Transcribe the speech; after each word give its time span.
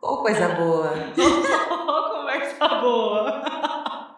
Ô, 0.00 0.18
coisa 0.18 0.48
boa. 0.50 0.94
Conversa 2.12 2.68
boa. 2.80 3.42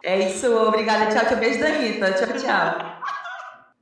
É 0.04 0.18
isso, 0.28 0.54
obrigada. 0.54 1.06
Tchau, 1.06 1.24
tchau. 1.26 1.38
Beijo 1.38 1.60
da 1.60 1.68
Anitta. 1.68 2.12
Tchau, 2.12 2.38
tchau. 2.38 2.98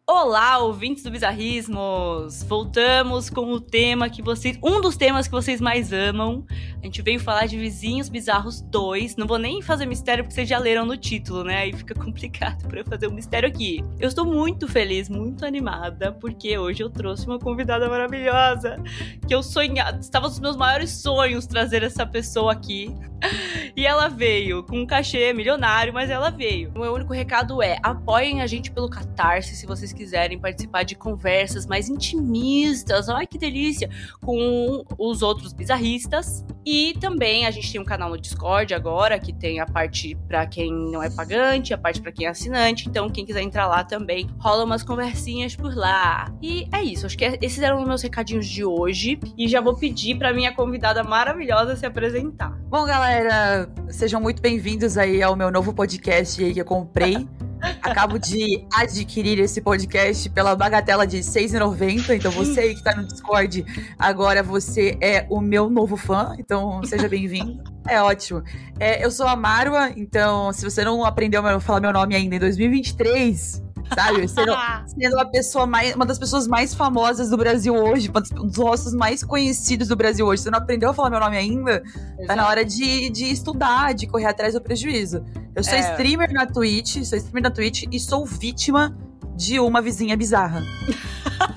Olá, 0.09 0.59
ouvintes 0.59 1.03
do 1.03 1.11
Bizarrismos! 1.11 2.45
Voltamos 2.45 3.29
com 3.29 3.51
o 3.51 3.61
tema 3.61 4.09
que 4.09 4.23
vocês. 4.23 4.57
Um 4.63 4.81
dos 4.81 4.97
temas 4.97 5.27
que 5.27 5.33
vocês 5.33 5.61
mais 5.61 5.93
amam. 5.93 6.47
A 6.87 6.89
gente 6.89 7.03
veio 7.03 7.19
falar 7.19 7.47
de 7.47 7.59
Vizinhos 7.59 8.09
Bizarros 8.09 8.61
2. 8.61 9.17
Não 9.17 9.27
vou 9.27 9.41
nem 9.41 9.61
fazer 9.61 9.87
mistério 9.87 10.23
porque 10.23 10.37
vocês 10.37 10.49
já 10.49 10.57
leram 10.57 10.87
no 10.87 10.97
título, 10.97 11.43
né? 11.43 11.63
Aí 11.63 11.73
fica 11.73 11.93
complicado 11.99 12.69
para 12.69 12.79
eu 12.79 12.85
fazer 12.85 13.09
um 13.09 13.11
mistério 13.11 13.49
aqui. 13.49 13.85
Eu 13.99 14.07
estou 14.07 14.25
muito 14.25 14.69
feliz, 14.69 15.09
muito 15.09 15.45
animada, 15.45 16.13
porque 16.13 16.57
hoje 16.57 16.85
eu 16.85 16.89
trouxe 16.89 17.27
uma 17.27 17.41
convidada 17.41 17.89
maravilhosa. 17.89 18.81
Que 19.27 19.35
eu 19.35 19.43
sonhava. 19.43 19.99
Estava 19.99 20.29
nos 20.29 20.39
meus 20.39 20.57
maiores 20.57 20.93
sonhos 20.93 21.45
trazer 21.45 21.83
essa 21.83 22.07
pessoa 22.07 22.53
aqui. 22.53 22.95
E 23.75 23.85
ela 23.85 24.09
veio 24.09 24.63
com 24.63 24.79
um 24.79 24.87
cachê 24.87 25.35
milionário, 25.35 25.93
mas 25.93 26.09
ela 26.09 26.31
veio. 26.31 26.73
O 26.75 26.79
meu 26.79 26.95
único 26.95 27.13
recado 27.13 27.61
é: 27.61 27.79
apoiem 27.83 28.41
a 28.41 28.47
gente 28.47 28.71
pelo 28.71 28.89
Catarse 28.89 29.55
se 29.55 29.67
vocês 29.67 29.93
quiserem 29.93 30.39
participar 30.39 30.83
de 30.83 30.95
conversas 30.95 31.67
mais 31.67 31.91
intimistas. 31.91 33.11
Ai, 33.11 33.27
que 33.27 33.37
delícia! 33.37 33.91
Com 34.23 34.83
os 34.99 35.21
outros 35.21 35.53
bizarristas. 35.53 36.43
E 36.65 36.76
também 37.01 37.47
a 37.47 37.51
gente 37.51 37.71
tem 37.71 37.81
um 37.81 37.85
canal 37.85 38.11
no 38.11 38.19
Discord 38.19 38.75
agora, 38.75 39.19
que 39.19 39.33
tem 39.33 39.61
a 39.61 39.67
parte 39.67 40.17
para 40.29 40.47
quem 40.47 40.73
não 40.73 41.03
é 41.03 41.11
pagante, 41.11 41.73
a 41.73 41.79
parte 41.79 42.01
para 42.01 42.13
quem 42.13 42.27
é 42.27 42.31
assinante. 42.31 42.89
Então, 42.89 43.09
quem 43.09 43.25
quiser 43.25 43.43
entrar 43.43 43.67
lá 43.67 43.85
também, 43.85 44.29
rola 44.39 44.65
umas 44.65 44.83
conversinhas 44.83 45.55
por 45.55 45.75
lá. 45.75 46.33
E 46.43 46.69
é 46.73 46.83
isso, 46.83 47.07
acho 47.07 47.17
que 47.17 47.39
esses 47.41 47.61
eram 47.61 47.81
os 47.81 47.87
meus 47.89 48.03
recadinhos 48.03 48.47
de 48.47 48.65
hoje. 48.65 49.19
E 49.37 49.49
já 49.49 49.61
vou 49.61 49.77
pedir 49.77 50.17
para 50.19 50.33
minha 50.33 50.53
convidada 50.53 51.03
maravilhosa 51.03 51.77
se 51.77 51.87
apresentar. 51.87 52.51
Bom, 52.69 52.85
galera, 52.85 53.69
sejam 53.89 54.21
muito 54.21 54.43
bem-vindos 54.43 54.99
aí 54.99 55.23
ao 55.23 55.37
meu 55.37 55.51
novo 55.51 55.73
podcast 55.73 56.43
aí 56.43 56.53
que 56.53 56.61
eu 56.61 56.65
comprei. 56.65 57.27
Acabo 57.83 58.19
de 58.19 58.67
adquirir 58.73 59.39
esse 59.39 59.61
podcast 59.61 60.29
pela 60.31 60.55
bagatela 60.55 61.07
de 61.07 61.19
R$ 61.19 61.23
6,90. 61.23 62.17
Então, 62.17 62.31
você 62.31 62.61
aí 62.61 62.75
que 62.75 62.83
tá 62.83 62.95
no 62.95 63.05
Discord, 63.05 63.65
agora 63.99 64.43
você 64.43 64.99
é 65.01 65.27
o 65.31 65.41
meu 65.41 65.71
novo 65.71 65.97
fã. 65.97 66.35
Então, 66.39 66.83
seja 66.85 67.09
bem-vindo. 67.09 67.63
É 67.89 68.01
ótimo. 68.03 68.43
É, 68.79 69.05
eu 69.05 69.11
sou 69.11 69.27
a 69.27 69.37
Marwa, 69.37 69.91
então, 69.97 70.53
se 70.53 70.65
você 70.65 70.85
não 70.85 71.05
aprendeu 71.05 71.47
a 71.47 71.61
falar 71.61 71.81
meu 71.81 71.93
nome 71.93 72.15
ainda 72.15 72.35
em 72.35 72.39
2023, 72.39 73.63
sabe? 73.95 74.29
Sendo, 74.29 74.53
sendo 74.87 75.15
uma 75.15 75.27
pessoa 75.27 75.67
mais, 75.67 75.95
uma 75.95 76.05
das 76.05 76.19
pessoas 76.19 76.47
mais 76.47 76.75
famosas 76.75 77.31
do 77.31 77.37
Brasil 77.37 77.75
hoje, 77.75 78.11
um 78.37 78.47
dos 78.47 78.57
rostos 78.57 78.93
mais 78.95 79.23
conhecidos 79.23 79.89
do 79.89 79.97
Brasil 79.97 80.27
hoje. 80.27 80.43
Você 80.43 80.51
não 80.51 80.59
aprendeu 80.59 80.91
a 80.91 80.95
falar 80.95 81.11
meu 81.11 81.21
nome 81.21 81.37
ainda? 81.37 81.83
Exato. 81.85 82.27
Tá 82.27 82.37
na 82.37 82.49
hora 82.49 82.65
de, 82.65 83.11
de 83.11 83.31
estudar, 83.31 83.95
de 83.95 84.07
correr 84.07 84.27
atrás 84.27 84.55
do 84.55 84.61
prejuízo. 84.61 85.25
Eu 85.57 85.65
sou 85.65 85.73
é. 85.73 85.81
streamer 85.81 86.31
na 86.35 86.45
Twitch, 86.45 87.03
sou 87.03 87.17
streamer 87.17 87.45
na 87.45 87.51
Twitch 87.51 87.85
e 87.91 87.99
sou 87.99 88.27
vítima 88.27 88.95
de 89.35 89.59
uma 89.59 89.81
vizinha 89.81 90.15
bizarra. 90.15 90.63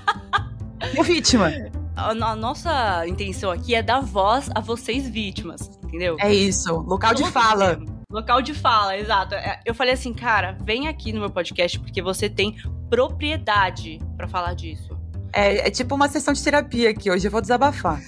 vítima. 1.04 1.52
A, 1.98 2.12
a 2.12 2.36
nossa 2.36 3.06
intenção 3.06 3.52
aqui 3.52 3.76
é 3.76 3.84
dar 3.84 4.00
voz 4.00 4.50
a 4.56 4.62
vocês 4.62 5.06
vítimas, 5.06 5.70
entendeu? 5.84 6.16
É 6.18 6.34
isso, 6.34 6.74
local 6.78 7.14
de 7.14 7.30
fala. 7.30 7.78
Local 8.10 8.42
de 8.42 8.54
fala, 8.54 8.98
exato. 8.98 9.36
É, 9.36 9.60
eu 9.66 9.76
falei 9.76 9.96
assim, 9.96 10.14
cara, 10.14 10.58
vem 10.62 10.88
aqui 10.88 11.12
no 11.12 11.20
meu 11.20 11.30
podcast 11.30 11.78
porque 11.78 12.02
você 12.02 12.30
tem 12.30 12.56
propriedade 12.90 14.00
para 14.16 14.30
falar 14.30 14.54
disso. 14.54 14.89
É, 15.32 15.68
é, 15.68 15.72
tipo 15.72 15.96
uma 15.96 16.08
sessão 16.08 16.34
de 16.34 16.44
terapia 16.44 16.90
aqui. 16.90 17.10
Hoje 17.10 17.28
eu 17.28 17.32
vou 17.32 17.42
desabafar. 17.42 18.02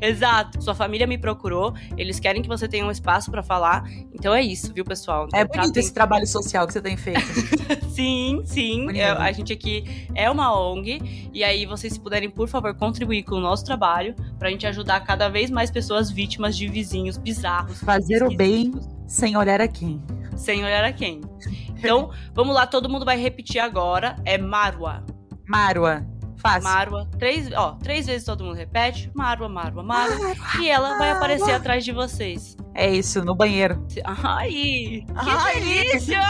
é. 0.00 0.08
Exato. 0.08 0.62
Sua 0.62 0.74
família 0.74 1.06
me 1.06 1.18
procurou. 1.18 1.74
Eles 1.96 2.18
querem 2.18 2.42
que 2.42 2.48
você 2.48 2.66
tenha 2.68 2.84
um 2.86 2.90
espaço 2.90 3.30
para 3.30 3.42
falar. 3.42 3.84
Então 4.12 4.34
é 4.34 4.42
isso, 4.42 4.72
viu, 4.72 4.84
pessoal? 4.84 5.28
É 5.34 5.44
bonito 5.44 5.76
esse 5.76 5.92
trabalho 5.92 6.26
social 6.26 6.66
que 6.66 6.72
você 6.72 6.80
tem 6.80 6.96
feito. 6.96 7.20
sim, 7.90 8.42
sim. 8.44 8.96
É, 8.96 9.10
a 9.10 9.32
gente 9.32 9.52
aqui 9.52 10.06
é 10.14 10.30
uma 10.30 10.56
ONG. 10.58 11.30
E 11.32 11.44
aí, 11.44 11.66
vocês, 11.66 11.92
se 11.92 12.00
puderem, 12.00 12.30
por 12.30 12.48
favor, 12.48 12.74
contribuir 12.74 13.22
com 13.22 13.36
o 13.36 13.40
nosso 13.40 13.64
trabalho 13.64 14.14
pra 14.38 14.50
gente 14.50 14.66
ajudar 14.66 15.00
cada 15.00 15.28
vez 15.28 15.50
mais 15.50 15.70
pessoas 15.70 16.10
vítimas 16.10 16.56
de 16.56 16.68
vizinhos 16.68 17.16
bizarros. 17.16 17.80
Fazer 17.80 18.22
o 18.22 18.34
bem 18.34 18.72
sem 19.06 19.36
olhar 19.36 19.60
a 19.60 19.68
quem. 19.68 20.02
Sem 20.36 20.64
olhar 20.64 20.84
a 20.84 20.92
quem. 20.92 21.20
Então, 21.68 22.10
vamos 22.34 22.54
lá, 22.54 22.66
todo 22.66 22.88
mundo 22.88 23.04
vai 23.04 23.18
repetir 23.18 23.60
agora. 23.60 24.16
É 24.24 24.38
Marwa. 24.38 25.04
Marwa. 25.52 26.02
Fácil. 26.38 26.62
Marwa. 26.62 27.06
Três, 27.18 27.52
ó, 27.52 27.76
três 27.82 28.06
vezes 28.06 28.24
todo 28.24 28.42
mundo 28.42 28.56
repete. 28.56 29.10
Marwa, 29.14 29.48
Marwa, 29.50 29.82
Marwa. 29.82 30.34
e 30.58 30.68
ela 30.68 30.96
vai 30.96 31.10
aparecer 31.10 31.52
atrás 31.52 31.84
de 31.84 31.92
vocês. 31.92 32.56
É 32.74 32.90
isso, 32.90 33.22
no 33.22 33.34
banheiro. 33.36 33.86
Ai, 34.04 34.48
que 34.48 35.06
Ai. 35.14 35.60
delícia! 35.60 36.20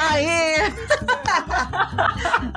Ai. 0.00 0.26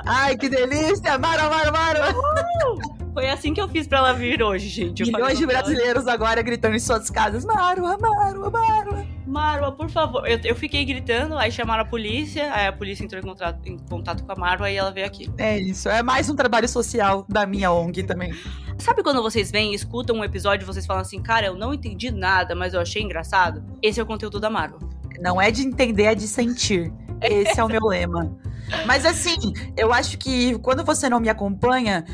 Ai, 0.06 0.36
que 0.38 0.48
delícia! 0.48 1.18
Marwa, 1.18 1.50
Marwa, 1.50 1.72
Marwa! 1.72 2.10
Uh! 2.10 3.12
Foi 3.12 3.28
assim 3.28 3.52
que 3.52 3.60
eu 3.60 3.68
fiz 3.68 3.86
pra 3.86 3.98
ela 3.98 4.12
vir 4.14 4.42
hoje, 4.42 4.68
gente. 4.68 5.04
Milhões 5.04 5.38
de 5.38 5.46
brasileiros 5.46 6.06
agora 6.08 6.40
gritando 6.42 6.76
em 6.76 6.80
suas 6.80 7.10
casas: 7.10 7.44
Marwa, 7.44 7.96
Marwa, 7.98 8.50
Marwa. 8.50 9.06
Marwa, 9.26 9.72
por 9.72 9.90
favor. 9.90 10.26
Eu, 10.26 10.38
eu 10.44 10.54
fiquei 10.54 10.84
gritando, 10.84 11.36
aí 11.36 11.50
chamaram 11.50 11.82
a 11.82 11.86
polícia, 11.86 12.52
aí 12.54 12.66
a 12.66 12.72
polícia 12.72 13.04
entrou 13.04 13.20
em 13.20 13.24
contato, 13.24 13.66
em 13.66 13.78
contato 13.78 14.24
com 14.24 14.32
a 14.32 14.36
Marwa 14.36 14.70
e 14.70 14.76
ela 14.76 14.90
veio 14.90 15.06
aqui. 15.06 15.30
É 15.36 15.58
isso, 15.58 15.88
é 15.88 16.02
mais 16.02 16.30
um 16.30 16.36
trabalho 16.36 16.68
social 16.68 17.24
da 17.28 17.44
minha 17.44 17.72
ONG 17.72 18.04
também. 18.04 18.32
Sabe 18.78 19.02
quando 19.02 19.22
vocês 19.22 19.50
vêm 19.50 19.72
e 19.72 19.74
escutam 19.74 20.16
um 20.16 20.24
episódio 20.24 20.64
e 20.64 20.66
vocês 20.66 20.86
falam 20.86 21.02
assim, 21.02 21.20
cara, 21.20 21.46
eu 21.46 21.56
não 21.56 21.74
entendi 21.74 22.10
nada, 22.10 22.54
mas 22.54 22.74
eu 22.74 22.80
achei 22.80 23.02
engraçado? 23.02 23.64
Esse 23.82 23.98
é 23.98 24.02
o 24.02 24.06
conteúdo 24.06 24.38
da 24.38 24.48
Marwa. 24.48 24.78
Não 25.20 25.40
é 25.40 25.50
de 25.50 25.62
entender, 25.62 26.04
é 26.04 26.14
de 26.14 26.28
sentir. 26.28 26.92
Esse 27.20 27.58
é 27.58 27.64
o 27.64 27.68
meu 27.68 27.82
lema. 27.88 28.36
Mas 28.84 29.06
assim, 29.06 29.36
eu 29.76 29.92
acho 29.92 30.18
que 30.18 30.58
quando 30.58 30.84
você 30.84 31.08
não 31.08 31.20
me 31.20 31.28
acompanha, 31.28 32.04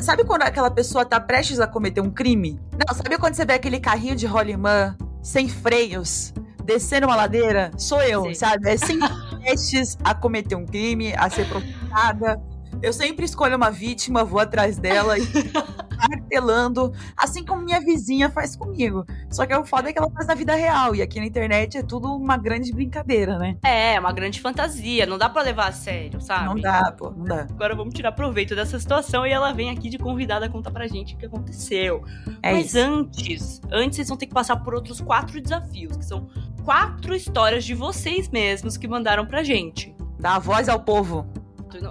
sabe 0.00 0.24
quando 0.24 0.42
aquela 0.42 0.70
pessoa 0.70 1.04
tá 1.04 1.18
prestes 1.18 1.58
a 1.58 1.66
cometer 1.66 2.00
um 2.00 2.10
crime? 2.10 2.60
Não, 2.72 2.94
sabe 2.94 3.18
quando 3.18 3.34
você 3.34 3.44
vê 3.44 3.54
aquele 3.54 3.80
carrinho 3.80 4.14
de 4.14 4.26
rolimã 4.26 4.96
sem 5.22 5.48
freios? 5.48 6.32
Descendo 6.64 7.06
uma 7.06 7.16
ladeira, 7.16 7.70
sou 7.76 8.02
eu, 8.02 8.24
Sim. 8.24 8.34
sabe? 8.34 8.70
É 8.70 8.76
sempre 8.76 9.08
prestes 9.40 9.96
a 10.04 10.14
cometer 10.14 10.54
um 10.54 10.66
crime, 10.66 11.12
a 11.14 11.28
ser 11.28 11.48
processada. 11.48 12.40
Eu 12.82 12.92
sempre 12.92 13.24
escolho 13.24 13.56
uma 13.56 13.70
vítima, 13.70 14.24
vou 14.24 14.40
atrás 14.40 14.78
dela 14.78 15.18
e 15.18 15.22
martelando, 16.08 16.92
assim 17.16 17.44
como 17.44 17.62
minha 17.62 17.80
vizinha 17.80 18.28
faz 18.30 18.56
comigo. 18.56 19.04
Só 19.30 19.46
que 19.46 19.54
o 19.54 19.64
foda 19.64 19.88
é 19.88 19.92
que 19.92 19.98
ela 19.98 20.10
faz 20.10 20.26
na 20.26 20.34
vida 20.34 20.54
real, 20.54 20.94
e 20.94 21.02
aqui 21.02 21.20
na 21.20 21.26
internet 21.26 21.78
é 21.78 21.82
tudo 21.82 22.14
uma 22.14 22.36
grande 22.36 22.72
brincadeira, 22.72 23.38
né? 23.38 23.56
É, 23.62 23.98
uma 23.98 24.12
grande 24.12 24.40
fantasia, 24.40 25.06
não 25.06 25.18
dá 25.18 25.28
para 25.28 25.42
levar 25.42 25.68
a 25.68 25.72
sério, 25.72 26.20
sabe? 26.20 26.46
Não 26.46 26.56
dá, 26.56 26.92
pô, 26.92 27.10
não 27.10 27.24
dá. 27.24 27.42
Agora 27.42 27.74
vamos 27.74 27.94
tirar 27.94 28.12
proveito 28.12 28.54
dessa 28.54 28.78
situação 28.78 29.26
e 29.26 29.30
ela 29.30 29.52
vem 29.52 29.70
aqui 29.70 29.88
de 29.88 29.98
convidada 29.98 30.46
a 30.46 30.48
contar 30.48 30.70
pra 30.70 30.86
gente 30.86 31.14
o 31.14 31.18
que 31.18 31.26
aconteceu. 31.26 32.02
É 32.42 32.52
Mas 32.52 32.74
isso. 32.74 32.78
antes, 32.78 33.60
antes 33.70 33.96
vocês 33.96 34.08
vão 34.08 34.16
ter 34.16 34.26
que 34.26 34.34
passar 34.34 34.56
por 34.56 34.74
outros 34.74 35.00
quatro 35.00 35.40
desafios, 35.40 35.96
que 35.96 36.04
são 36.04 36.28
quatro 36.64 37.14
histórias 37.14 37.64
de 37.64 37.74
vocês 37.74 38.28
mesmos 38.28 38.76
que 38.76 38.88
mandaram 38.88 39.26
pra 39.26 39.42
gente. 39.42 39.94
Dá 40.18 40.36
a 40.36 40.38
voz 40.38 40.68
ao 40.68 40.80
povo. 40.80 41.26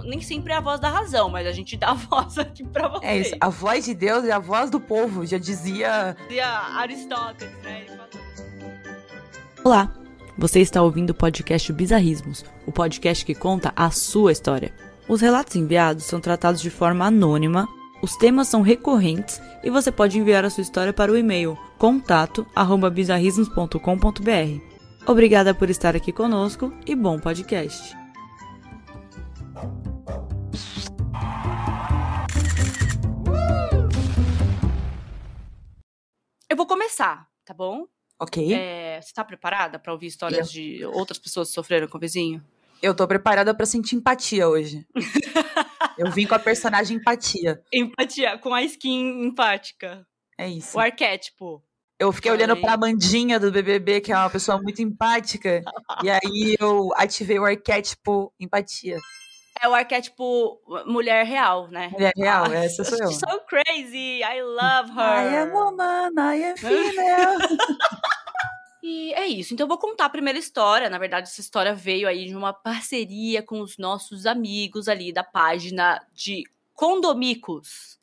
Nem 0.04 0.20
sempre 0.20 0.52
é 0.52 0.56
a 0.56 0.60
voz 0.60 0.78
da 0.80 0.88
razão, 0.88 1.28
mas 1.28 1.46
a 1.46 1.52
gente 1.52 1.76
dá 1.76 1.90
a 1.94 1.94
voz 1.94 2.38
aqui 2.38 2.64
pra 2.64 2.88
vocês. 2.88 3.04
É 3.04 3.18
isso, 3.18 3.36
a 3.40 3.48
voz 3.48 3.84
de 3.84 3.94
Deus 3.94 4.24
é 4.24 4.32
a 4.32 4.38
voz 4.38 4.70
do 4.70 4.80
povo, 4.80 5.26
já 5.26 5.38
dizia. 5.38 6.16
Dizia 6.28 6.48
Aristóteles, 6.48 7.54
né? 7.62 7.86
Olá, 9.64 9.92
você 10.36 10.60
está 10.60 10.82
ouvindo 10.82 11.10
o 11.10 11.14
podcast 11.14 11.72
Bizarrismos, 11.72 12.44
o 12.66 12.72
podcast 12.72 13.24
que 13.24 13.34
conta 13.34 13.72
a 13.76 13.90
sua 13.90 14.32
história. 14.32 14.74
Os 15.08 15.20
relatos 15.20 15.54
enviados 15.56 16.04
são 16.04 16.20
tratados 16.20 16.60
de 16.60 16.70
forma 16.70 17.06
anônima, 17.06 17.68
os 18.00 18.16
temas 18.16 18.48
são 18.48 18.62
recorrentes 18.62 19.40
e 19.62 19.70
você 19.70 19.92
pode 19.92 20.18
enviar 20.18 20.44
a 20.44 20.50
sua 20.50 20.62
história 20.62 20.92
para 20.92 21.12
o 21.12 21.16
e-mail 21.16 21.56
contato@bizarrismos.com.br. 21.78 24.71
Obrigada 25.06 25.52
por 25.52 25.68
estar 25.68 25.96
aqui 25.96 26.12
conosco 26.12 26.72
e 26.86 26.94
bom 26.94 27.18
podcast. 27.18 27.96
Eu 36.48 36.56
vou 36.56 36.66
começar, 36.66 37.28
tá 37.44 37.52
bom? 37.52 37.86
Ok. 38.20 38.54
É, 38.54 39.00
você 39.02 39.12
tá 39.12 39.24
preparada 39.24 39.76
para 39.76 39.92
ouvir 39.92 40.06
histórias 40.06 40.46
Eu. 40.46 40.52
de 40.52 40.84
outras 40.84 41.18
pessoas 41.18 41.48
que 41.48 41.54
sofreram 41.54 41.88
com 41.88 41.98
o 41.98 42.00
vizinho? 42.00 42.40
Eu 42.80 42.94
tô 42.94 43.06
preparada 43.08 43.52
para 43.52 43.66
sentir 43.66 43.96
empatia 43.96 44.48
hoje. 44.48 44.86
Eu 45.98 46.12
vim 46.12 46.26
com 46.26 46.34
a 46.34 46.38
personagem 46.38 46.98
empatia. 46.98 47.60
Empatia, 47.72 48.38
com 48.38 48.54
a 48.54 48.62
skin 48.62 49.24
empática. 49.24 50.06
É 50.38 50.48
isso. 50.48 50.76
O 50.76 50.80
arquétipo. 50.80 51.62
Eu 52.02 52.10
fiquei 52.10 52.32
olhando 52.32 52.56
pra 52.60 52.76
Mandinha 52.76 53.38
do 53.38 53.52
BBB, 53.52 54.00
que 54.00 54.10
é 54.10 54.16
uma 54.16 54.28
pessoa 54.28 54.60
muito 54.60 54.82
empática. 54.82 55.62
e 56.02 56.10
aí 56.10 56.56
eu 56.58 56.90
ativei 56.96 57.38
o 57.38 57.44
arquétipo 57.44 58.32
empatia. 58.40 58.98
É 59.60 59.68
o 59.68 59.74
arquétipo 59.74 60.58
mulher 60.84 61.24
real, 61.24 61.68
né? 61.68 61.90
Mulher 61.92 62.12
real, 62.16 62.46
Ah, 62.50 62.56
essa 62.56 62.82
sou 62.82 62.98
eu. 62.98 63.06
She's 63.08 63.20
so 63.20 63.40
crazy, 63.46 64.20
I 64.20 64.42
love 64.42 64.90
her. 64.90 65.30
I 65.30 65.36
am 65.42 65.52
woman, 65.52 66.10
I 66.18 66.42
am 66.42 66.56
female. 66.58 67.38
E 68.82 69.14
é 69.14 69.24
isso. 69.28 69.54
Então 69.54 69.62
eu 69.64 69.68
vou 69.68 69.78
contar 69.78 70.06
a 70.06 70.10
primeira 70.10 70.36
história. 70.40 70.90
Na 70.90 70.98
verdade, 70.98 71.28
essa 71.28 71.40
história 71.40 71.72
veio 71.72 72.08
aí 72.08 72.26
de 72.26 72.34
uma 72.34 72.52
parceria 72.52 73.44
com 73.44 73.60
os 73.60 73.78
nossos 73.78 74.26
amigos 74.26 74.88
ali 74.88 75.12
da 75.12 75.22
página 75.22 76.04
de 76.12 76.42
Condomicos. 76.74 77.96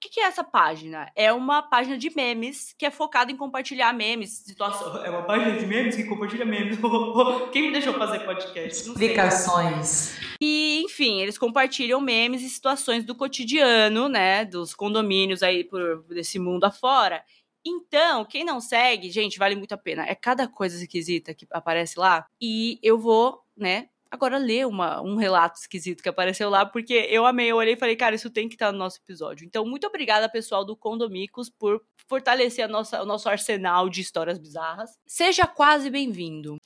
O 0.00 0.02
que, 0.02 0.08
que 0.08 0.20
é 0.20 0.24
essa 0.24 0.42
página? 0.42 1.12
É 1.14 1.30
uma 1.30 1.60
página 1.60 1.98
de 1.98 2.08
memes 2.16 2.74
que 2.78 2.86
é 2.86 2.90
focada 2.90 3.30
em 3.30 3.36
compartilhar 3.36 3.92
memes. 3.92 4.30
Situação. 4.46 5.04
É 5.04 5.10
uma 5.10 5.24
página 5.24 5.58
de 5.58 5.66
memes 5.66 5.94
que 5.94 6.04
compartilha 6.04 6.46
memes. 6.46 6.78
Quem 7.52 7.64
me 7.64 7.70
deixou 7.70 7.92
fazer 7.92 8.20
podcast? 8.20 8.88
Explicações. 8.88 10.18
E, 10.40 10.82
enfim, 10.86 11.20
eles 11.20 11.36
compartilham 11.36 12.00
memes 12.00 12.40
e 12.40 12.48
situações 12.48 13.04
do 13.04 13.14
cotidiano, 13.14 14.08
né? 14.08 14.46
Dos 14.46 14.74
condomínios 14.74 15.42
aí 15.42 15.64
por 15.64 16.02
desse 16.04 16.38
mundo 16.38 16.64
afora. 16.64 17.22
Então, 17.62 18.24
quem 18.24 18.42
não 18.42 18.58
segue, 18.58 19.10
gente, 19.10 19.38
vale 19.38 19.54
muito 19.54 19.74
a 19.74 19.76
pena. 19.76 20.06
É 20.06 20.14
cada 20.14 20.48
coisa 20.48 20.82
esquisita 20.82 21.34
que 21.34 21.46
aparece 21.50 21.98
lá. 21.98 22.24
E 22.40 22.78
eu 22.82 22.98
vou, 22.98 23.42
né, 23.54 23.90
agora 24.10 24.38
ler 24.38 24.66
uma, 24.66 25.00
um 25.00 25.16
relato 25.16 25.58
esquisito 25.60 26.02
que 26.02 26.08
apareceu 26.08 26.50
lá, 26.50 26.66
porque 26.66 26.94
eu 27.08 27.24
amei. 27.24 27.50
Eu 27.50 27.56
olhei 27.56 27.74
e 27.74 27.78
falei, 27.78 27.96
cara, 27.96 28.14
isso 28.14 28.28
tem 28.28 28.48
que 28.48 28.54
estar 28.54 28.72
no 28.72 28.78
nosso 28.78 28.98
episódio. 28.98 29.46
Então, 29.46 29.64
muito 29.64 29.86
obrigada, 29.86 30.28
pessoal 30.28 30.64
do 30.64 30.76
Condomicos, 30.76 31.48
por 31.48 31.82
fortalecer 32.08 32.64
a 32.64 32.68
nossa, 32.68 33.02
o 33.02 33.06
nosso 33.06 33.28
arsenal 33.28 33.88
de 33.88 34.00
histórias 34.00 34.38
bizarras. 34.38 34.98
Seja 35.06 35.46
quase 35.46 35.88
bem-vindo. 35.90 36.58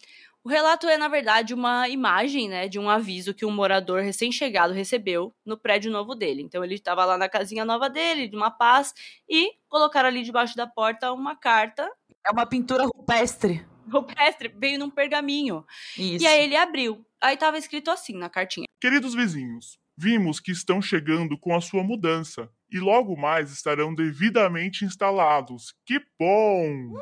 O 0.43 0.49
relato 0.49 0.87
é, 0.87 0.99
na 0.99 1.09
verdade, 1.09 1.55
uma 1.55 1.89
imagem, 1.89 2.51
né, 2.51 2.69
de 2.69 2.79
um 2.79 2.91
aviso 2.91 3.33
que 3.33 3.47
um 3.47 3.51
morador 3.51 4.03
recém-chegado 4.03 4.75
recebeu 4.75 5.35
no 5.45 5.57
prédio 5.57 5.91
novo 5.91 6.15
dele. 6.15 6.43
Então 6.43 6.63
ele 6.63 6.75
estava 6.75 7.03
lá 7.07 7.17
na 7.17 7.31
casinha 7.31 7.65
nova 7.65 7.89
dele, 7.89 8.29
de 8.29 8.37
uma 8.37 8.51
paz, 8.51 8.93
e 9.27 9.53
colocaram 9.71 10.07
ali 10.07 10.23
debaixo 10.23 10.55
da 10.55 10.67
porta 10.67 11.13
uma 11.15 11.35
carta. 11.35 11.91
É 12.27 12.31
uma 12.31 12.45
pintura 12.45 12.85
rupestre. 12.85 13.67
Rupestre 13.91 14.53
veio 14.55 14.79
num 14.79 14.91
pergaminho. 14.91 15.65
Isso. 15.97 16.23
E 16.23 16.27
aí 16.27 16.45
ele 16.45 16.57
abriu. 16.57 17.03
Aí 17.25 17.39
tava 17.39 17.57
escrito 17.57 17.91
assim 17.91 18.13
na 18.19 18.29
cartinha. 18.29 18.67
Queridos 18.79 19.15
vizinhos, 19.15 19.79
vimos 19.97 20.41
que 20.41 20.53
estão 20.53 20.83
chegando 20.83 21.39
com 21.39 21.57
a 21.57 21.61
sua 21.63 21.83
mudança 21.83 22.51
e 22.71 22.79
logo 22.79 23.17
mais 23.17 23.51
estarão 23.51 23.95
devidamente 23.95 24.85
instalados. 24.85 25.75
Que 25.87 25.99
bom! 26.21 26.93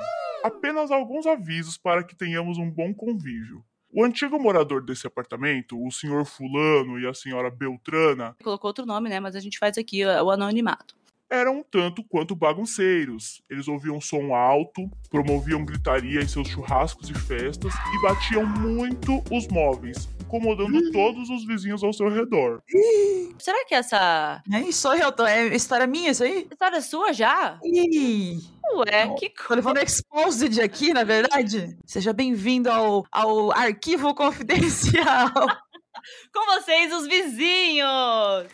Apenas 0.45 0.93
alguns 0.93 1.27
avisos 1.27 1.77
para 1.77 2.05
que 2.05 2.15
tenhamos 2.15 2.57
um 2.57 2.71
bom 2.71 2.95
convívio. 2.95 3.65
O 3.91 4.05
antigo 4.05 4.39
morador 4.39 4.85
desse 4.85 5.09
apartamento, 5.09 5.77
o 5.77 5.91
senhor 5.91 6.25
Fulano 6.25 7.01
e 7.01 7.07
a 7.07 7.13
senhora 7.13 7.51
Beltrana, 7.51 8.37
Colocou 8.45 8.69
outro 8.69 8.87
nome, 8.87 9.11
né? 9.11 9.19
Mas 9.19 9.35
a 9.35 9.41
gente 9.41 9.59
faz 9.59 9.77
aqui 9.77 10.05
o 10.07 10.31
anonimato. 10.31 10.95
Eram 11.33 11.59
um 11.61 11.63
tanto 11.63 12.05
quanto 12.05 12.37
bagunceiros. 12.37 13.43
Eles 13.49 13.67
ouviam 13.69 14.01
som 14.01 14.35
alto, 14.35 14.91
promoviam 15.11 15.65
gritaria 15.65 16.21
em 16.21 16.29
seus 16.29 16.49
churrascos 16.49 17.09
e 17.11 17.15
festas 17.15 17.73
e 17.75 18.03
batiam 18.03 18.45
muito 18.47 19.23
os 19.31 19.49
móveis, 19.49 20.09
incomodando 20.21 20.93
todos 20.93 21.31
os 21.31 21.47
vizinhos 21.47 21.83
ao 21.83 21.93
seu 21.93 22.09
redor. 22.09 22.63
Será 23.39 23.65
que 23.65 23.75
essa 23.75 24.43
É 24.53 24.61
isso, 24.61 24.81
sou 24.83 24.95
eu. 24.95 25.11
tô- 25.11 25.27
É 25.27 25.47
história 25.57 25.87
minha 25.87 26.11
isso 26.11 26.23
aí? 26.23 26.47
história 26.51 26.81
sua 26.81 27.13
já? 27.13 27.59
Ih, 27.65 28.39
Ué, 28.75 29.05
Não. 29.07 29.15
que 29.17 29.29
tô 29.31 29.55
levando 29.55 29.79
exposed 29.79 30.61
aqui, 30.61 30.93
na 30.95 31.05
verdade. 31.05 31.77
Seja 31.85 32.13
bem-vindo 32.13 32.71
ao, 32.71 33.05
ao 33.11 33.51
arquivo 33.53 34.15
confidencial. 34.15 35.31
com 36.33 36.47
vocês, 36.55 36.93
os 36.93 37.07
vizinhos! 37.07 38.47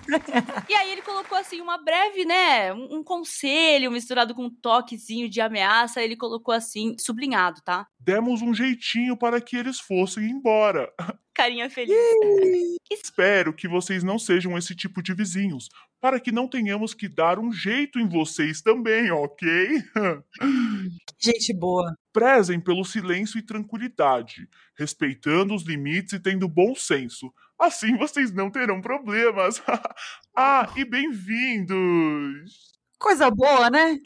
e 0.68 0.74
aí 0.74 0.92
ele 0.92 1.02
colocou 1.02 1.36
assim 1.36 1.60
uma 1.60 1.78
breve, 1.78 2.24
né? 2.24 2.72
Um, 2.72 2.98
um 2.98 3.04
conselho 3.04 3.90
misturado 3.90 4.34
com 4.34 4.44
um 4.44 4.50
toquezinho 4.50 5.28
de 5.28 5.40
ameaça. 5.40 6.02
Ele 6.02 6.16
colocou 6.16 6.54
assim, 6.54 6.96
sublinhado, 6.98 7.60
tá? 7.62 7.86
Demos 7.98 8.42
um 8.42 8.54
jeitinho 8.54 9.16
para 9.16 9.40
que 9.40 9.56
eles 9.56 9.78
fossem 9.78 10.24
embora. 10.24 10.90
Carinha 11.34 11.70
feliz. 11.70 11.94
Espero 12.90 13.52
que 13.52 13.68
vocês 13.68 14.02
não 14.02 14.18
sejam 14.18 14.58
esse 14.58 14.74
tipo 14.74 15.00
de 15.00 15.14
vizinhos, 15.14 15.68
para 16.00 16.20
que 16.20 16.30
não 16.30 16.48
tenhamos 16.48 16.94
que 16.94 17.08
dar 17.08 17.38
um 17.38 17.52
jeito 17.52 17.98
em 17.98 18.08
vocês 18.08 18.62
também, 18.62 19.10
ok? 19.10 19.82
Gente 21.18 21.52
boa. 21.52 21.92
Prezem 22.12 22.60
pelo 22.60 22.84
silêncio 22.84 23.38
e 23.38 23.42
tranquilidade, 23.42 24.48
respeitando 24.76 25.54
os 25.54 25.64
limites 25.64 26.12
e 26.12 26.20
tendo 26.20 26.48
bom 26.48 26.74
senso. 26.74 27.32
Assim 27.58 27.96
vocês 27.96 28.32
não 28.32 28.50
terão 28.50 28.80
problemas. 28.80 29.60
ah, 30.36 30.72
e 30.76 30.84
bem-vindos! 30.84 32.77
Coisa 32.98 33.30
boa, 33.30 33.70
né? 33.70 33.96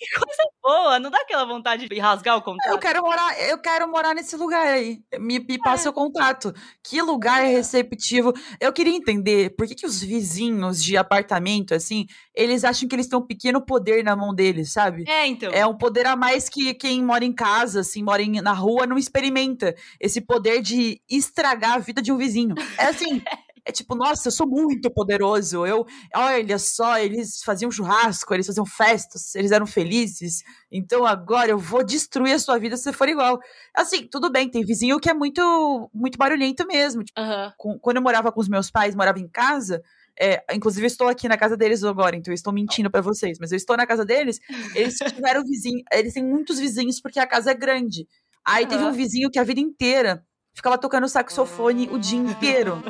Boa, 0.63 0.99
não 1.01 1.11
dá 1.11 1.19
aquela 1.19 1.47
vontade 1.47 1.89
de 1.89 1.99
rasgar 1.99 2.37
o 2.37 2.43
contrato? 2.43 2.73
Eu 2.75 2.79
quero 2.79 3.03
morar, 3.03 3.41
eu 3.49 3.59
quero 3.59 3.89
morar 3.91 4.15
nesse 4.15 4.37
lugar 4.37 4.67
aí. 4.67 5.01
Me, 5.19 5.39
me 5.39 5.59
passa 5.59 5.89
o 5.89 5.93
contato. 5.93 6.53
Que 6.85 7.01
lugar 7.01 7.43
receptivo. 7.43 8.33
Eu 8.61 8.73
queria 8.73 8.95
entender 8.95 9.55
por 9.57 9.67
que, 9.67 9.75
que 9.75 9.87
os 9.87 10.01
vizinhos 10.03 10.83
de 10.83 10.97
apartamento, 10.97 11.75
assim, 11.75 12.07
eles 12.35 12.65
acham 12.65 12.87
que 12.87 12.95
eles 12.95 13.09
têm 13.09 13.19
um 13.19 13.27
pequeno 13.27 13.65
poder 13.65 14.05
na 14.05 14.15
mão 14.15 14.35
deles, 14.35 14.73
sabe? 14.73 15.05
É, 15.09 15.27
então. 15.27 15.51
É 15.53 15.67
um 15.67 15.77
poder 15.77 16.07
a 16.07 16.15
mais 16.15 16.49
que 16.49 16.75
quem 16.75 17.03
mora 17.03 17.25
em 17.25 17.33
casa, 17.33 17.81
assim, 17.81 18.03
mora 18.03 18.23
em- 18.23 18.43
na 18.43 18.53
rua, 18.53 18.87
não 18.87 18.99
experimenta. 18.99 19.75
Esse 19.99 20.21
poder 20.21 20.61
de 20.61 21.01
estragar 21.11 21.73
a 21.73 21.79
vida 21.79 22.03
de 22.03 22.13
um 22.13 22.19
vizinho. 22.19 22.55
É 22.79 22.85
assim. 22.87 23.23
É 23.65 23.71
tipo, 23.71 23.95
nossa, 23.95 24.27
eu 24.29 24.33
sou 24.33 24.47
muito 24.47 24.91
poderoso. 24.91 25.65
Eu, 25.65 25.87
olha 26.15 26.59
só, 26.59 26.99
eles 26.99 27.43
faziam 27.45 27.71
churrasco, 27.71 28.35
eles 28.35 28.47
faziam 28.47 28.67
festas, 28.67 29.35
eles 29.37 29.53
eram 29.53 29.67
felizes. 29.67 30.43
Então 30.71 31.07
agora 31.07 31.51
eu 31.51 31.59
vou 31.59 31.85
destruir 31.85 32.33
a 32.35 32.39
sua 32.41 32.59
vida 32.59 32.77
se 32.77 32.83
você 32.85 32.93
for 32.93 33.09
igual. 33.09 33.39
Assim, 33.75 34.07
tudo 34.07 34.31
bem, 34.31 34.49
tem 34.49 34.65
vizinho 34.65 34.99
que 34.99 35.09
é 35.09 35.15
muito, 35.15 35.89
muito 35.95 36.19
barulhento 36.19 36.67
mesmo. 36.67 37.05
Tipo, 37.05 37.21
Aham. 37.21 37.53
com- 37.57 37.79
quando 37.79 37.99
eu 37.99 38.03
morava 38.03 38.33
com 38.33 38.41
os 38.41 38.49
meus 38.49 38.71
pais, 38.71 38.95
morava 38.95 39.19
em 39.21 39.29
casa. 39.29 39.81
é, 40.21 40.45
inclusive, 40.55 40.85
eu 40.85 40.89
estou 40.89 41.09
aqui 41.09 41.27
na 41.27 41.39
casa 41.39 41.57
deles 41.57 41.83
agora, 41.83 42.15
então 42.15 42.31
eu 42.31 42.35
estou 42.35 42.53
mentindo 42.53 42.91
pra 42.91 43.01
vocês, 43.01 43.39
mas 43.41 43.51
eu 43.51 43.57
estou 43.57 43.77
na 43.79 43.87
casa 43.87 44.05
deles. 44.05 44.39
Eles 44.75 44.97
tiveram 45.25 45.43
vizinho, 45.43 45.83
eles 45.91 46.13
têm 46.13 46.23
muitos 46.25 46.59
vizinhos 46.59 47.01
porque 47.01 47.19
a 47.19 47.27
casa 47.27 47.51
é 47.53 47.55
grande. 47.55 48.07
Aí 48.45 48.67
teve 48.67 48.85
um 48.85 48.93
vizinho 48.93 49.31
que 49.31 49.39
a 49.39 49.45
vida 49.45 49.61
inteira 49.61 50.23
ficava 50.55 50.79
tocando 50.79 51.09
saxofone 51.09 51.89
o 51.91 51.99
dia 51.99 52.19
inteiro. 52.19 52.83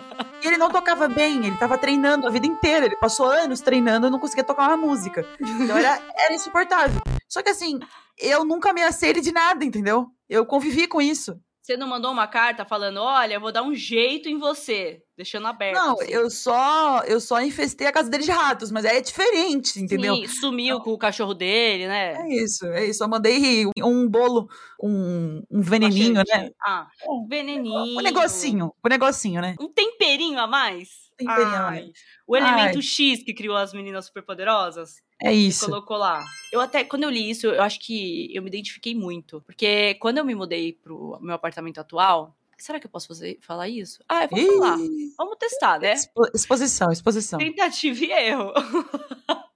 E 0.43 0.47
ele 0.47 0.59
não 0.59 0.71
tocava 0.71 1.09
bem, 1.09 1.47
ele 1.47 1.57
tava 1.57 1.79
treinando 1.79 2.27
a 2.27 2.31
vida 2.31 2.47
inteira. 2.47 2.87
Ele 2.87 2.97
passou 2.97 3.27
anos 3.27 3.61
treinando 3.61 4.07
e 4.07 4.11
não 4.11 4.19
conseguia 4.19 4.45
tocar 4.45 4.69
uma 4.69 4.77
música. 4.77 5.27
Então 5.41 5.77
era, 5.77 6.01
era 6.19 6.35
insuportável. 6.35 7.01
Só 7.29 7.43
que 7.43 7.51
assim, 7.51 7.79
eu 8.19 8.45
nunca 8.45 8.71
ameacei 8.71 9.11
ele 9.11 9.21
de 9.21 9.33
nada, 9.33 9.65
entendeu? 9.65 10.07
Eu 10.29 10.45
convivi 10.45 10.87
com 10.87 11.01
isso. 11.01 11.41
Você 11.63 11.77
não 11.77 11.87
mandou 11.87 12.11
uma 12.11 12.27
carta 12.27 12.65
falando, 12.65 12.97
olha, 12.97 13.35
eu 13.35 13.41
vou 13.41 13.53
dar 13.53 13.63
um 13.63 13.73
jeito 13.73 14.29
em 14.29 14.37
você, 14.37 15.01
deixando 15.17 15.47
aberto. 15.47 15.77
Não, 15.77 15.93
assim. 15.93 16.11
eu 16.11 16.29
só, 16.29 17.05
eu 17.05 17.21
só 17.21 17.41
infestei 17.41 17.87
a 17.87 17.93
casa 17.93 18.11
dele 18.11 18.25
de 18.25 18.33
ratos, 18.33 18.73
mas 18.73 18.85
é 18.85 19.01
diferente, 19.01 19.79
entendeu? 19.79 20.17
Sim, 20.17 20.27
sumiu 20.27 20.81
com 20.81 20.91
o 20.91 20.99
cachorro 20.99 21.35
dele, 21.35 21.87
né? 21.87 22.15
É 22.15 22.35
isso, 22.35 22.67
é 22.67 22.87
isso. 22.87 23.05
Eu 23.05 23.09
mandei 23.09 23.65
um 23.79 24.09
bolo 24.09 24.49
com 24.77 25.41
um 25.49 25.63
veneninho, 25.63 26.25
né? 26.29 26.51
Ah, 26.61 26.89
um 27.09 27.29
veneninho. 27.29 27.97
Um 27.97 28.03
negocinho, 28.03 28.75
um 28.85 28.89
negocinho, 28.89 29.41
né? 29.41 29.55
Um 29.61 29.69
temperinho 29.69 30.41
a 30.41 30.49
mais. 30.49 31.13
Temperinho 31.17 31.47
a 31.47 31.69
Ai, 31.69 31.81
mais. 31.81 31.93
O 32.27 32.37
elemento 32.37 32.79
Ai. 32.79 32.83
X 32.83 33.23
que 33.23 33.33
criou 33.33 33.57
as 33.57 33.73
meninas 33.73 34.07
superpoderosas. 34.07 34.97
É 35.23 35.33
isso. 35.33 35.67
colocou 35.67 35.97
lá. 35.97 36.25
Eu 36.53 36.61
até, 36.61 36.85
quando 36.85 37.05
eu 37.05 37.11
li 37.11 37.31
isso, 37.31 37.47
eu 37.47 37.63
acho 37.63 37.79
que 37.81 38.29
eu 38.35 38.43
me 38.43 38.49
identifiquei 38.49 38.95
muito. 38.95 39.41
Porque 39.47 39.95
quando 39.95 40.19
eu 40.19 40.25
me 40.25 40.35
mudei 40.35 40.73
pro 40.73 41.19
meu 41.21 41.35
apartamento 41.35 41.79
atual, 41.79 42.35
será 42.59 42.79
que 42.81 42.87
eu 42.87 42.91
posso 42.91 43.09
fazer, 43.09 43.39
falar 43.41 43.69
isso? 43.69 44.03
Ah, 44.09 44.25
eu 44.25 44.29
vou 44.29 44.39
Ih, 44.39 44.47
falar. 44.47 44.79
Vamos 45.19 45.37
testar, 45.39 45.79
né? 45.81 45.93
expo- 45.93 46.29
exposição, 46.35 46.91
exposição. 46.93 47.39
Tentativa 47.39 48.05
e 48.05 48.11
erro. 48.13 48.53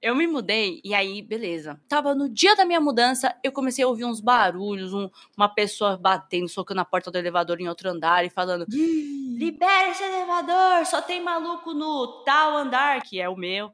Eu 0.00 0.14
me 0.14 0.28
mudei 0.28 0.80
e 0.84 0.94
aí, 0.94 1.20
beleza. 1.22 1.80
Tava 1.88 2.14
no 2.14 2.28
dia 2.28 2.54
da 2.54 2.64
minha 2.64 2.80
mudança, 2.80 3.34
eu 3.42 3.50
comecei 3.50 3.84
a 3.84 3.88
ouvir 3.88 4.04
uns 4.04 4.20
barulhos, 4.20 4.92
um- 4.94 5.10
uma 5.36 5.48
pessoa 5.48 5.96
batendo, 5.96 6.48
socando 6.48 6.80
a 6.80 6.84
porta 6.84 7.10
do 7.10 7.18
elevador 7.18 7.60
em 7.60 7.68
outro 7.68 7.88
andar 7.90 8.24
e 8.24 8.30
falando: 8.30 8.64
Ih, 8.72 9.36
Libera 9.38 9.90
esse 9.90 10.02
elevador, 10.04 10.86
só 10.86 11.02
tem 11.02 11.20
maluco 11.20 11.74
no 11.74 12.22
tal 12.24 12.56
andar, 12.56 13.02
que 13.02 13.20
é 13.20 13.28
o 13.28 13.36
meu. 13.36 13.72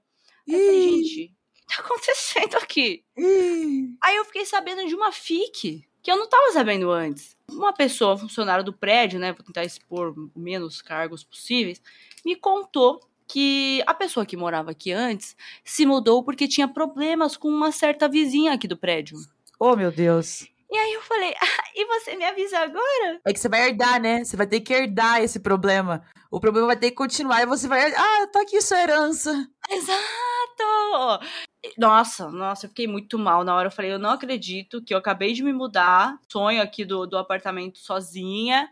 Aí 0.49 0.55
eu 0.55 0.67
falei, 0.67 1.05
gente, 1.05 1.25
o 1.25 1.55
que 1.55 1.77
tá 1.77 1.83
acontecendo 1.83 2.57
aqui? 2.57 3.05
Aí 4.03 4.17
eu 4.17 4.25
fiquei 4.25 4.47
sabendo 4.47 4.87
de 4.87 4.95
uma 4.95 5.13
FIC, 5.13 5.87
que 6.03 6.11
eu 6.11 6.17
não 6.17 6.29
tava 6.29 6.53
sabendo 6.53 6.91
antes. 6.91 7.37
Uma 7.51 7.73
pessoa, 7.73 8.17
funcionária 8.17 8.65
do 8.65 8.73
prédio, 8.73 9.19
né, 9.19 9.33
vou 9.33 9.45
tentar 9.45 9.65
expor 9.65 10.15
menos 10.35 10.81
cargos 10.81 11.25
possíveis, 11.25 11.81
me 12.25 12.37
contou 12.37 13.01
que 13.27 13.83
a 13.87 13.93
pessoa 13.93 14.25
que 14.25 14.37
morava 14.37 14.71
aqui 14.71 14.91
antes 14.91 15.37
se 15.63 15.85
mudou 15.85 16.25
porque 16.25 16.49
tinha 16.49 16.67
problemas 16.67 17.37
com 17.37 17.49
uma 17.49 17.71
certa 17.71 18.09
vizinha 18.09 18.55
aqui 18.55 18.67
do 18.67 18.77
prédio. 18.77 19.19
Oh, 19.61 19.77
meu 19.77 19.93
Deus. 19.93 20.49
E 20.71 20.77
aí 20.77 20.93
eu 20.95 21.03
falei, 21.03 21.35
ah, 21.41 21.65
e 21.75 21.85
você 21.87 22.17
me 22.17 22.25
avisa 22.25 22.59
agora? 22.59 23.21
É 23.25 23.33
que 23.33 23.41
você 23.41 23.49
vai 23.49 23.69
herdar, 23.69 24.01
né? 24.01 24.25
Você 24.25 24.37
vai 24.37 24.47
ter 24.47 24.61
que 24.61 24.73
herdar 24.73 25.23
esse 25.23 25.41
problema. 25.41 26.05
O 26.31 26.39
problema 26.41 26.67
vai 26.67 26.77
ter 26.77 26.91
que 26.91 26.97
continuar 26.97 27.43
e 27.43 27.47
você 27.47 27.67
vai. 27.67 27.91
Ah, 27.95 28.27
tá 28.31 28.43
aqui 28.43 28.61
sua 28.61 28.81
herança. 28.81 29.49
Exato! 29.71 30.28
Nossa, 31.77 32.31
nossa, 32.31 32.67
eu 32.67 32.71
fiquei 32.71 32.87
muito 32.87 33.19
mal 33.19 33.45
na 33.45 33.55
hora. 33.55 33.69
Eu 33.69 33.73
falei, 33.73 33.93
eu 33.93 33.99
não 33.99 34.11
acredito 34.11 34.83
que 34.83 34.95
eu 34.95 34.99
acabei 34.99 35.33
de 35.33 35.43
me 35.43 35.53
mudar, 35.53 36.19
sonho 36.29 36.63
aqui 36.63 36.85
do, 36.85 37.07
do 37.07 37.19
apartamento 37.19 37.79
sozinha, 37.79 38.69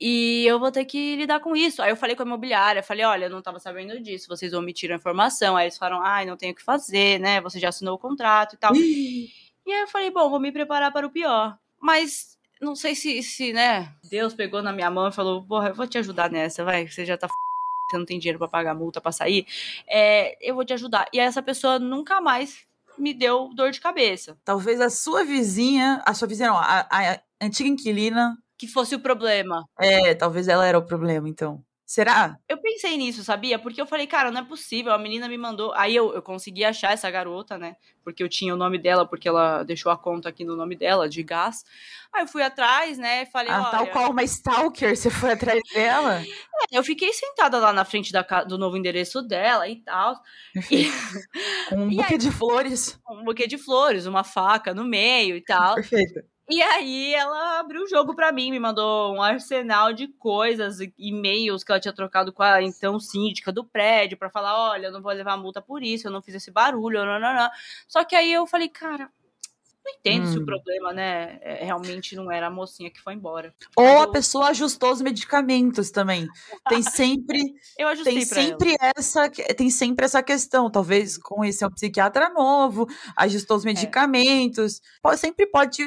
e 0.00 0.44
eu 0.46 0.58
vou 0.58 0.72
ter 0.72 0.84
que 0.86 1.16
lidar 1.16 1.40
com 1.40 1.54
isso. 1.54 1.82
Aí 1.82 1.90
eu 1.90 1.96
falei 1.96 2.16
com 2.16 2.22
a 2.22 2.26
imobiliária, 2.26 2.82
falei, 2.82 3.04
olha, 3.04 3.26
eu 3.26 3.30
não 3.30 3.42
tava 3.42 3.58
sabendo 3.58 4.00
disso, 4.00 4.28
vocês 4.28 4.52
omitiram 4.54 4.94
a 4.94 4.98
informação. 4.98 5.56
Aí 5.56 5.66
eles 5.66 5.76
falaram, 5.76 6.02
ai, 6.02 6.24
não 6.24 6.36
tenho 6.36 6.52
o 6.52 6.56
que 6.56 6.62
fazer, 6.62 7.20
né? 7.20 7.40
Você 7.42 7.60
já 7.60 7.68
assinou 7.68 7.94
o 7.96 7.98
contrato 7.98 8.54
e 8.54 8.58
tal. 8.58 8.74
e 8.74 9.30
aí 9.66 9.80
eu 9.82 9.88
falei, 9.88 10.10
bom, 10.10 10.30
vou 10.30 10.40
me 10.40 10.50
preparar 10.50 10.92
para 10.92 11.06
o 11.06 11.10
pior. 11.10 11.58
Mas 11.78 12.38
não 12.60 12.74
sei 12.74 12.94
se, 12.94 13.22
se, 13.22 13.52
né, 13.52 13.94
Deus 14.04 14.34
pegou 14.34 14.62
na 14.62 14.72
minha 14.72 14.90
mão 14.90 15.08
e 15.08 15.12
falou, 15.12 15.42
porra, 15.42 15.68
eu 15.68 15.74
vou 15.74 15.86
te 15.86 15.98
ajudar 15.98 16.30
nessa, 16.30 16.62
vai, 16.62 16.86
você 16.86 17.06
já 17.06 17.16
tá 17.16 17.26
f... 17.26 17.49
você 17.90 17.98
não 17.98 18.06
tem 18.06 18.18
dinheiro 18.18 18.38
para 18.38 18.48
pagar 18.48 18.74
multa 18.74 19.00
para 19.00 19.12
sair, 19.12 19.46
é, 19.86 20.36
eu 20.40 20.54
vou 20.54 20.64
te 20.64 20.72
ajudar. 20.72 21.08
E 21.12 21.18
essa 21.18 21.42
pessoa 21.42 21.78
nunca 21.78 22.20
mais 22.20 22.64
me 22.98 23.14
deu 23.14 23.50
dor 23.54 23.70
de 23.70 23.80
cabeça. 23.80 24.36
Talvez 24.44 24.80
a 24.80 24.90
sua 24.90 25.24
vizinha, 25.24 26.02
a 26.06 26.14
sua 26.14 26.28
vizinha 26.28 26.50
não, 26.50 26.58
a, 26.58 26.86
a 26.90 27.20
antiga 27.40 27.68
inquilina 27.68 28.36
que 28.58 28.68
fosse 28.68 28.94
o 28.94 29.00
problema. 29.00 29.64
É, 29.78 30.14
talvez 30.14 30.46
ela 30.46 30.66
era 30.66 30.78
o 30.78 30.84
problema, 30.84 31.28
então. 31.28 31.64
Será? 31.90 32.38
Eu 32.48 32.56
pensei 32.58 32.96
nisso, 32.96 33.24
sabia? 33.24 33.58
Porque 33.58 33.80
eu 33.80 33.86
falei, 33.86 34.06
cara, 34.06 34.30
não 34.30 34.42
é 34.42 34.44
possível. 34.44 34.92
A 34.92 34.98
menina 34.98 35.28
me 35.28 35.36
mandou. 35.36 35.72
Aí 35.74 35.96
eu, 35.96 36.14
eu 36.14 36.22
consegui 36.22 36.64
achar 36.64 36.92
essa 36.92 37.10
garota, 37.10 37.58
né? 37.58 37.74
Porque 38.04 38.22
eu 38.22 38.28
tinha 38.28 38.54
o 38.54 38.56
nome 38.56 38.78
dela, 38.78 39.04
porque 39.04 39.28
ela 39.28 39.64
deixou 39.64 39.90
a 39.90 39.98
conta 39.98 40.28
aqui 40.28 40.44
no 40.44 40.54
nome 40.54 40.76
dela, 40.76 41.08
de 41.08 41.20
gás. 41.24 41.64
Aí 42.12 42.22
eu 42.22 42.28
fui 42.28 42.44
atrás, 42.44 42.96
né? 42.96 43.26
Falei, 43.26 43.50
ah, 43.50 43.64
tal 43.64 43.88
qual 43.88 44.12
uma 44.12 44.22
stalker, 44.22 44.96
você 44.96 45.10
foi 45.10 45.32
atrás 45.32 45.60
dela? 45.74 46.22
É, 46.22 46.78
eu 46.78 46.84
fiquei 46.84 47.12
sentada 47.12 47.58
lá 47.58 47.72
na 47.72 47.84
frente 47.84 48.12
da, 48.12 48.22
do 48.44 48.56
novo 48.56 48.76
endereço 48.76 49.20
dela 49.20 49.66
e 49.68 49.82
tal. 49.82 50.14
E... 50.70 50.86
um 51.72 51.88
buquê 51.90 52.12
aí, 52.12 52.18
de 52.18 52.30
flores. 52.30 53.00
Um 53.10 53.24
buquê 53.24 53.48
de 53.48 53.58
flores, 53.58 54.06
uma 54.06 54.22
faca 54.22 54.72
no 54.72 54.84
meio 54.84 55.34
e 55.34 55.40
tal. 55.40 55.74
Perfeito. 55.74 56.20
E 56.52 56.60
aí 56.62 57.14
ela 57.14 57.60
abriu 57.60 57.84
o 57.84 57.88
jogo 57.88 58.12
para 58.12 58.32
mim, 58.32 58.50
me 58.50 58.58
mandou 58.58 59.14
um 59.14 59.22
arsenal 59.22 59.92
de 59.92 60.08
coisas, 60.08 60.78
e-mails 60.98 61.62
que 61.62 61.70
ela 61.70 61.80
tinha 61.80 61.92
trocado 61.92 62.32
com 62.32 62.42
a 62.42 62.60
então 62.60 62.98
síndica 62.98 63.52
do 63.52 63.64
prédio 63.64 64.18
para 64.18 64.28
falar, 64.28 64.70
olha, 64.72 64.86
eu 64.86 64.92
não 64.92 65.00
vou 65.00 65.12
levar 65.12 65.36
multa 65.36 65.62
por 65.62 65.80
isso, 65.80 66.08
eu 66.08 66.10
não 66.10 66.20
fiz 66.20 66.34
esse 66.34 66.50
barulho, 66.50 67.04
não, 67.04 67.20
não, 67.20 67.34
não. 67.34 67.50
Só 67.86 68.02
que 68.02 68.16
aí 68.16 68.32
eu 68.32 68.48
falei, 68.48 68.68
cara, 68.68 69.08
não 69.84 69.92
entendo 69.98 70.26
hum. 70.26 70.32
se 70.32 70.38
o 70.38 70.42
hum. 70.42 70.46
problema, 70.46 70.92
né, 70.92 71.38
é, 71.42 71.64
realmente 71.64 72.14
não 72.14 72.30
era 72.30 72.48
a 72.48 72.50
mocinha 72.50 72.90
que 72.90 73.00
foi 73.00 73.14
embora. 73.14 73.54
Ou 73.76 73.84
eu... 73.84 74.02
a 74.02 74.10
pessoa 74.10 74.48
ajustou 74.48 74.92
os 74.92 75.00
medicamentos 75.00 75.90
também. 75.90 76.26
Tem 76.68 76.82
sempre 76.82 77.40
eu 77.78 77.88
ajustei 77.88 78.14
tem 78.14 78.24
sempre 78.24 78.76
ela. 78.80 78.92
essa 78.96 79.30
tem 79.30 79.70
sempre 79.70 80.04
essa 80.04 80.22
questão, 80.22 80.70
talvez 80.70 81.16
com 81.16 81.44
esse 81.44 81.64
é 81.64 81.66
um 81.66 81.70
psiquiatra 81.70 82.30
novo, 82.30 82.86
ajustou 83.16 83.56
os 83.56 83.64
é. 83.64 83.68
medicamentos. 83.68 84.80
É. 85.04 85.16
Sempre 85.16 85.46
pode 85.46 85.82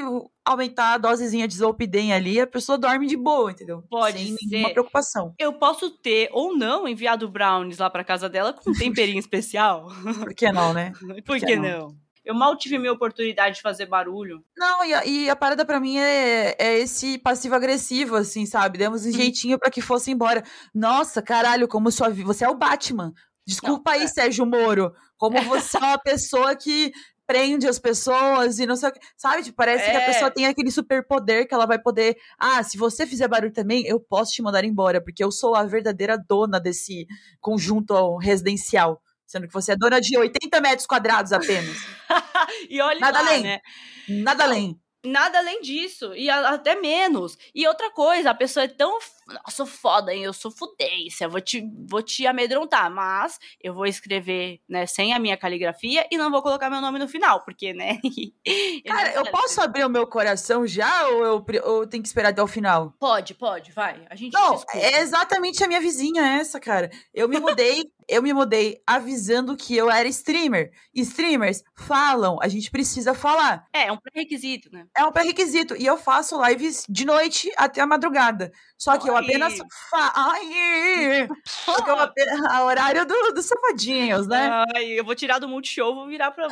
aumentar 0.46 0.94
a 0.94 0.98
dosezinha 0.98 1.48
de 1.48 1.56
Zolpidem 1.56 2.14
ali, 2.14 2.40
a 2.40 2.48
pessoa 2.48 2.78
dorme 2.78 3.08
de 3.08 3.16
boa, 3.16 3.52
entendeu? 3.52 3.84
Pode 3.90 4.18
Sem 4.18 4.36
ser. 4.36 4.46
nenhuma 4.48 4.72
preocupação. 4.72 5.34
Eu 5.40 5.54
posso 5.54 5.90
ter 5.90 6.30
ou 6.32 6.56
não 6.56 6.88
enviado 6.88 7.30
brownies 7.30 7.78
lá 7.78 7.90
para 7.90 8.04
casa 8.04 8.28
dela 8.28 8.54
com 8.54 8.70
um 8.70 8.74
temperinho 8.74 9.20
especial. 9.20 9.88
Por 10.20 10.34
que 10.34 10.52
não, 10.52 10.74
né? 10.74 10.92
Por, 11.00 11.24
Por 11.24 11.40
que, 11.40 11.46
que 11.46 11.56
não? 11.56 11.64
não? 11.64 12.02
Eu 12.25 12.34
mal 12.34 12.58
tive 12.58 12.77
minha 12.77 12.94
oportunidade 12.94 13.56
de 13.56 13.62
fazer 13.62 13.86
barulho. 13.86 14.44
Não, 14.58 14.86
e 14.86 14.94
a, 14.94 15.06
e 15.06 15.30
a 15.30 15.36
parada 15.36 15.65
para 15.65 15.80
mim 15.80 15.98
é, 15.98 16.56
é 16.58 16.80
esse 16.80 17.18
passivo-agressivo, 17.18 18.15
assim, 18.15 18.46
sabe? 18.46 18.77
Demos 18.77 19.06
um 19.06 19.10
hum. 19.10 19.12
jeitinho 19.12 19.60
para 19.60 19.70
que 19.70 19.82
fosse 19.82 20.12
embora. 20.12 20.44
Nossa, 20.74 21.22
caralho, 21.22 21.68
como 21.68 21.92
sua 21.92 22.10
vida. 22.10 22.27
Você 22.27 22.46
é 22.46 22.50
o 22.50 22.56
Batman. 22.56 23.13
Desculpa 23.46 23.92
não, 23.92 24.00
aí, 24.00 24.06
é. 24.06 24.08
Sérgio 24.08 24.46
Moro. 24.46 24.94
Como 25.18 25.42
você 25.44 25.77
é 25.77 25.82
uma 25.82 26.00
pessoa 26.03 26.56
que 26.56 26.94
prende 27.25 27.68
as 27.68 27.80
pessoas 27.80 28.60
e 28.60 28.65
não 28.65 28.75
sei 28.75 28.89
o 28.89 28.92
que. 28.94 29.00
Sabe? 29.18 29.44
Tipo, 29.44 29.58
parece 29.58 29.86
é. 29.86 29.92
que 29.92 29.98
a 29.98 30.06
pessoa 30.06 30.32
tem 30.32 30.46
aquele 30.46 30.72
superpoder 30.72 31.48
que 31.48 31.53
ela 31.53 31.65
vai 31.65 31.80
poder. 31.80 32.15
Ah, 32.38 32.63
se 32.63 32.77
você 32.77 33.06
fizer 33.06 33.27
barulho 33.27 33.51
também, 33.51 33.86
eu 33.86 34.00
posso 34.00 34.32
te 34.32 34.42
mandar 34.42 34.63
embora, 34.63 35.01
porque 35.03 35.24
eu 35.24 35.32
sou 35.32 35.56
a 35.56 35.63
verdadeira 35.63 36.18
dona 36.18 36.60
desse 36.60 37.06
conjunto 37.42 38.18
residencial. 38.18 39.01
Sendo 39.34 39.48
que 39.48 39.54
você 39.54 39.72
é 39.72 39.75
dona 39.75 40.00
de 40.00 40.16
80 40.16 40.62
metros 40.62 40.86
quadrados 40.86 41.34
apenas. 41.34 41.75
e 42.70 42.80
olha 42.80 43.00
Nada 43.00 43.20
lá, 43.20 43.30
além. 43.30 43.42
né? 43.42 43.60
Nada 44.08 44.44
além. 44.44 44.80
Nada 45.04 45.40
além 45.40 45.60
disso. 45.60 46.13
E 46.13 46.30
até 46.30 46.75
menos. 46.75 47.36
E 47.54 47.68
outra 47.68 47.90
coisa, 47.90 48.30
a 48.30 48.36
pessoa 48.36 48.66
é 48.66 48.68
tão. 48.68 49.00
Nossa, 49.27 49.65
foda, 49.65 50.13
hein? 50.13 50.24
Eu 50.24 50.34
sou 50.34 50.51
fudência. 50.51 51.27
Vou 51.27 51.42
te, 51.42 51.63
vou 51.89 52.01
te 52.01 52.25
amedrontar. 52.27 52.92
Mas 52.92 53.39
eu 53.62 53.74
vou 53.74 53.86
escrever, 53.86 54.60
né, 54.68 54.86
sem 54.86 55.13
a 55.13 55.20
minha 55.20 55.38
caligrafia 55.38 56.06
e 56.12 56.18
não 56.18 56.32
vou 56.32 56.42
colocar 56.42 56.70
meu 56.70 56.82
nome 56.82 57.00
no 57.00 57.08
final, 57.08 57.44
porque, 57.44 57.74
né? 57.74 58.00
Cara, 58.86 59.13
eu 59.13 59.32
posso 59.32 59.62
abrir 59.62 59.86
o 59.86 59.89
meu 59.89 60.08
coração 60.08 60.65
já 60.68 61.08
ou 61.08 61.25
eu, 61.25 61.46
ou 61.65 61.82
eu 61.82 61.88
tenho 61.88 62.03
que 62.03 62.10
esperar 62.10 62.30
até 62.30 62.42
o 62.42 62.48
final? 62.48 62.94
Pode, 63.00 63.34
pode, 63.34 63.72
vai. 63.72 64.06
A 64.10 64.15
gente 64.15 64.34
Não, 64.34 64.62
é 64.74 65.00
exatamente 65.00 65.63
a 65.63 65.68
minha 65.68 65.82
vizinha 65.82 66.22
essa, 66.39 66.60
cara. 66.60 66.89
Eu 67.13 67.27
me 67.27 67.39
mudei 67.39 67.84
eu 68.08 68.22
me 68.22 68.34
mudei 68.34 68.82
avisando 68.86 69.56
que 69.56 69.75
eu 69.75 69.89
era 69.89 70.08
streamer. 70.08 70.72
Streamers 70.94 71.63
falam, 71.75 72.38
a 72.42 72.48
gente 72.48 72.70
precisa 72.70 73.13
falar. 73.13 73.65
É, 73.74 73.88
é 73.88 73.92
um 73.92 73.98
pré-requisito, 73.98 74.70
né? 74.72 74.86
É 74.96 75.03
um 75.06 75.12
pré-requisito. 75.12 75.75
E 75.75 75.86
eu 75.86 75.98
faço 75.98 76.42
lives 76.46 76.86
de 76.89 77.06
noite 77.06 77.51
até 77.58 77.82
a 77.82 77.88
madrugada. 77.88 78.51
Só 78.77 78.98
que 78.98 79.10
eu 79.13 79.24
apenas. 79.24 79.58
Fa... 79.89 80.12
Ai! 80.15 81.27
Só 81.46 81.75
que 81.84 81.89
eu 81.89 82.00
apenas. 82.00 82.39
horário 82.62 83.05
dos 83.05 83.34
do 83.34 83.41
safadinhos, 83.41 84.27
né? 84.27 84.65
Ai, 84.75 85.00
eu 85.00 85.03
vou 85.03 85.15
tirar 85.15 85.39
do 85.39 85.48
Multishow, 85.48 85.96
vou 85.96 86.08
virar 86.08 86.32
pra. 86.32 86.48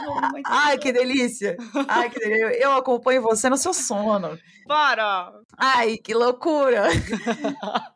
Ai, 0.46 0.77
que 0.77 0.91
delícia! 0.91 1.58
Ai, 1.88 2.10
que 2.10 2.20
delícia. 2.20 2.63
Eu 2.63 2.74
acompanho 2.74 3.22
você 3.22 3.50
no 3.50 3.58
seu 3.58 3.74
sono. 3.74 4.38
Para! 4.68 5.32
Ai, 5.58 5.98
que 5.98 6.13
loucura! 6.13 6.88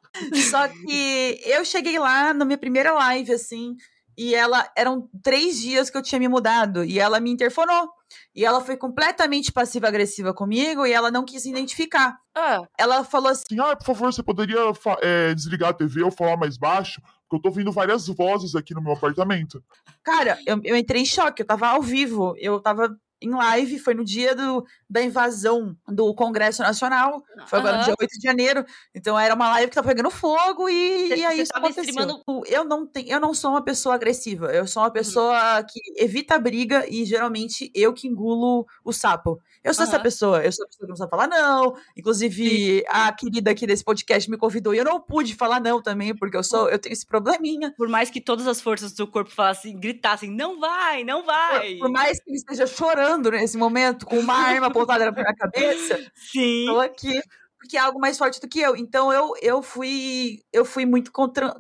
Só 0.50 0.68
que 0.68 1.42
eu 1.44 1.66
cheguei 1.66 2.00
lá 2.00 2.34
na 2.34 2.46
minha 2.46 2.58
primeira 2.58 2.94
live, 2.94 3.34
assim, 3.34 3.76
e 4.18 4.34
ela 4.34 4.70
eram 4.76 5.10
três 5.22 5.60
dias 5.60 5.90
que 5.90 5.98
eu 5.98 6.02
tinha 6.02 6.20
me 6.20 6.28
mudado 6.28 6.84
e 6.84 7.00
ela 7.00 7.20
me 7.20 7.32
interfonou. 7.32 7.90
E 8.34 8.46
ela 8.46 8.62
foi 8.62 8.78
completamente 8.78 9.52
passiva-agressiva 9.52 10.34
comigo 10.34 10.86
e 10.86 10.92
ela 10.92 11.10
não 11.10 11.26
quis 11.26 11.46
identificar. 11.46 12.18
Ah. 12.36 12.62
Ela 12.78 13.04
falou 13.04 13.30
assim: 13.30 13.60
Ah, 13.60 13.76
por 13.76 13.86
favor, 13.86 14.14
você 14.14 14.22
poderia 14.22 14.60
é, 15.02 15.34
desligar 15.34 15.70
a 15.70 15.74
TV 15.74 16.04
ou 16.04 16.12
falar 16.12 16.38
mais 16.38 16.58
baixo? 16.58 17.02
Porque 17.22 17.38
eu 17.38 17.42
tô 17.42 17.50
ouvindo 17.50 17.72
várias 17.72 18.08
vozes 18.08 18.56
aqui 18.56 18.74
no 18.74 18.82
meu 18.82 18.94
apartamento. 18.94 19.64
Cara, 20.04 20.38
eu, 20.46 20.60
eu 20.64 20.78
entrei 20.78 21.02
em 21.02 21.06
choque, 21.06 21.42
eu 21.42 21.48
tava 21.48 21.68
ao 21.68 21.82
vivo, 21.82 22.36
eu 22.38 22.60
tava 22.60 22.96
em 23.26 23.32
live, 23.32 23.80
foi 23.80 23.94
no 23.94 24.04
dia 24.04 24.36
do, 24.36 24.66
da 24.90 25.02
invasão 25.02 25.76
do 25.88 26.14
Congresso 26.14 26.62
Nacional, 26.62 27.24
foi 27.48 27.60
agora 27.60 27.76
uhum. 27.76 27.80
no 27.80 27.86
dia 27.86 27.96
8 28.00 28.12
de 28.12 28.28
janeiro, 28.28 28.66
então 28.94 29.18
era 29.18 29.36
uma 29.36 29.50
live 29.50 29.70
que 29.70 29.76
tava 29.76 29.88
pegando 29.88 30.10
fogo 30.10 30.70
e, 30.70 31.10
e 31.10 31.26
aí 31.26 31.42
isso 31.42 31.52
aconteceu. 31.54 31.84
Streamando... 31.84 32.22
Eu, 32.48 32.64
não 32.64 32.86
tenho, 32.86 33.10
eu 33.10 33.20
não 33.20 33.34
sou 33.34 33.52
uma 33.52 33.64
pessoa 33.64 33.96
agressiva, 33.96 34.48
eu 34.54 34.68
sou 34.68 34.82
uma 34.82 34.88
uhum. 34.88 34.94
pessoa 34.94 35.58
uhum. 35.58 35.66
que 35.68 36.04
evita 36.04 36.36
a 36.36 36.40
briga 36.40 36.86
e 36.90 37.06
geralmente 37.06 37.72
eu 37.74 37.94
que 37.94 38.08
engulo 38.08 38.66
o 38.84 38.92
sapo. 38.92 39.42
Eu 39.64 39.74
sou 39.74 39.84
uhum. 39.84 39.92
essa 39.92 40.00
pessoa, 40.00 40.44
eu 40.44 40.52
sou 40.52 40.64
a 40.64 40.68
pessoa 40.68 40.86
que 40.86 40.90
não 40.90 40.96
sabe 40.96 41.10
falar 41.10 41.28
não, 41.28 41.76
inclusive 41.98 42.80
Sim. 42.80 42.84
a 42.88 43.12
querida 43.12 43.52
aqui 43.52 43.66
desse 43.66 43.84
podcast 43.84 44.30
me 44.30 44.38
convidou 44.38 44.74
e 44.74 44.78
eu 44.78 44.86
não 44.86 45.00
pude 45.00 45.36
falar 45.36 45.60
não 45.60 45.82
também, 45.82 46.16
porque 46.16 46.38
eu 46.38 46.44
sou, 46.44 46.70
eu 46.70 46.78
tenho 46.78 46.94
esse 46.94 47.06
probleminha. 47.06 47.74
Por 47.78 47.88
mais 47.88 48.10
que 48.10 48.22
todas 48.22 48.48
as 48.48 48.62
forças 48.62 48.94
do 48.94 49.08
corpo 49.08 49.32
falassem, 49.32 49.80
gritassem, 49.80 50.30
não 50.30 50.60
vai, 50.60 51.04
não 51.04 51.26
vai. 51.26 51.74
Por, 51.74 51.86
por 51.86 51.92
mais 51.92 52.22
que 52.22 52.30
ele 52.30 52.38
esteja 52.38 52.68
chorando 52.68 53.15
nesse 53.18 53.58
momento, 53.58 54.06
com 54.06 54.20
uma 54.20 54.36
arma 54.36 54.68
apontada 54.68 55.06
na 55.06 55.12
minha 55.12 55.36
cabeça, 55.36 56.12
Sim. 56.16 56.66
tô 56.68 56.80
aqui 56.80 57.22
porque 57.58 57.78
é 57.78 57.80
algo 57.80 58.00
mais 58.00 58.18
forte 58.18 58.40
do 58.40 58.48
que 58.48 58.60
eu. 58.60 58.76
Então 58.76 59.12
eu, 59.12 59.34
eu 59.42 59.62
fui 59.62 60.40
eu 60.54 60.64
fui 60.64 60.86
muito 60.86 61.12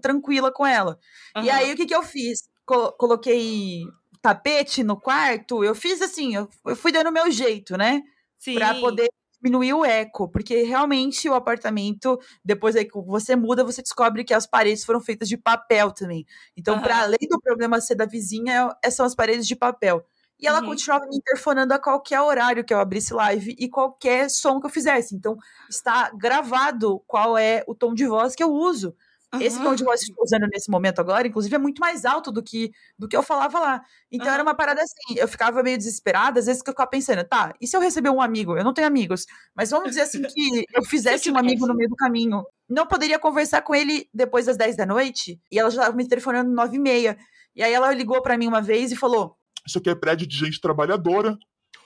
tranquila 0.02 0.52
com 0.52 0.66
ela. 0.66 1.00
Uhum. 1.36 1.44
E 1.44 1.50
aí 1.50 1.74
o 1.74 1.76
que 1.76 1.86
que 1.86 1.96
eu 1.96 2.04
fiz? 2.04 2.48
coloquei 2.66 3.84
tapete 4.22 4.84
no 4.84 5.00
quarto, 5.00 5.64
eu 5.64 5.76
fiz 5.76 6.02
assim, 6.02 6.36
eu, 6.36 6.50
eu 6.66 6.76
fui 6.76 6.92
dando 6.92 7.10
o 7.10 7.14
meu 7.14 7.30
jeito, 7.30 7.78
né? 7.78 8.02
Sim. 8.40 8.56
Pra 8.56 8.74
poder 8.74 9.08
diminuir 9.40 9.74
o 9.74 9.86
eco, 9.86 10.28
porque 10.28 10.64
realmente 10.64 11.30
o 11.30 11.36
apartamento, 11.36 12.20
depois 12.44 12.76
aí 12.76 12.86
que 12.86 13.00
você 13.06 13.36
muda, 13.36 13.64
você 13.64 13.84
descobre 13.84 14.24
que 14.24 14.34
as 14.34 14.48
paredes 14.48 14.84
foram 14.84 15.00
feitas 15.00 15.30
de 15.30 15.38
papel 15.38 15.92
também. 15.92 16.26
Então, 16.58 16.76
uhum. 16.76 16.82
para 16.82 17.02
além 17.04 17.20
do 17.30 17.40
problema 17.40 17.80
ser 17.80 17.94
da 17.94 18.06
vizinha, 18.06 18.76
é, 18.84 18.90
são 18.90 19.06
as 19.06 19.14
paredes 19.14 19.46
de 19.46 19.56
papel. 19.56 20.04
E 20.40 20.48
ela 20.48 20.60
uhum. 20.62 20.68
continuava 20.68 21.06
me 21.08 21.18
interfonando 21.18 21.74
a 21.74 21.80
qualquer 21.80 22.22
horário 22.22 22.64
que 22.64 22.74
eu 22.74 22.80
abrisse 22.80 23.14
live 23.14 23.56
e 23.58 23.70
qualquer 23.70 24.30
som 24.30 24.60
que 24.60 24.66
eu 24.66 24.70
fizesse. 24.70 25.16
Então, 25.16 25.38
está 25.70 26.12
gravado 26.12 27.02
qual 27.08 27.38
é 27.38 27.64
o 27.68 27.76
tom 27.76 27.94
de 27.94 28.06
voz 28.06 28.36
que 28.36 28.44
eu 28.44 28.52
uso. 28.52 28.96
Esse 29.42 29.62
tom 29.62 29.76
de 29.76 29.84
voz 29.84 30.02
que 30.02 30.12
eu 30.12 30.14
estou 30.14 30.24
usando 30.24 30.48
nesse 30.52 30.70
momento 30.70 31.00
agora, 31.00 31.28
inclusive, 31.28 31.56
é 31.56 31.60
muito 31.60 31.80
mais 31.80 32.06
alto 32.06 32.32
do 32.32 32.42
que, 32.42 32.72
do 32.98 33.08
que 33.08 33.16
eu 33.16 33.24
falava 33.24 33.60
lá. 33.60 33.82
Então 34.12 34.28
era 34.28 34.38
Aham. 34.38 34.44
uma 34.44 34.56
parada 34.56 34.82
assim, 34.82 35.20
eu 35.20 35.28
ficava 35.28 35.62
meio 35.64 35.78
desesperada, 35.78 36.40
às 36.40 36.46
vezes 36.46 36.62
que 36.62 36.70
eu 36.70 36.74
ficava 36.74 36.90
pensando, 36.90 37.24
tá, 37.24 37.54
e 37.60 37.68
se 37.68 37.76
eu 37.76 37.82
receber 37.82 38.10
um 38.10 38.22
amigo? 38.22 38.58
Eu 38.58 38.64
não 38.64 38.74
tenho 38.74 38.88
amigos, 38.88 39.26
mas 39.54 39.72
vamos 39.72 39.90
dizer 39.90 40.02
assim 40.02 40.22
que 40.22 40.66
eu 40.74 40.84
fizesse 40.86 41.30
um 41.32 41.38
amigo 41.38 41.68
no 41.68 41.76
meio 41.76 41.90
do 41.90 41.96
caminho. 41.96 42.44
Não 42.70 42.88
poderia 42.88 43.20
conversar 43.20 43.62
com 43.62 43.76
ele 43.76 44.10
depois 44.14 44.46
das 44.46 44.58
10 44.58 44.76
da 44.76 44.86
noite, 44.86 45.40
e 45.52 45.60
ela 45.60 45.70
já 45.70 45.82
estava 45.82 45.98
me 45.98 46.08
telefonando 46.08 46.52
9 46.52 46.78
e 46.78 46.80
meia. 46.80 47.18
E 47.56 47.64
aí 47.64 47.74
ela 47.74 47.94
ligou 47.94 48.22
pra 48.22 48.38
mim 48.38 48.48
uma 48.48 48.62
vez 48.62 48.92
e 48.92 48.96
falou: 48.96 49.38
Isso 49.68 49.78
aqui 49.78 49.90
é 49.90 49.96
prédio 49.96 50.28
de 50.28 50.38
gente 50.38 50.60
trabalhadora. 50.62 51.38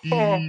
E, 0.04 0.14
É. 0.14 0.40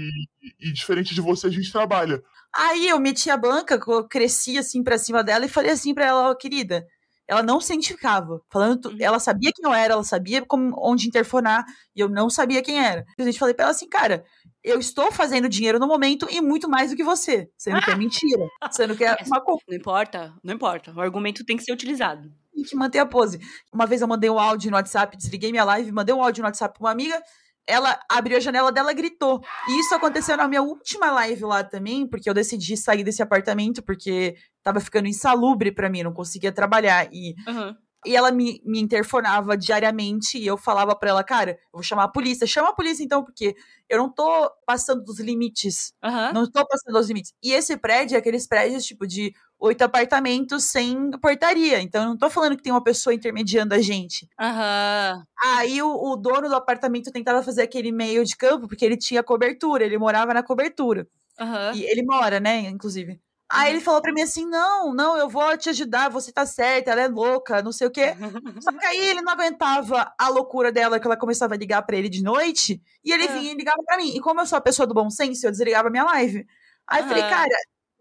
e 0.60 0.72
diferente 0.72 1.14
de 1.14 1.20
você, 1.20 1.46
a 1.46 1.50
gente 1.50 1.72
trabalha. 1.72 2.22
Aí 2.54 2.88
eu 2.88 2.99
meti 3.00 3.30
a 3.30 3.37
banca, 3.37 3.80
eu 3.88 4.06
cresci 4.08 4.58
assim 4.58 4.82
pra 4.82 4.99
cima 4.99 5.22
dela 5.25 5.44
e 5.44 5.49
falei 5.49 5.70
assim 5.72 5.94
pra 5.94 6.06
ela, 6.06 6.30
ó, 6.30 6.34
querida. 6.34 6.87
Ela 7.26 7.42
não 7.44 7.60
se 7.60 7.72
identificava. 7.72 8.40
Falando, 8.50 8.87
Uhum. 8.87 8.96
ela 9.00 9.20
sabia 9.20 9.52
quem 9.54 9.64
eu 9.64 9.72
era, 9.72 9.92
ela 9.94 10.02
sabia 10.04 10.44
como, 10.44 10.75
onde 10.76 11.06
interfonar, 11.06 11.64
e 11.94 12.00
eu 12.00 12.08
não 12.08 12.28
sabia 12.28 12.60
quem 12.62 12.78
era. 12.84 13.04
A 13.18 13.22
gente 13.22 13.38
falei 13.38 13.54
pra 13.54 13.64
ela 13.66 13.70
assim, 13.72 13.88
cara, 13.88 14.25
eu 14.64 14.80
estou 14.80 15.12
fazendo 15.12 15.49
dinheiro 15.49 15.78
no 15.78 15.87
momento 15.87 16.26
e 16.28 16.40
muito 16.40 16.68
mais 16.68 16.90
do 16.90 16.96
que 16.96 17.04
você. 17.04 17.49
Sendo 17.56 17.80
que 17.82 17.90
é 17.90 17.94
mentira. 17.96 18.46
Sendo 18.72 18.96
que 18.96 19.04
é 19.04 19.16
uma 19.26 19.40
co- 19.40 19.60
Não 19.68 19.76
importa, 19.76 20.34
não 20.42 20.52
importa. 20.54 20.92
O 20.92 21.00
argumento 21.00 21.44
tem 21.44 21.56
que 21.56 21.62
ser 21.62 21.72
utilizado. 21.72 22.32
Tem 22.54 22.64
que 22.64 22.76
manter 22.76 22.99
a 22.99 23.07
pose. 23.07 23.40
Uma 23.73 23.87
vez 23.87 24.00
eu 24.02 24.09
mandei 24.09 24.30
um 24.30 24.38
áudio 24.38 24.71
no 24.71 24.76
WhatsApp, 24.76 25.16
desliguei 25.16 25.50
minha 25.50 25.64
live, 25.64 25.92
mandei 25.92 26.14
um 26.14 26.23
áudio 26.23 26.42
no 26.42 26.49
WhatsApp 26.49 26.78
pra 26.78 26.87
uma 26.87 26.92
amiga, 26.92 27.21
ela 27.66 27.99
abriu 28.09 28.37
a 28.37 28.40
janela 28.40 28.73
dela 28.73 28.92
gritou. 28.92 29.40
E 29.69 29.80
isso 29.80 29.95
aconteceu 29.95 30.37
na 30.37 30.49
minha 30.49 30.62
última 30.62 31.11
live 31.11 31.45
lá 31.45 31.62
também, 31.62 32.07
porque 32.07 32.28
eu 32.28 32.35
decidi 32.35 32.76
sair 32.76 33.04
desse 33.04 33.23
apartamento, 33.23 33.83
porque 33.83 34.35
tava 34.62 34.80
ficando 34.80 35.09
insalubre 35.09 35.73
pra 35.73 35.88
mim, 35.88 36.02
não 36.02 36.12
conseguia 36.12 36.52
trabalhar. 36.52 37.09
E, 37.12 37.35
Aham. 37.47 37.76
E 38.07 38.16
ela 38.16 38.30
me, 38.33 38.62
me 38.64 38.80
interfonava 38.80 39.57
diariamente 39.57 40.38
e 40.38 40.47
eu 40.47 40.57
falava 40.57 40.95
pra 40.97 41.11
ela, 41.11 41.23
cara, 41.23 41.52
eu 41.52 41.59
vou 41.75 41.83
chamar 41.83 42.04
a 42.04 42.09
polícia. 42.09 42.47
Chama 42.47 42.71
a 42.71 42.75
polícia 42.75 43.04
então, 43.04 43.23
porque 43.23 43.54
eu 43.88 43.99
não 43.99 44.09
tô 44.09 44.50
passando 44.66 45.02
dos 45.04 45.21
limites 45.21 45.92
Aham. 46.02 46.33
não 46.33 46.45
estou 46.45 46.66
passando 46.66 46.99
os 46.99 47.09
limites. 47.09 47.33
E 47.42 47.52
esse 47.52 47.76
prédio 47.76 48.16
é 48.16 48.19
aqueles 48.19 48.47
prédios, 48.47 48.85
tipo, 48.85 49.07
de 49.07 49.35
oito 49.59 49.83
apartamentos 49.83 50.64
sem 50.64 51.11
portaria. 51.21 51.80
Então, 51.80 52.02
eu 52.02 52.09
não 52.09 52.16
tô 52.16 52.30
falando 52.30 52.57
que 52.57 52.62
tem 52.62 52.73
uma 52.73 52.83
pessoa 52.83 53.12
intermediando 53.14 53.75
a 53.75 53.78
gente. 53.78 54.28
Aham. 54.40 55.23
Aí, 55.42 55.83
o, 55.83 56.12
o 56.12 56.16
dono 56.16 56.49
do 56.49 56.54
apartamento 56.54 57.11
tentava 57.12 57.42
fazer 57.42 57.62
aquele 57.62 57.92
meio 57.92 58.25
de 58.25 58.37
campo, 58.37 58.66
porque 58.66 58.85
ele 58.85 58.97
tinha 58.97 59.23
cobertura, 59.23 59.85
ele 59.85 59.99
morava 59.99 60.33
na 60.33 60.42
cobertura. 60.42 61.07
Aham. 61.38 61.73
E 61.75 61.85
ele 61.85 62.02
mora, 62.02 62.40
né, 62.40 62.61
inclusive. 62.61 63.21
Aí 63.52 63.71
Uhum. 63.71 63.75
ele 63.75 63.80
falou 63.80 64.00
pra 64.02 64.12
mim 64.12 64.23
assim: 64.23 64.47
não, 64.47 64.95
não, 64.95 65.16
eu 65.16 65.28
vou 65.28 65.57
te 65.59 65.69
ajudar, 65.71 66.09
você 66.11 66.33
tá 66.33 66.47
certa, 66.47 66.90
ela 66.92 67.02
é 67.02 67.09
louca, 67.09 67.62
não 67.62 67.73
sei 67.73 67.87
o 67.88 67.90
quê. 67.90 68.16
Só 68.59 68.71
que 68.78 68.85
aí 68.87 68.99
ele 69.11 69.23
não 69.23 69.33
aguentava 69.33 70.12
a 70.19 70.28
loucura 70.28 70.71
dela, 70.73 71.00
que 71.00 71.07
ela 71.07 71.16
começava 71.16 71.54
a 71.54 71.57
ligar 71.59 71.83
pra 71.83 71.97
ele 71.97 72.09
de 72.09 72.23
noite, 72.23 72.80
e 73.04 73.12
ele 73.12 73.26
Ah. 73.26 73.28
vinha 73.28 73.52
e 73.52 73.54
ligava 73.57 73.83
pra 73.85 73.97
mim. 73.99 74.14
E 74.16 74.21
como 74.21 74.40
eu 74.40 74.47
sou 74.47 74.59
a 74.59 74.61
pessoa 74.61 74.87
do 74.87 74.95
bom 74.95 75.11
senso, 75.11 75.47
eu 75.47 75.50
desligava 75.50 75.90
minha 75.90 76.04
live. 76.04 76.47
Aí 76.88 77.00
eu 77.02 77.04
falei, 77.04 77.23
Aham. 77.23 77.25
cara, 77.25 77.49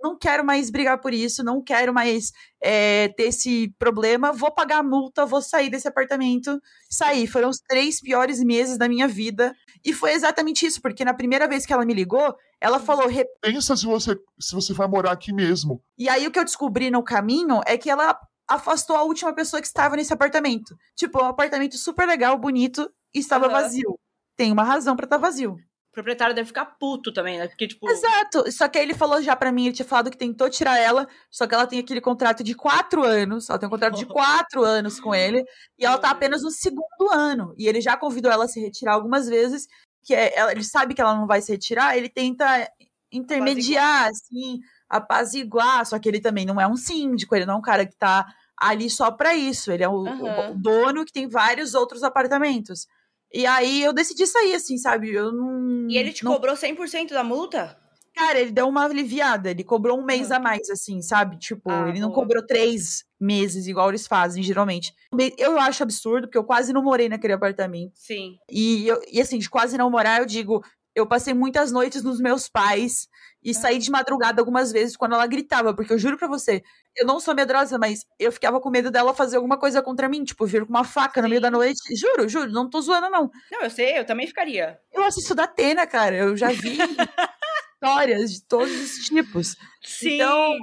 não 0.02 0.18
quero 0.18 0.46
mais 0.46 0.70
brigar 0.70 1.00
por 1.02 1.14
isso, 1.14 1.44
não 1.44 1.62
quero 1.62 1.94
mais 1.94 2.32
é, 2.62 3.10
ter 3.18 3.24
esse 3.26 3.74
problema, 3.78 4.32
vou 4.32 4.52
pagar 4.52 4.80
a 4.80 4.84
multa, 4.84 5.26
vou 5.26 5.42
sair 5.42 5.70
desse 5.70 5.88
apartamento. 5.88 6.62
Saí. 6.90 7.28
Foram 7.28 7.50
os 7.50 7.60
três 7.68 8.00
piores 8.02 8.42
meses 8.44 8.78
da 8.78 8.88
minha 8.90 9.08
vida. 9.08 9.54
E 9.84 9.94
foi 9.94 10.12
exatamente 10.14 10.66
isso, 10.66 10.82
porque 10.82 11.04
na 11.06 11.14
primeira 11.14 11.48
vez 11.48 11.66
que 11.66 11.74
ela 11.74 11.86
me 11.86 11.94
ligou, 11.94 12.36
ela 12.62 12.80
falou, 12.80 13.08
"Re- 13.08 13.26
Pensa 13.42 13.76
se 13.76 13.86
você, 13.86 14.16
se 14.40 14.54
você 14.54 14.74
vai 14.74 14.88
morar 14.88 15.12
aqui 15.12 15.32
mesmo. 15.34 15.82
e 15.98 16.08
aí 16.10 16.28
o 16.28 16.32
que 16.32 16.40
eu 16.40 16.46
descobri 16.46 16.90
no 16.92 17.04
caminho 17.04 17.62
é 17.66 17.78
que 17.78 17.90
ela 17.90 18.18
afastou 18.48 18.96
a 18.96 19.04
última 19.04 19.34
pessoa 19.34 19.62
que 19.62 19.68
estava 19.68 19.96
nesse 19.96 20.12
apartamento. 20.14 20.76
Tipo, 20.96 21.22
um 21.22 21.28
apartamento 21.28 21.78
super 21.78 22.08
legal, 22.08 22.38
bonito, 22.38 22.90
e 23.14 23.20
estava 23.20 23.46
Aham. 23.46 23.54
vazio. 23.54 24.00
Tem 24.36 24.52
uma 24.52 24.64
razão 24.64 24.96
pra 24.96 25.06
estar 25.06 25.18
vazio. 25.18 25.52
O 25.54 25.92
proprietário 25.92 26.34
deve 26.36 26.48
ficar 26.48 26.66
puto 26.66 27.12
também, 27.12 27.38
né? 27.40 27.48
Porque, 27.48 27.68
tipo. 27.68 27.90
Exato. 27.90 28.52
Só 28.52 28.68
que 28.70 28.78
aí 28.78 28.86
ele 28.86 28.94
falou 28.94 29.22
já 29.22 29.36
pra 29.36 29.52
mim, 29.52 29.66
ele 29.66 29.76
tinha 29.76 29.86
falado 29.86 30.10
que 30.12 30.18
tentou 30.18 30.50
tirar 30.50 30.78
ela, 30.78 31.08
só 31.32 31.46
que 31.48 31.54
ela 31.54 31.66
tem 31.68 31.80
aquele 31.80 32.00
contrato 32.00 32.44
de 32.44 32.54
quatro 32.56 33.04
anos. 33.04 33.50
Ela 33.50 33.60
tem 33.60 33.68
um 33.68 33.70
contrato 33.72 33.96
de 33.98 34.06
quatro 34.08 34.64
anos 34.64 35.00
com 35.00 35.14
ele, 35.14 35.44
e 35.78 35.86
ela 35.86 35.98
tá 35.98 36.08
Meu 36.10 36.16
apenas 36.18 36.42
no 36.44 36.52
segundo 36.52 37.12
ano. 37.12 37.54
E 37.58 37.68
ele 37.68 37.82
já 37.82 37.98
convidou 37.98 38.32
ela 38.32 38.46
a 38.46 38.48
se 38.48 38.60
retirar 38.62 38.94
algumas 38.94 39.28
vezes, 39.28 39.68
que 40.04 40.14
é, 40.16 40.38
ela- 40.38 40.52
ele 40.52 40.64
sabe 40.64 40.94
que 40.94 41.02
ela 41.02 41.16
não 41.16 41.28
vai 41.28 41.42
se 41.42 41.52
retirar, 41.52 41.98
ele 41.98 42.10
tenta 42.10 42.46
intermediar, 43.12 44.10
assim, 44.10 44.60
apaziguar, 44.88 45.86
só 45.86 45.98
que 46.00 46.08
ele 46.08 46.20
também 46.22 46.46
não 46.46 46.60
é 46.60 46.68
um 46.68 46.76
síndico, 46.78 47.36
ele 47.36 47.46
não 47.46 47.56
é 47.56 47.58
um 47.58 47.62
cara 47.62 47.86
que 47.86 47.96
tá 47.96 48.26
ali 48.58 48.90
só 48.90 49.10
pra 49.12 49.36
isso, 49.36 49.72
ele 49.72 49.84
é 49.84 49.90
o, 49.90 50.04
o 50.04 50.08
Aham. 50.10 50.54
dono 50.58 51.06
que 51.06 51.12
tem 51.14 51.28
vários 51.28 51.74
outros 51.74 52.04
apartamentos. 52.04 52.88
E 53.32 53.46
aí 53.46 53.84
eu 53.84 53.94
decidi 53.94 54.26
sair, 54.26 54.56
assim, 54.56 54.78
sabe? 54.78 55.12
Eu 55.12 55.32
não. 55.32 55.88
E 55.90 55.98
ele 55.98 56.12
te 56.12 56.26
não 56.26 56.34
cobrou 56.34 56.56
100% 56.56 57.10
da 57.14 57.24
multa? 57.24 57.79
Cara, 58.20 58.38
ele 58.40 58.52
deu 58.52 58.68
uma 58.68 58.84
aliviada. 58.84 59.50
Ele 59.52 59.64
cobrou 59.64 59.98
um 59.98 60.04
mês 60.04 60.30
Ah. 60.30 60.36
a 60.36 60.40
mais, 60.40 60.70
assim, 60.70 61.02
sabe? 61.02 61.38
Tipo, 61.38 61.72
Ah, 61.72 61.88
ele 61.88 62.00
não 62.02 62.10
boa. 62.10 62.20
cobrou 62.22 62.46
três 62.46 63.06
meses, 63.20 63.66
igual 63.66 63.88
eles 63.90 64.06
fazem, 64.06 64.44
geralmente. 64.44 64.94
Eu 65.38 65.58
acho 65.58 65.84
absurdo, 65.84 66.28
porque 66.28 66.38
eu 66.38 66.44
quase 66.44 66.74
não 66.74 66.84
morei 66.84 67.08
naquele 67.08 67.34
apartamento. 67.34 67.94
Sim. 67.96 68.36
E, 68.52 68.86
eu- 68.88 69.02
e 69.10 69.22
assim, 69.22 69.40
de 69.40 69.50
quase 69.50 69.78
não 69.78 69.90
morar, 69.90 70.20
eu 70.20 70.26
digo, 70.26 70.62
eu 70.94 71.08
passei 71.08 71.34
muitas 71.34 71.72
noites 71.72 72.04
nos 72.04 72.20
meus 72.20 72.50
pais 72.50 73.08
e 73.42 73.54
saí 73.54 73.78
de 73.78 73.90
madrugada 73.90 74.42
algumas 74.42 74.70
vezes 74.70 74.98
quando 74.98 75.14
ela 75.16 75.26
gritava, 75.26 75.74
porque 75.74 75.94
eu 75.94 75.98
juro 75.98 76.18
pra 76.18 76.28
você, 76.28 76.62
eu 76.98 77.06
não 77.08 77.22
sou 77.22 77.34
medrosa, 77.34 77.78
mas 77.80 78.06
eu 78.20 78.34
ficava 78.34 78.60
com 78.60 78.70
medo 78.70 78.92
dela 78.92 79.14
fazer 79.14 79.38
alguma 79.38 79.58
coisa 79.58 79.82
contra 79.82 80.10
mim, 80.10 80.26
tipo, 80.26 80.46
vir 80.46 80.66
com 80.66 80.72
uma 80.72 80.84
faca 80.84 81.22
no 81.22 81.30
meio 81.30 81.40
da 81.40 81.48
Sim. 81.48 81.54
noite. 81.54 81.96
Juro, 81.96 82.28
juro, 82.28 82.52
não 82.52 82.70
tô 82.70 82.82
zoando, 82.82 83.10
não. 83.10 83.32
Não, 83.50 83.62
eu 83.62 83.70
sei, 83.70 83.98
eu 83.98 84.06
também 84.06 84.28
ficaria. 84.28 84.78
Eu 84.92 85.04
assisto 85.06 85.34
da 85.34 85.44
Atena, 85.44 85.88
cara. 85.88 86.18
Eu 86.18 86.36
já 86.36 86.50
vi 86.50 86.78
histórias 87.84 88.34
de 88.34 88.42
todos 88.44 88.72
os 88.82 89.06
tipos. 89.06 89.56
Sim. 89.84 90.16
Então, 90.16 90.54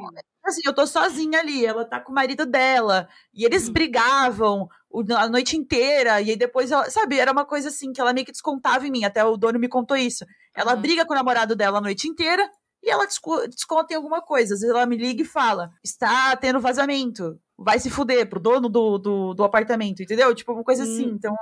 assim, 0.44 0.60
eu 0.64 0.74
tô 0.74 0.86
sozinha 0.86 1.40
ali, 1.40 1.64
ela 1.64 1.84
tá 1.84 1.98
com 2.00 2.12
o 2.12 2.14
marido 2.14 2.44
dela, 2.46 3.08
e 3.34 3.44
eles 3.44 3.68
Hum. 3.68 3.72
brigavam 3.72 4.68
a 5.16 5.28
noite 5.28 5.56
inteira, 5.56 6.20
e 6.20 6.30
aí 6.30 6.36
depois 6.36 6.70
ela, 6.70 6.88
sabe, 6.90 7.18
era 7.18 7.32
uma 7.32 7.44
coisa 7.44 7.68
assim, 7.68 7.92
que 7.92 8.00
ela 8.00 8.12
meio 8.12 8.24
que 8.24 8.32
descontava 8.32 8.86
em 8.86 8.90
mim, 8.90 9.04
até 9.04 9.24
o 9.24 9.36
dono 9.36 9.58
me 9.58 9.68
contou 9.68 9.96
isso. 9.96 10.24
Ela 10.54 10.76
briga 10.76 11.04
com 11.04 11.12
o 11.12 11.16
namorado 11.16 11.54
dela 11.56 11.78
a 11.78 11.82
noite 11.82 12.08
inteira, 12.08 12.48
e 12.82 12.90
ela 12.90 13.04
desco- 13.04 13.46
desconta 13.48 13.92
em 13.92 13.96
alguma 13.96 14.22
coisa. 14.22 14.54
Às 14.54 14.60
vezes 14.60 14.74
ela 14.74 14.86
me 14.86 14.96
liga 14.96 15.22
e 15.22 15.24
fala, 15.24 15.70
está 15.84 16.36
tendo 16.36 16.60
vazamento, 16.60 17.38
vai 17.58 17.78
se 17.80 17.90
fuder 17.90 18.28
pro 18.28 18.38
dono 18.40 18.68
do, 18.68 18.96
do, 18.98 19.34
do 19.34 19.44
apartamento, 19.44 20.02
entendeu? 20.02 20.34
Tipo, 20.34 20.52
uma 20.52 20.64
coisa 20.64 20.84
assim, 20.84 21.06
Hum. 21.06 21.14
então... 21.16 21.34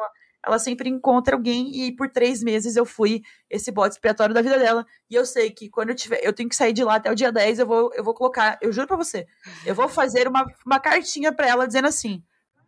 Ela 0.46 0.58
sempre 0.58 0.88
encontra 0.88 1.34
alguém 1.34 1.70
e 1.74 1.92
por 1.92 2.10
três 2.10 2.42
meses 2.42 2.76
eu 2.76 2.84
fui 2.84 3.22
esse 3.48 3.70
bode 3.70 3.94
expiatório 3.94 4.34
da 4.34 4.42
vida 4.42 4.58
dela. 4.58 4.86
E 5.10 5.14
eu 5.14 5.24
sei 5.24 5.50
que 5.50 5.68
quando 5.68 5.90
eu 5.90 5.94
tiver, 5.94 6.20
eu 6.22 6.32
tenho 6.32 6.48
que 6.48 6.56
sair 6.56 6.72
de 6.72 6.84
lá 6.84 6.96
até 6.96 7.10
o 7.10 7.14
dia 7.14 7.32
10, 7.32 7.60
eu 7.60 7.66
vou, 7.66 7.90
eu 7.94 8.04
vou 8.04 8.14
colocar, 8.14 8.58
eu 8.60 8.72
juro 8.72 8.86
pra 8.86 8.96
você, 8.96 9.26
eu 9.64 9.74
vou 9.74 9.88
fazer 9.88 10.28
uma, 10.28 10.46
uma 10.66 10.78
cartinha 10.80 11.32
pra 11.32 11.46
ela 11.46 11.66
dizendo 11.66 11.88
assim: 11.88 12.22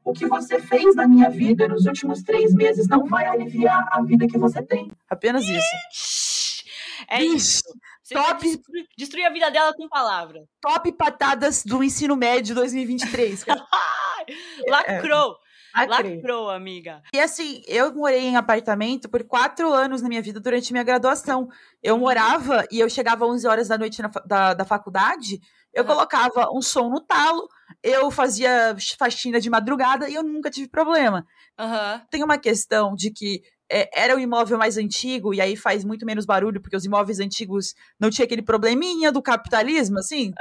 O 0.05 0.12
que 0.12 0.27
você 0.27 0.59
fez 0.59 0.95
na 0.95 1.07
minha 1.07 1.29
vida 1.29 1.69
nos 1.69 1.87
últimos 1.87 2.23
três 2.23 2.55
meses 2.55 2.89
não 2.89 3.05
vai 3.07 3.27
aliviar 3.27 3.89
a 3.91 4.03
vida 4.03 4.27
que 4.27 4.39
você 4.39 4.62
tem. 4.62 4.91
Apenas 5.09 5.45
isso. 5.45 6.65
É 7.09 7.23
isso. 7.23 7.62
Você 8.03 8.15
top. 8.15 8.61
destruir, 8.97 9.27
a 9.27 9.31
vida 9.31 9.51
dela 9.51 9.75
com 9.75 9.89
palavra. 9.89 10.45
Top 10.61 10.91
patadas 10.93 11.65
do 11.65 11.83
ensino 11.83 12.17
médio 12.17 12.55
2023. 12.55 13.45
cara. 13.45 13.67
Lacrou. 14.69 15.31
Lacrei. 15.31 15.46
Lacrou, 15.85 16.49
amiga. 16.51 17.03
E 17.12 17.21
assim, 17.21 17.62
eu 17.67 17.93
morei 17.95 18.21
em 18.27 18.37
apartamento 18.37 19.09
por 19.09 19.23
quatro 19.25 19.73
anos 19.73 20.01
na 20.01 20.09
minha 20.09 20.23
vida 20.23 20.41
durante 20.41 20.73
minha 20.73 20.85
graduação. 20.85 21.49
Eu 21.83 21.95
Uhum. 21.95 22.01
morava 22.01 22.65
e 22.71 22.81
eu 22.81 22.89
chegava 22.89 23.25
às 23.25 23.31
11 23.31 23.47
horas 23.47 23.69
da 23.69 23.77
noite 23.77 24.01
na 24.01 24.09
da, 24.25 24.55
da 24.55 24.65
faculdade, 24.65 25.41
eu 25.75 25.85
colocava 25.85 26.49
um 26.53 26.62
som 26.62 26.89
no 26.89 27.01
talo, 27.01 27.47
eu 27.83 28.11
fazia 28.11 28.75
faxina 28.99 29.39
de 29.39 29.51
madrugada 29.51 30.09
e 30.09 30.15
eu 30.15 30.23
nunca 30.23 30.51
tive 30.51 30.69
problema. 30.69 31.27
Aham. 31.59 32.01
Tem 32.11 32.23
uma 32.25 32.39
questão 32.39 32.95
de 32.95 33.11
que 33.11 33.43
é, 33.70 33.88
era 33.94 34.16
o 34.16 34.20
imóvel 34.20 34.57
mais 34.59 34.76
antigo 34.76 35.35
e 35.35 35.40
aí 35.40 35.57
faz 35.57 35.85
muito 35.85 36.07
menos 36.07 36.24
barulho, 36.24 36.61
porque 36.61 36.76
os 36.76 36.85
imóveis 36.85 37.18
antigos 37.20 37.74
não 37.98 38.11
tinha 38.11 38.24
aquele 38.24 38.42
probleminha 38.42 39.11
do 39.11 39.20
capitalismo, 39.22 39.98
assim. 39.98 40.33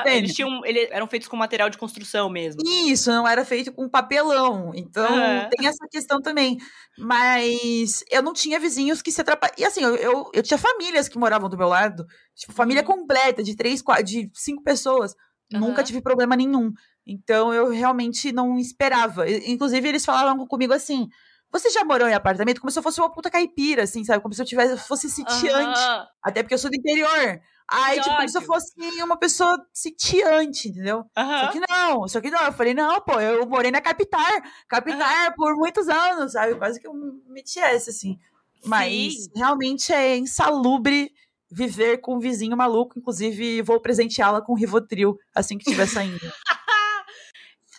Entende? 0.00 0.16
Eles 0.18 0.34
tinham. 0.34 0.64
Eles 0.64 0.88
eram 0.90 1.06
feitos 1.06 1.28
com 1.28 1.36
material 1.36 1.70
de 1.70 1.78
construção 1.78 2.28
mesmo. 2.28 2.60
Isso, 2.64 3.10
não 3.10 3.26
era 3.26 3.44
feito 3.44 3.72
com 3.72 3.88
papelão. 3.88 4.72
Então, 4.74 5.16
tem 5.50 5.66
essa 5.68 5.86
questão 5.90 6.20
também. 6.20 6.58
Mas 6.98 8.04
eu 8.10 8.22
não 8.22 8.32
tinha 8.32 8.58
vizinhos 8.58 9.02
que 9.02 9.10
se 9.12 9.20
atrapalhavam. 9.20 9.62
E 9.62 9.64
assim, 9.64 9.82
eu, 9.82 9.96
eu, 9.96 10.30
eu 10.32 10.42
tinha 10.42 10.58
famílias 10.58 11.08
que 11.08 11.18
moravam 11.18 11.48
do 11.48 11.56
meu 11.58 11.68
lado. 11.68 12.04
Tipo, 12.34 12.52
família 12.52 12.82
Uhum. 12.82 12.86
completa, 12.88 13.42
de 13.42 13.54
três, 13.56 13.82
quatro, 13.82 14.04
de 14.04 14.30
cinco 14.34 14.62
pessoas. 14.62 15.14
Nunca 15.52 15.82
tive 15.84 16.00
problema 16.00 16.34
nenhum. 16.34 16.72
Então, 17.06 17.52
eu 17.52 17.68
realmente 17.68 18.32
não 18.32 18.58
esperava. 18.58 19.28
Inclusive, 19.30 19.86
eles 19.86 20.04
falavam 20.04 20.46
comigo 20.46 20.72
assim. 20.72 21.08
Você 21.52 21.68
já 21.70 21.84
morou 21.84 22.08
em 22.08 22.14
apartamento? 22.14 22.60
Como 22.60 22.70
se 22.70 22.78
eu 22.78 22.82
fosse 22.82 22.98
uma 22.98 23.12
puta 23.12 23.30
caipira, 23.30 23.82
assim, 23.82 24.02
sabe? 24.04 24.22
Como 24.22 24.32
se 24.32 24.40
eu 24.40 24.46
tivesse, 24.46 24.76
fosse 24.88 25.10
sitiante. 25.10 25.80
Aham. 25.80 26.06
Até 26.22 26.42
porque 26.42 26.54
eu 26.54 26.58
sou 26.58 26.70
do 26.70 26.76
interior. 26.76 27.40
Aí, 27.68 27.96
Que 27.98 28.04
tipo, 28.04 28.16
como 28.16 28.28
se 28.28 28.38
eu 28.38 28.42
fosse 28.42 28.72
uma 29.02 29.16
pessoa 29.16 29.62
sitiante, 29.72 30.68
entendeu? 30.68 31.04
Só 31.14 31.20
Aham. 31.20 31.48
que 31.48 31.60
não, 31.68 32.08
só 32.08 32.20
que 32.20 32.30
não. 32.30 32.42
Eu 32.46 32.52
falei, 32.52 32.72
não, 32.74 33.00
pô, 33.02 33.20
eu 33.20 33.46
morei 33.46 33.70
na 33.70 33.80
capital, 33.80 34.20
capital 34.68 35.32
por 35.36 35.54
muitos 35.56 35.88
anos, 35.88 36.32
sabe? 36.32 36.54
Quase 36.54 36.80
que 36.80 36.86
eu 36.86 36.94
meti 37.26 37.58
essa, 37.58 37.90
assim. 37.90 38.18
Mas 38.64 39.14
Sim. 39.14 39.30
realmente 39.36 39.92
é 39.92 40.16
insalubre 40.16 41.12
viver 41.50 41.98
com 41.98 42.16
um 42.16 42.20
vizinho 42.20 42.56
maluco. 42.56 42.98
Inclusive, 42.98 43.60
vou 43.62 43.80
presenteá-la 43.80 44.40
com 44.40 44.54
Rivotril 44.54 45.18
assim 45.34 45.58
que 45.58 45.64
estiver 45.64 45.86
saindo. 45.86 46.18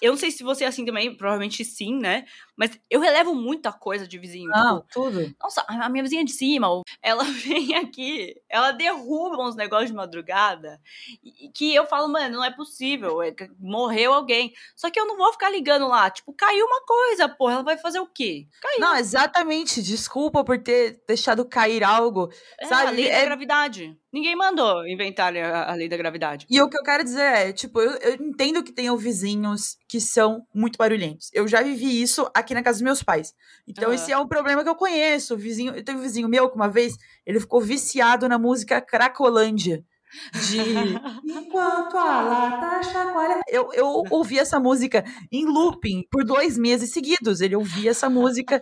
Eu 0.01 0.12
não 0.12 0.17
sei 0.19 0.31
se 0.31 0.43
você 0.43 0.65
é 0.65 0.67
assim 0.67 0.83
também, 0.83 1.15
provavelmente 1.15 1.63
sim, 1.63 1.97
né? 1.97 2.25
Mas 2.55 2.77
eu 2.89 2.99
relevo 2.99 3.33
muita 3.33 3.71
coisa 3.71 4.07
de 4.07 4.17
vizinho. 4.17 4.49
Não, 4.49 4.81
Tipo, 4.81 4.93
tudo. 4.93 5.35
nossa, 5.41 5.63
a 5.67 5.89
minha 5.89 6.03
vizinha 6.03 6.23
de 6.23 6.31
cima, 6.31 6.67
ela 7.01 7.23
vem 7.63 7.75
aqui, 7.75 8.35
ela 8.49 8.71
derruba 8.71 9.37
uns 9.43 9.55
negócios 9.55 9.89
de 9.89 9.95
madrugada 9.95 10.79
e- 11.23 11.49
que 11.49 11.73
eu 11.73 11.85
falo, 11.85 12.07
mano, 12.07 12.37
não 12.37 12.43
é 12.43 12.51
possível, 12.51 13.21
é 13.21 13.33
morreu 13.59 14.13
alguém. 14.13 14.53
Só 14.75 14.89
que 14.91 14.99
eu 14.99 15.05
não 15.07 15.17
vou 15.17 15.31
ficar 15.31 15.49
ligando 15.49 15.87
lá, 15.87 16.09
tipo, 16.09 16.33
caiu 16.33 16.65
uma 16.65 16.85
coisa, 16.85 17.27
porra, 17.29 17.53
ela 17.53 17.63
vai 17.63 17.77
fazer 17.77 17.99
o 17.99 18.07
quê? 18.07 18.47
Caiu. 18.61 18.79
Não, 18.79 18.95
exatamente. 18.95 19.81
Desculpa 19.81 20.43
por 20.43 20.57
ter 20.61 21.01
deixado 21.07 21.45
cair 21.45 21.83
algo. 21.83 22.29
É, 22.59 22.65
sabe, 22.67 22.87
a 22.87 22.91
lei 22.91 23.07
é- 23.07 23.19
da 23.19 23.25
gravidade. 23.25 23.97
Ninguém 24.11 24.35
mandou 24.35 24.87
inventar 24.87 25.35
a, 25.35 25.71
a 25.71 25.73
lei 25.73 25.89
da 25.89 25.97
gravidade. 25.97 26.45
E 26.47 26.61
o 26.61 26.69
que 26.69 26.77
eu 26.77 26.83
quero 26.83 27.03
dizer 27.03 27.21
é, 27.23 27.51
tipo, 27.51 27.81
eu, 27.81 27.93
eu 27.97 28.13
entendo 28.23 28.61
que 28.63 28.71
tenham 28.71 28.95
vizinhos 28.95 29.75
que 29.89 29.99
são 29.99 30.45
muito 30.53 30.77
barulhentos. 30.77 31.31
Eu 31.33 31.47
já 31.47 31.63
vivi 31.63 31.99
isso 31.99 32.29
aqui 32.31 32.42
na 32.51 32.63
casa 32.63 32.77
dos 32.77 32.84
meus 32.84 33.03
pais. 33.03 33.34
Então, 33.67 33.86
Aham. 33.86 33.93
esse 33.93 34.12
é 34.12 34.17
um 34.17 34.27
problema 34.27 34.63
que 34.63 34.69
eu 34.69 34.75
conheço. 34.75 35.36
O 35.36 35.38
vizinho, 35.38 35.75
eu 35.75 35.84
tenho 35.84 35.99
um 35.99 36.01
vizinho 36.01 36.27
meu 36.27 36.49
que 36.49 36.56
uma 36.56 36.67
vez 36.67 36.97
ele 37.25 37.39
ficou 37.39 37.62
viciado 37.62 38.27
na 38.27 38.39
música 38.39 38.82
Cracolândia. 38.82 39.86
De 40.34 40.60
Enquanto 41.25 41.97
a 41.97 42.21
lata 42.21 42.84
chacoalha. 42.84 43.41
Eu, 43.47 43.71
eu 43.73 44.03
ouvi 44.10 44.38
essa 44.39 44.60
música 44.60 45.03
em 45.32 45.45
looping 45.45 46.06
por 46.12 46.23
dois 46.23 46.58
meses 46.58 46.91
seguidos. 46.91 47.41
Ele 47.41 47.56
ouvia 47.56 47.91
essa 47.91 48.10
música. 48.10 48.62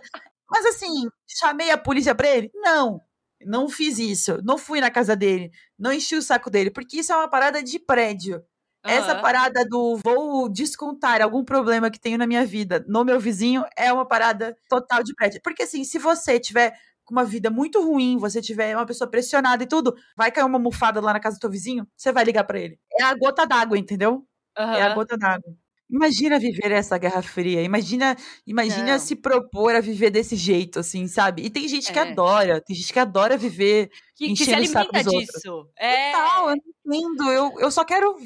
Mas 0.50 0.66
assim, 0.66 1.08
chamei 1.26 1.70
a 1.70 1.78
polícia 1.78 2.14
pra 2.14 2.28
ele? 2.28 2.50
Não. 2.54 3.00
Não 3.44 3.68
fiz 3.68 3.98
isso. 3.98 4.38
Não 4.42 4.56
fui 4.56 4.80
na 4.80 4.90
casa 4.90 5.16
dele. 5.16 5.50
Não 5.78 5.92
enchi 5.92 6.14
o 6.16 6.22
saco 6.22 6.50
dele. 6.50 6.70
Porque 6.70 7.00
isso 7.00 7.12
é 7.12 7.16
uma 7.16 7.28
parada 7.28 7.62
de 7.62 7.78
prédio. 7.78 8.42
Essa 8.84 9.14
parada 9.16 9.64
do 9.68 9.96
vou 10.04 10.48
descontar 10.48 11.22
algum 11.22 11.44
problema 11.44 11.90
que 11.90 12.00
tenho 12.00 12.18
na 12.18 12.26
minha 12.26 12.44
vida 12.44 12.84
no 12.88 13.04
meu 13.04 13.20
vizinho 13.20 13.64
é 13.76 13.92
uma 13.92 14.06
parada 14.06 14.56
total 14.68 15.02
de 15.04 15.14
prédio. 15.14 15.40
Porque 15.42 15.62
assim, 15.62 15.84
se 15.84 15.98
você 15.98 16.38
tiver 16.40 16.74
com 17.04 17.14
uma 17.14 17.24
vida 17.24 17.50
muito 17.50 17.80
ruim, 17.84 18.16
você 18.18 18.40
tiver 18.42 18.76
uma 18.76 18.86
pessoa 18.86 19.08
pressionada 19.10 19.62
e 19.62 19.66
tudo, 19.66 19.94
vai 20.16 20.30
cair 20.32 20.44
uma 20.44 20.58
mufada 20.58 21.00
lá 21.00 21.12
na 21.12 21.20
casa 21.20 21.36
do 21.36 21.40
teu 21.40 21.50
vizinho, 21.50 21.86
você 21.96 22.12
vai 22.12 22.24
ligar 22.24 22.44
pra 22.44 22.58
ele. 22.58 22.78
É 23.00 23.04
a 23.04 23.14
gota 23.14 23.46
d'água, 23.46 23.78
entendeu? 23.78 24.26
É 24.72 24.82
a 24.82 24.94
gota 24.94 25.16
d'água. 25.16 25.54
Imagina 25.90 26.38
viver 26.38 26.72
essa 26.72 26.96
Guerra 26.96 27.20
Fria. 27.22 27.62
Imagina, 27.62 28.16
imagina 28.46 28.92
Não. 28.92 28.98
se 28.98 29.14
propor 29.14 29.74
a 29.74 29.80
viver 29.80 30.10
desse 30.10 30.36
jeito, 30.36 30.78
assim, 30.80 31.06
sabe? 31.06 31.42
E 31.44 31.50
tem 31.50 31.68
gente 31.68 31.92
que 31.92 31.98
É. 31.98 32.02
adora, 32.02 32.62
tem 32.62 32.74
gente 32.74 32.92
que 32.92 32.98
adora 32.98 33.36
viver 33.36 33.90
Que, 34.28 34.34
que 34.34 34.44
se 34.44 34.54
alimenta 34.54 35.02
disso. 35.04 35.68
É. 35.76 36.12
Total, 36.12 36.50
eu 36.50 36.56
não 36.84 36.94
entendo. 36.96 37.30
Eu, 37.30 37.52
eu 37.58 37.70
só 37.70 37.84
quero 37.84 38.16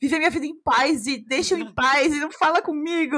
viver 0.00 0.18
minha 0.18 0.30
vida 0.30 0.46
em 0.46 0.54
paz 0.62 1.06
e 1.06 1.18
deixa 1.26 1.54
eu 1.54 1.58
em 1.58 1.72
paz 1.74 2.14
e 2.14 2.20
não 2.20 2.30
fala 2.30 2.60
comigo, 2.62 3.16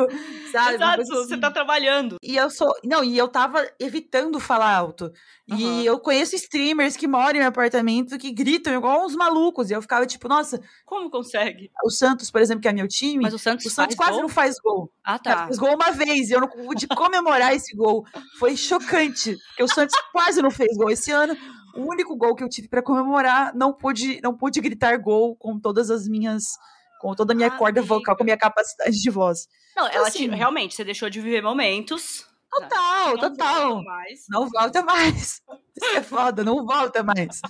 sabe? 0.50 0.74
Exato, 0.74 0.96
coisa 0.96 1.14
você 1.14 1.32
assim. 1.34 1.40
tá 1.40 1.50
trabalhando. 1.50 2.16
E 2.22 2.36
eu 2.36 2.50
sou. 2.50 2.72
Não, 2.84 3.02
e 3.04 3.16
eu 3.16 3.28
tava 3.28 3.66
evitando 3.80 4.38
falar 4.40 4.74
alto. 4.74 5.10
Aham. 5.50 5.60
E 5.60 5.84
eu 5.86 5.98
conheço 6.00 6.34
streamers 6.36 6.96
que 6.96 7.06
moram 7.06 7.36
em 7.36 7.40
meu 7.40 7.48
apartamento 7.48 8.16
que 8.18 8.32
gritam 8.32 8.74
igual 8.74 9.04
uns 9.04 9.14
malucos. 9.14 9.70
E 9.70 9.74
eu 9.74 9.82
ficava 9.82 10.06
tipo, 10.06 10.26
nossa, 10.28 10.60
Como 10.86 11.10
consegue? 11.10 11.70
o 11.84 11.90
Santos, 11.90 12.30
por 12.30 12.40
exemplo, 12.40 12.62
que 12.62 12.68
é 12.68 12.72
meu 12.72 12.88
time. 12.88 13.22
Mas 13.22 13.34
o 13.34 13.38
Santos, 13.38 13.66
O 13.66 13.70
Santos 13.70 13.94
quase 13.96 14.12
gol? 14.12 14.22
não 14.22 14.28
faz 14.28 14.56
gol. 14.58 14.90
Ah, 15.04 15.18
tá. 15.18 15.46
Fez 15.46 15.58
gol 15.58 15.74
uma 15.74 15.90
vez 15.90 16.30
e 16.30 16.32
eu 16.32 16.40
não 16.40 16.48
pude 16.48 16.86
comemorar 16.88 17.54
esse 17.54 17.76
gol. 17.76 18.04
Foi 18.38 18.56
chocante, 18.56 19.36
porque 19.48 19.62
o 19.62 19.68
Santos 19.68 19.94
quase 20.12 20.40
não 20.40 20.50
fez 20.50 20.76
gol 20.76 20.90
esse 20.90 21.10
ano. 21.10 21.36
O 21.76 21.90
único 21.90 22.14
gol 22.16 22.34
que 22.34 22.42
eu 22.44 22.48
tive 22.48 22.68
pra 22.68 22.82
comemorar, 22.82 23.54
não 23.54 23.72
pude, 23.72 24.20
não 24.22 24.36
pude 24.36 24.60
gritar 24.60 24.96
gol 24.98 25.34
com 25.36 25.58
todas 25.58 25.90
as 25.90 26.06
minhas, 26.08 26.44
com 27.00 27.14
toda 27.14 27.32
a 27.32 27.36
minha 27.36 27.50
corda 27.50 27.82
vocal, 27.82 28.16
com 28.16 28.22
a 28.22 28.24
minha 28.24 28.36
capacidade 28.38 28.96
de 29.00 29.10
voz. 29.10 29.48
Não, 29.76 29.86
ela 29.88 30.10
te- 30.10 30.18
assim- 30.24 30.28
realmente, 30.28 30.74
você 30.74 30.84
deixou 30.84 31.10
de 31.10 31.20
viver 31.20 31.42
momentos. 31.42 32.26
Total, 32.48 33.08
Não 33.10 33.18
total. 33.18 33.68
volta 33.74 33.82
mais. 33.90 34.20
Não 34.28 34.48
volta 34.48 34.82
mais. 34.84 35.42
Isso 35.76 35.96
é 35.96 36.02
foda, 36.02 36.44
não 36.44 36.64
volta 36.64 37.02
mais. 37.02 37.40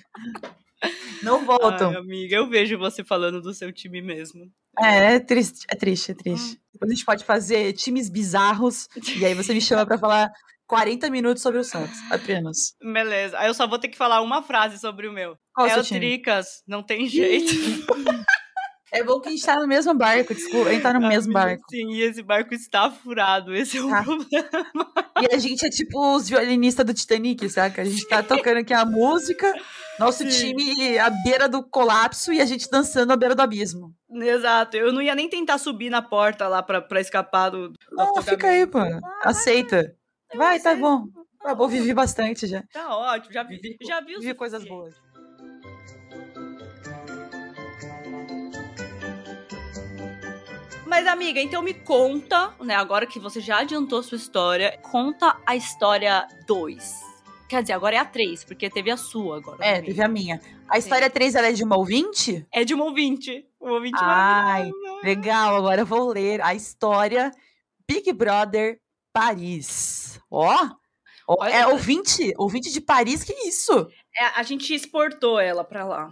Não 1.22 1.44
voltam. 1.44 1.90
Ai, 1.90 1.96
amiga, 1.96 2.36
eu 2.36 2.48
vejo 2.48 2.78
você 2.78 3.02
falando 3.04 3.40
do 3.40 3.52
seu 3.54 3.72
time 3.72 4.02
mesmo. 4.02 4.50
É, 4.78 5.14
é 5.14 5.20
triste, 5.20 5.64
é 5.70 5.76
triste, 5.76 6.10
é 6.10 6.14
triste. 6.14 6.60
Depois 6.72 6.90
a 6.90 6.94
gente 6.94 7.04
pode 7.04 7.24
fazer 7.24 7.72
times 7.74 8.08
bizarros 8.10 8.88
e 9.16 9.24
aí 9.24 9.34
você 9.34 9.54
me 9.54 9.60
chama 9.60 9.86
pra 9.86 9.96
falar 9.96 10.30
40 10.66 11.10
minutos 11.10 11.42
sobre 11.42 11.60
o 11.60 11.64
Santos, 11.64 11.98
apenas. 12.10 12.56
Beleza. 12.82 13.38
Aí 13.38 13.48
eu 13.48 13.54
só 13.54 13.66
vou 13.66 13.78
ter 13.78 13.88
que 13.88 13.96
falar 13.96 14.20
uma 14.22 14.42
frase 14.42 14.78
sobre 14.78 15.06
o 15.08 15.12
meu. 15.12 15.36
Qual 15.54 15.66
é 15.66 15.78
o? 15.78 15.84
Tricas, 15.84 16.62
não 16.66 16.82
tem 16.82 17.06
jeito. 17.06 17.52
É 18.96 19.02
bom 19.02 19.18
que 19.20 19.26
a 19.28 19.32
gente 19.32 19.44
tá 19.44 19.56
no 19.58 19.66
mesmo 19.66 19.92
barco, 19.92 20.32
desculpa, 20.32 20.68
a 20.68 20.72
gente 20.72 20.82
tá 20.82 20.92
no 20.92 21.00
mesmo 21.00 21.36
Amiga, 21.36 21.56
barco. 21.56 21.64
Sim, 21.68 21.90
e 21.94 22.00
esse 22.02 22.22
barco 22.22 22.54
está 22.54 22.88
furado. 22.92 23.52
Esse 23.52 23.78
é 23.78 23.82
o 23.82 23.90
Tá. 23.90 24.04
problema. 24.04 24.48
E 25.20 25.34
a 25.34 25.38
gente 25.38 25.66
é 25.66 25.68
tipo 25.70 26.14
os 26.14 26.28
violinistas 26.28 26.86
do 26.86 26.94
Titanic, 26.94 27.48
saca? 27.48 27.82
A 27.82 27.84
gente 27.84 28.06
tá 28.06 28.22
tocando 28.22 28.58
aqui 28.58 28.72
a 28.72 28.84
música, 28.84 29.52
nosso 29.98 30.22
Sim. 30.30 30.54
time 30.54 30.96
à 30.98 31.10
beira 31.10 31.48
do 31.48 31.62
colapso 31.68 32.32
e 32.32 32.40
a 32.40 32.44
gente 32.44 32.70
dançando 32.70 33.12
à 33.12 33.16
beira 33.16 33.34
do 33.34 33.42
abismo. 33.42 33.92
Exato. 34.12 34.76
Eu 34.76 34.92
não 34.92 35.02
ia 35.02 35.14
nem 35.16 35.28
tentar 35.28 35.58
subir 35.58 35.90
na 35.90 36.00
porta 36.02 36.46
lá 36.46 36.62
pra, 36.62 36.80
pra 36.80 37.00
escapar 37.00 37.50
do. 37.50 37.70
do 37.70 37.76
Não, 37.92 38.22
fica 38.22 38.46
aí, 38.48 38.64
pô. 38.66 38.78
Aceita. 39.24 39.92
Vai, 40.36 40.58
tá 40.60 40.74
ser. 40.74 40.80
bom. 40.80 41.06
Tá 41.42 41.54
bom, 41.54 41.68
vivi 41.68 41.92
bastante 41.92 42.46
já. 42.46 42.62
Tá 42.72 42.96
ótimo, 42.96 43.32
já 43.32 43.42
vi, 43.42 43.56
Vivi- 43.58 43.76
já 43.86 44.00
vi 44.00 44.14
Vivi 44.18 44.34
coisas 44.34 44.64
boas. 44.64 44.94
Mas, 50.86 51.06
amiga, 51.06 51.40
então 51.40 51.62
me 51.62 51.74
conta, 51.74 52.54
né? 52.60 52.74
Agora 52.74 53.06
que 53.06 53.18
você 53.18 53.40
já 53.40 53.58
adiantou 53.60 54.02
sua 54.02 54.16
história, 54.16 54.78
conta 54.82 55.36
a 55.46 55.56
história 55.56 56.26
2. 56.46 57.02
Quer 57.48 57.62
dizer, 57.62 57.72
agora 57.72 57.96
é 57.96 57.98
a 57.98 58.04
3, 58.04 58.44
porque 58.44 58.70
teve 58.70 58.90
a 58.90 58.96
sua 58.96 59.38
agora. 59.38 59.64
É, 59.64 59.80
teve 59.80 60.02
a 60.02 60.08
minha. 60.08 60.40
A 60.68 60.78
história 60.78 61.08
3 61.10 61.34
ela 61.34 61.48
é 61.48 61.52
de 61.52 61.64
uma 61.64 61.76
ouvinte? 61.76 62.46
É 62.52 62.64
de 62.64 62.74
um 62.74 62.80
ouvinte. 62.80 63.46
Um 63.60 63.70
ouvinte 63.70 63.98
Ai, 64.00 64.70
legal. 65.02 65.56
Agora 65.56 65.80
eu 65.82 65.86
vou 65.86 66.08
ler 66.12 66.40
a 66.42 66.54
história 66.54 67.30
Big 67.88 68.12
Brother 68.12 68.78
Paris. 69.14 70.20
Ó, 70.28 70.68
ó, 71.28 71.44
é 71.46 71.66
ouvinte, 71.68 72.34
ouvinte 72.36 72.70
de 72.72 72.80
Paris, 72.80 73.22
que 73.22 73.32
isso? 73.48 73.88
É, 74.18 74.24
a 74.34 74.42
gente 74.42 74.74
exportou 74.74 75.38
ela 75.38 75.62
pra 75.64 75.84
lá. 75.84 76.10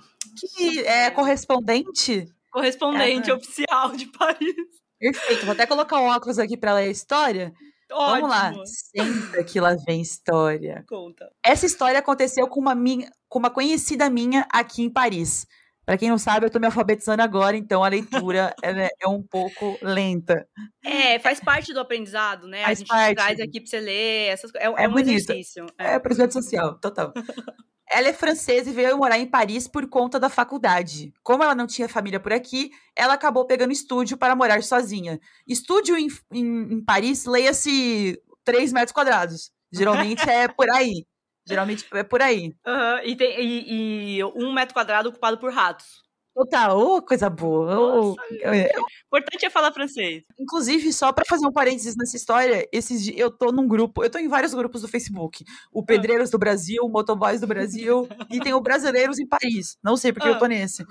Que 0.57 0.87
é 0.87 1.11
correspondente? 1.11 2.27
Correspondente 2.51 3.29
É. 3.31 3.35
oficial 3.35 3.91
de 3.97 4.07
Paris. 4.07 4.55
Perfeito, 5.01 5.45
vou 5.45 5.53
até 5.53 5.67
colocar 5.67 5.99
o 5.99 6.05
óculos 6.07 6.39
aqui 6.39 6.57
pra 6.57 6.75
ler 6.75 6.85
a 6.85 6.91
história. 6.93 7.53
Ótimo. 7.91 8.29
Vamos 8.29 8.31
lá. 8.31 8.53
Senta 8.65 9.45
que 9.45 9.61
lá 9.61 9.75
vem 9.87 10.01
história. 10.01 10.85
Conta. 10.89 11.29
Essa 11.45 11.67
história 11.67 11.99
aconteceu 11.99 12.47
com 12.47 12.61
uma, 12.61 12.75
minha, 12.75 13.11
com 13.29 13.39
uma 13.41 13.51
conhecida 13.51 14.09
minha 14.09 14.47
aqui 14.51 14.83
em 14.83 14.89
Paris. 14.91 15.45
Pra 15.85 15.99
quem 15.99 16.09
não 16.09 16.19
sabe, 16.19 16.47
eu 16.47 16.51
tô 16.51 16.59
me 16.61 16.67
alfabetizando 16.67 17.23
agora, 17.23 17.57
então 17.57 17.83
a 17.83 17.89
leitura 17.89 18.55
é, 18.63 18.89
é 19.01 19.09
um 19.09 19.23
pouco 19.23 19.77
lenta. 19.83 20.47
É, 20.85 21.19
faz 21.19 21.41
parte 21.41 21.73
do 21.73 21.81
aprendizado, 21.81 22.47
né? 22.47 22.63
Faz 22.63 22.79
a 22.79 22.81
gente 22.81 22.89
parte. 22.89 23.15
traz 23.17 23.41
aqui 23.41 23.61
pra 23.61 23.69
você 23.69 23.81
ler 23.81 24.29
essas 24.33 24.53
coisas. 24.53 24.69
É, 24.69 24.83
É 24.83 24.85
é 24.85 24.89
um 24.89 24.93
bonito. 24.93 25.31
exercício. 25.33 25.67
É, 25.79 25.99
projeto 25.99 26.33
social, 26.33 26.79
total. 26.79 27.13
Ela 27.91 28.09
é 28.09 28.13
francesa 28.15 28.71
e 28.71 28.73
veio 28.73 28.97
morar 28.97 29.19
em 29.19 29.27
Paris 29.27 29.69
por 29.69 29.87
conta 29.87 30.19
da 30.19 30.31
faculdade. 30.31 31.13
Como 31.23 31.43
ela 31.43 31.55
não 31.55 31.67
tinha 31.67 31.87
família 31.87 32.19
por 32.19 32.33
aqui, 32.33 32.71
ela 32.97 33.13
acabou 33.13 33.45
pegando 33.45 33.71
estúdio 33.71 34.17
para 34.17 34.35
morar 34.35 34.63
sozinha. 34.63 35.21
Estúdio 35.47 35.99
em, 35.99 36.09
em, 36.33 36.73
em 36.75 36.83
Paris, 36.83 37.27
leia-se 37.27 38.19
3 38.45 38.73
metros 38.73 38.93
quadrados. 38.93 39.51
Geralmente 39.71 40.27
é 40.31 40.49
por 40.49 40.71
aí. 40.71 41.05
Geralmente 41.47 41.87
é 41.93 42.03
por 42.03 42.23
aí. 42.23 42.55
Aham, 42.67 43.01
e, 43.05 43.17
tem, 43.17 43.41
e, 43.41 44.19
e 44.19 44.25
um 44.25 44.53
metro 44.53 44.75
quadrado 44.75 45.09
ocupado 45.09 45.39
por 45.39 45.53
ratos. 45.53 46.03
Total, 46.35 46.79
ô, 46.79 47.03
coisa 47.03 47.29
boa. 47.29 47.75
Nossa, 47.75 48.17
é, 48.41 48.71
Importante 49.07 49.45
é 49.45 49.51
falar 49.51 49.71
francês. 49.71 50.23
Inclusive, 50.39 50.91
só 50.91 51.13
pra 51.13 51.27
fazer 51.29 51.47
um 51.47 51.53
parênteses 51.53 51.95
nessa 51.95 52.17
história, 52.17 52.67
esses 52.73 53.07
eu 53.15 53.31
tô 53.31 53.53
num 53.53 53.69
grupo, 53.69 54.03
eu 54.03 54.09
tô 54.09 54.19
em 54.19 54.29
vários 54.29 54.55
grupos 54.55 54.81
do 54.81 54.89
Facebook. 54.89 55.45
O 55.71 55.85
Pedreiros 55.85 56.31
do 56.31 56.39
Brasil, 56.39 56.83
o 56.83 56.89
Motoboys 56.89 57.41
do 57.43 57.47
Brasil, 57.47 58.09
e 58.31 58.41
tem 58.41 58.55
o 58.55 58.61
Brasileiros 58.63 59.19
em 59.19 59.27
Paris. 59.27 59.77
Não 59.85 59.95
sei 59.95 60.11
porque 60.11 60.29
eu 60.29 60.39
tô 60.39 60.47
nesse. 60.47 60.85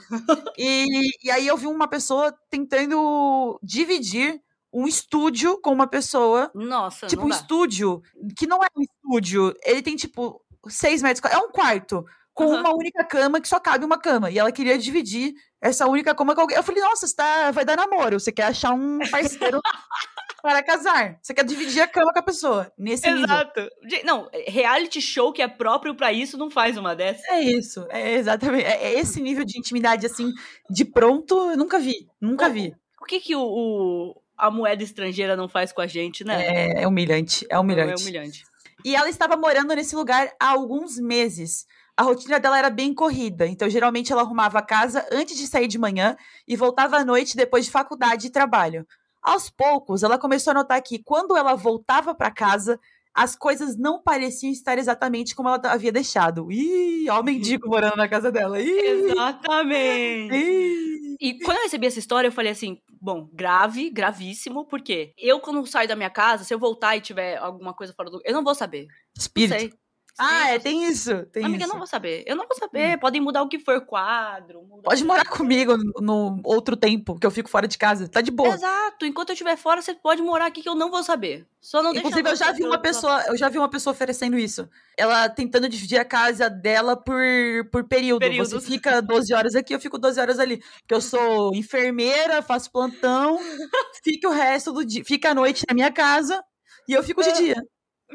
E, 0.57 1.09
e 1.23 1.31
aí 1.31 1.47
eu 1.47 1.57
vi 1.57 1.65
uma 1.65 1.87
pessoa 1.87 2.31
tentando 2.49 3.59
dividir 3.63 4.39
um 4.73 4.87
estúdio 4.87 5.59
com 5.61 5.71
uma 5.71 5.87
pessoa. 5.87 6.49
Nossa, 6.53 7.07
tipo, 7.07 7.23
um 7.25 7.29
dá. 7.29 7.35
estúdio 7.35 8.01
que 8.37 8.47
não 8.47 8.63
é 8.63 8.67
um 8.77 8.81
estúdio. 8.81 9.55
Ele 9.63 9.81
tem, 9.81 9.95
tipo, 9.95 10.41
seis 10.67 11.01
metros. 11.01 11.31
É 11.31 11.37
um 11.37 11.51
quarto. 11.51 12.05
com 12.33 12.45
Aham. 12.45 12.61
uma 12.61 12.73
única 12.75 13.03
cama 13.03 13.41
que 13.41 13.47
só 13.49 13.59
cabe 13.59 13.83
uma 13.83 13.97
cama. 13.99 14.31
E 14.31 14.39
ela 14.39 14.51
queria 14.53 14.77
dividir 14.77 15.33
essa 15.59 15.85
única 15.87 16.15
cama 16.15 16.33
com 16.33 16.41
alguém. 16.41 16.55
Eu 16.57 16.63
falei, 16.63 16.81
nossa, 16.81 17.05
você 17.05 17.13
tá, 17.15 17.51
vai 17.51 17.65
dar 17.65 17.75
namoro. 17.75 18.17
Você 18.19 18.31
quer 18.31 18.45
achar 18.45 18.71
um 18.73 18.99
parceiro 19.11 19.59
para 20.41 20.63
casar. 20.63 21.19
Você 21.21 21.33
quer 21.33 21.43
dividir 21.43 21.81
a 21.81 21.87
cama 21.87 22.13
com 22.13 22.19
a 22.19 22.23
pessoa. 22.23 22.71
Nesse 22.77 23.05
nível. 23.11 23.25
Exato. 23.25 23.69
Gente, 23.83 24.05
Não, 24.05 24.29
reality 24.47 25.01
show 25.01 25.33
que 25.33 25.41
é 25.41 25.47
próprio 25.47 25.93
pra 25.93 26.13
isso 26.13 26.37
não 26.37 26.49
faz 26.49 26.77
uma 26.77 26.95
dessa. 26.95 27.21
É 27.33 27.41
isso, 27.41 27.85
é 27.89 28.13
exatamente. 28.13 28.63
É, 28.63 28.93
é 28.93 28.99
esse 28.99 29.21
nível 29.21 29.43
de 29.43 29.59
intimidade, 29.59 30.05
assim, 30.05 30.31
de 30.69 30.85
pronto, 30.85 31.35
eu 31.51 31.57
nunca 31.57 31.79
vi. 31.79 32.07
Nunca 32.19 32.49
vi. 32.49 32.73
O 32.99 33.05
que 33.05 33.19
que 33.19 33.35
o, 33.35 33.41
o- 33.43 34.20
a 34.41 34.49
moeda 34.49 34.81
estrangeira 34.81 35.35
não 35.35 35.47
faz 35.47 35.71
com 35.71 35.81
a 35.81 35.87
gente, 35.87 36.23
né? 36.23 36.43
É, 36.43 36.81
é 36.81 36.87
humilhante, 36.87 37.45
é 37.47 37.53
Não, 37.53 37.61
humilhante. 37.61 38.01
É 38.01 38.03
humilhante. 38.03 38.43
E 38.83 38.95
ela 38.95 39.07
estava 39.07 39.37
morando 39.37 39.75
nesse 39.75 39.95
lugar 39.95 40.31
há 40.39 40.49
alguns 40.49 40.97
meses. 40.97 41.67
A 41.95 42.01
rotina 42.01 42.39
dela 42.39 42.57
era 42.57 42.71
bem 42.71 42.91
corrida, 42.91 43.45
então 43.45 43.69
geralmente 43.69 44.11
ela 44.11 44.23
arrumava 44.23 44.57
a 44.57 44.63
casa 44.63 45.05
antes 45.11 45.37
de 45.37 45.45
sair 45.45 45.67
de 45.67 45.77
manhã 45.77 46.17
e 46.47 46.55
voltava 46.55 46.97
à 46.97 47.05
noite 47.05 47.37
depois 47.37 47.65
de 47.65 47.71
faculdade 47.71 48.27
e 48.27 48.31
trabalho. 48.31 48.87
Aos 49.21 49.51
poucos, 49.51 50.01
ela 50.01 50.17
começou 50.17 50.49
a 50.49 50.55
notar 50.55 50.81
que 50.81 50.97
quando 50.97 51.37
ela 51.37 51.53
voltava 51.53 52.15
para 52.15 52.31
casa, 52.31 52.79
as 53.13 53.35
coisas 53.35 53.77
não 53.77 54.01
pareciam 54.01 54.51
estar 54.51 54.79
exatamente 54.79 55.35
como 55.35 55.49
ela 55.49 55.61
havia 55.65 55.91
deixado. 55.91 56.51
Ih, 56.51 57.07
ó 57.11 57.19
o 57.19 57.23
mendigo 57.23 57.69
morando 57.69 57.97
na 57.97 58.07
casa 58.07 58.31
dela. 58.31 58.59
Ih, 58.59 58.71
Exatamente. 58.71 60.35
ih. 60.35 61.15
E 61.21 61.39
quando 61.43 61.57
eu 61.57 61.63
recebi 61.63 61.85
essa 61.85 61.99
história, 61.99 62.29
eu 62.29 62.31
falei 62.31 62.51
assim: 62.51 62.79
bom, 63.01 63.27
grave, 63.33 63.89
gravíssimo, 63.89 64.65
porque 64.65 65.13
eu, 65.17 65.39
quando 65.39 65.65
saio 65.65 65.87
da 65.87 65.95
minha 65.95 66.09
casa, 66.09 66.43
se 66.43 66.53
eu 66.53 66.59
voltar 66.59 66.95
e 66.95 67.01
tiver 67.01 67.37
alguma 67.37 67.73
coisa 67.73 67.93
fora 67.93 68.09
do. 68.09 68.21
Eu 68.23 68.33
não 68.33 68.43
vou 68.43 68.53
saber. 68.53 68.87
Espírito. 69.17 69.75
Ah, 70.17 70.49
é, 70.49 70.59
tem 70.59 70.85
isso. 70.85 71.25
Tem 71.27 71.43
Amiga, 71.43 71.63
eu 71.63 71.65
isso. 71.65 71.73
não 71.73 71.77
vou 71.77 71.87
saber. 71.87 72.23
Eu 72.27 72.35
não 72.35 72.47
vou 72.47 72.57
saber. 72.57 72.99
Podem 72.99 73.21
mudar 73.21 73.41
o 73.41 73.47
que 73.47 73.59
for 73.59 73.81
quadro. 73.81 74.61
Pode 74.83 75.03
morar 75.03 75.25
for. 75.25 75.37
comigo 75.37 75.75
no, 75.77 75.93
no 76.01 76.41
outro 76.43 76.75
tempo, 76.75 77.17
que 77.17 77.25
eu 77.25 77.31
fico 77.31 77.49
fora 77.49 77.67
de 77.67 77.77
casa. 77.77 78.07
Tá 78.07 78.21
de 78.21 78.31
boa. 78.31 78.53
Exato. 78.53 79.05
Enquanto 79.05 79.29
eu 79.29 79.33
estiver 79.33 79.55
fora, 79.55 79.81
você 79.81 79.93
pode 79.93 80.21
morar 80.21 80.47
aqui 80.47 80.61
que 80.61 80.69
eu 80.69 80.75
não 80.75 80.91
vou 80.91 81.03
saber. 81.03 81.47
Só 81.59 81.81
não 81.81 81.93
Inclusive, 81.93 82.29
eu 82.29 82.35
já 82.35 82.51
vi 82.51 82.63
uma 82.63 82.79
pessoa, 82.79 83.23
eu 83.27 83.37
já 83.37 83.47
vi 83.47 83.57
uma 83.57 83.69
pessoa 83.69 83.93
oferecendo 83.93 84.37
isso. 84.37 84.67
Ela 84.97 85.29
tentando 85.29 85.69
dividir 85.69 85.99
a 85.99 86.05
casa 86.05 86.49
dela 86.49 86.95
por, 86.95 87.23
por 87.71 87.83
período. 87.87 88.19
Períodos. 88.19 88.51
Você 88.51 88.61
fica 88.61 89.01
12 89.01 89.33
horas 89.33 89.55
aqui, 89.55 89.73
eu 89.73 89.79
fico 89.79 89.97
12 89.97 90.19
horas 90.19 90.39
ali. 90.39 90.57
Porque 90.79 90.93
eu 90.93 91.01
sou 91.01 91.53
enfermeira, 91.55 92.41
faço 92.41 92.71
plantão, 92.71 93.37
fica 94.03 94.27
o 94.27 94.31
resto 94.31 94.71
do 94.71 94.85
dia, 94.85 95.03
fica 95.05 95.31
a 95.31 95.35
noite 95.35 95.63
na 95.67 95.73
minha 95.73 95.91
casa 95.91 96.43
e 96.87 96.93
eu 96.93 97.03
fico 97.03 97.21
de 97.21 97.31
dia. 97.33 97.63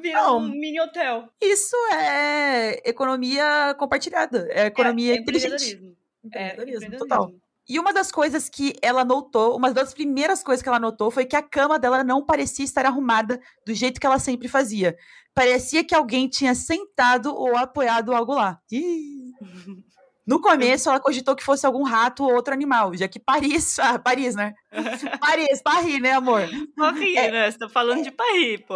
Vira 0.00 0.22
Não. 0.22 0.38
um 0.38 0.48
mini 0.48 0.80
hotel. 0.80 1.28
Isso 1.40 1.76
é 1.92 2.82
economia 2.88 3.74
compartilhada, 3.78 4.46
é 4.50 4.66
economia 4.66 5.14
é 5.14 5.16
inteligente. 5.18 5.52
empreendedorismo. 5.54 5.96
É, 6.32 6.46
Empreendedorismo, 6.52 6.98
total. 6.98 7.04
empreendedorismo. 7.24 7.46
E 7.68 7.80
uma 7.80 7.92
das 7.92 8.12
coisas 8.12 8.48
que 8.48 8.74
ela 8.80 9.04
notou, 9.04 9.56
uma 9.56 9.72
das 9.72 9.92
primeiras 9.92 10.40
coisas 10.42 10.62
que 10.62 10.68
ela 10.68 10.78
notou 10.78 11.10
foi 11.10 11.24
que 11.24 11.34
a 11.34 11.42
cama 11.42 11.78
dela 11.80 12.04
não 12.04 12.24
parecia 12.24 12.64
estar 12.64 12.86
arrumada 12.86 13.40
do 13.66 13.74
jeito 13.74 14.00
que 14.00 14.06
ela 14.06 14.20
sempre 14.20 14.46
fazia. 14.46 14.96
Parecia 15.34 15.82
que 15.82 15.94
alguém 15.94 16.28
tinha 16.28 16.54
sentado 16.54 17.34
ou 17.34 17.56
apoiado 17.56 18.14
algo 18.14 18.34
lá. 18.34 18.58
Ih. 18.70 19.32
No 20.28 20.40
começo, 20.40 20.88
ela 20.88 20.98
cogitou 20.98 21.36
que 21.36 21.44
fosse 21.44 21.64
algum 21.64 21.84
rato 21.84 22.24
ou 22.24 22.34
outro 22.34 22.52
animal, 22.52 22.92
já 22.96 23.06
que 23.06 23.20
Paris, 23.20 23.78
ah, 23.78 23.96
Paris, 23.96 24.34
né? 24.34 24.54
Paris, 25.20 25.62
Paris, 25.62 26.00
né, 26.02 26.10
amor? 26.14 26.40
Paris, 26.76 27.16
É. 27.16 27.30
né? 27.30 27.48
Você 27.48 27.56
tá 27.58 27.68
falando 27.68 28.02
de 28.02 28.10
Paris, 28.10 28.60
pô. 28.66 28.74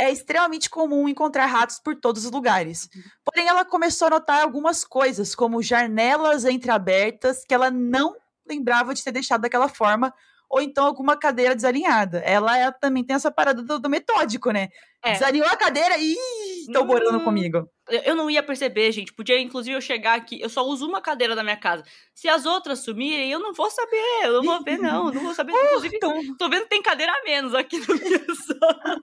É 0.00 0.10
extremamente 0.10 0.70
comum 0.70 1.06
encontrar 1.08 1.44
ratos 1.44 1.78
por 1.78 1.94
todos 1.94 2.24
os 2.24 2.30
lugares. 2.30 2.88
Porém, 3.24 3.46
ela 3.46 3.66
começou 3.66 4.06
a 4.06 4.10
notar 4.10 4.42
algumas 4.42 4.82
coisas, 4.82 5.34
como 5.34 5.62
janelas 5.62 6.46
entreabertas, 6.46 7.44
que 7.44 7.52
ela 7.52 7.70
não 7.70 8.16
lembrava 8.48 8.94
de 8.94 9.04
ter 9.04 9.12
deixado 9.12 9.42
daquela 9.42 9.68
forma, 9.68 10.12
ou 10.48 10.60
então 10.60 10.86
alguma 10.86 11.16
cadeira 11.16 11.54
desalinhada. 11.54 12.18
Ela 12.20 12.72
também 12.72 13.04
tem 13.04 13.14
essa 13.14 13.30
parada 13.30 13.62
do, 13.62 13.78
do 13.78 13.90
metódico, 13.90 14.50
né? 14.50 14.68
É. 15.04 15.12
Desalinhou 15.12 15.46
a 15.48 15.56
cadeira 15.56 15.96
e 15.98 16.16
estão 16.62 16.84
morando 16.86 17.18
Hum. 17.18 17.24
comigo. 17.24 17.68
Eu 18.04 18.14
não 18.14 18.30
ia 18.30 18.42
perceber, 18.42 18.90
gente. 18.92 19.12
Podia, 19.12 19.38
inclusive, 19.40 19.76
eu 19.76 19.80
chegar 19.80 20.14
aqui. 20.14 20.40
Eu 20.40 20.48
só 20.48 20.62
uso 20.64 20.86
uma 20.86 21.00
cadeira 21.00 21.34
da 21.34 21.42
minha 21.42 21.56
casa. 21.56 21.84
Se 22.14 22.28
as 22.28 22.46
outras 22.46 22.80
sumirem, 22.80 23.30
eu 23.30 23.38
não 23.38 23.52
vou 23.52 23.70
saber. 23.70 23.96
Eu 24.24 24.34
não 24.34 24.42
vou 24.44 24.62
ver, 24.64 24.78
não. 24.78 25.08
Eu 25.08 25.14
não 25.14 25.22
vou 25.22 25.34
saber. 25.34 25.52
Inclusive, 25.66 25.96
Então, 25.96 26.36
tô 26.36 26.48
vendo 26.48 26.62
que 26.62 26.68
tem 26.70 26.82
cadeira 26.82 27.12
a 27.12 27.22
menos 27.24 27.54
aqui 27.54 27.78
minha 27.78 27.88
sala. 28.34 29.00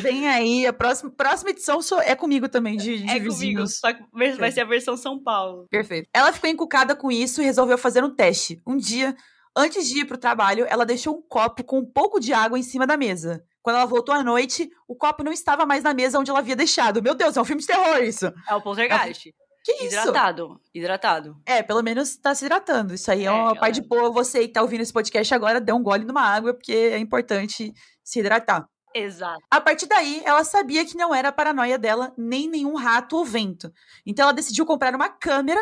vem 0.00 0.28
aí, 0.28 0.66
a 0.66 0.72
próxima, 0.72 1.10
próxima 1.10 1.50
edição 1.50 1.80
é 2.04 2.14
comigo 2.14 2.48
também, 2.48 2.76
de, 2.76 2.98
de 2.98 3.04
É 3.04 3.06
comigo. 3.14 3.24
vizinhos. 3.24 3.78
Só 3.78 3.92
que 3.92 4.02
vai 4.38 4.50
ser 4.52 4.60
a 4.60 4.64
versão 4.64 4.96
São 4.96 5.22
Paulo. 5.22 5.66
Perfeito. 5.70 6.08
Ela 6.14 6.32
ficou 6.32 6.48
encucada 6.50 6.94
com 6.94 7.10
isso 7.10 7.40
e 7.40 7.44
resolveu 7.44 7.78
fazer 7.78 8.02
um 8.04 8.14
teste. 8.14 8.60
Um 8.66 8.76
dia, 8.76 9.16
antes 9.56 9.88
de 9.88 10.00
ir 10.00 10.04
pro 10.04 10.18
trabalho, 10.18 10.66
ela 10.68 10.84
deixou 10.86 11.16
um 11.16 11.22
copo 11.22 11.64
com 11.64 11.78
um 11.78 11.84
pouco 11.86 12.20
de 12.20 12.32
água 12.32 12.58
em 12.58 12.62
cima 12.62 12.86
da 12.86 12.96
mesa. 12.96 13.42
Quando 13.62 13.76
ela 13.76 13.86
voltou 13.86 14.14
à 14.14 14.22
noite, 14.22 14.70
o 14.88 14.94
copo 14.96 15.22
não 15.22 15.32
estava 15.32 15.66
mais 15.66 15.82
na 15.82 15.92
mesa 15.94 16.18
onde 16.18 16.30
ela 16.30 16.40
havia 16.40 16.56
deixado. 16.56 17.02
Meu 17.02 17.14
Deus, 17.14 17.36
é 17.36 17.40
um 17.40 17.44
filme 17.44 17.60
de 17.60 17.66
terror 17.66 17.98
isso. 18.02 18.32
É 18.48 18.54
o 18.54 18.60
poltergeist. 18.62 19.34
Que 19.62 19.72
isso? 19.84 19.96
Hidratado. 19.98 20.60
Hidratado. 20.74 21.36
É, 21.44 21.62
pelo 21.62 21.82
menos 21.82 22.16
tá 22.16 22.34
se 22.34 22.46
hidratando. 22.46 22.94
Isso 22.94 23.10
aí 23.10 23.24
é, 23.24 23.26
É, 23.26 23.30
uma 23.30 23.38
galera. 23.44 23.60
parte 23.60 23.80
boa. 23.82 24.10
Você 24.10 24.40
que 24.46 24.54
tá 24.54 24.62
ouvindo 24.62 24.80
esse 24.80 24.92
podcast 24.92 25.34
agora, 25.34 25.60
dê 25.60 25.72
um 25.72 25.82
gole 25.82 26.04
numa 26.04 26.22
água, 26.22 26.54
porque 26.54 26.72
é 26.72 26.98
importante 26.98 27.72
se 28.02 28.20
hidratar. 28.20 28.66
Exato. 28.94 29.38
A 29.50 29.60
partir 29.60 29.86
daí, 29.86 30.22
ela 30.24 30.42
sabia 30.44 30.84
que 30.84 30.96
não 30.96 31.14
era 31.14 31.28
a 31.28 31.32
paranoia 31.32 31.78
dela, 31.78 32.12
nem 32.16 32.48
nenhum 32.48 32.74
rato 32.74 33.16
ou 33.16 33.24
vento. 33.24 33.70
Então 34.06 34.24
ela 34.24 34.32
decidiu 34.32 34.64
comprar 34.66 34.94
uma 34.96 35.08
câmera 35.10 35.60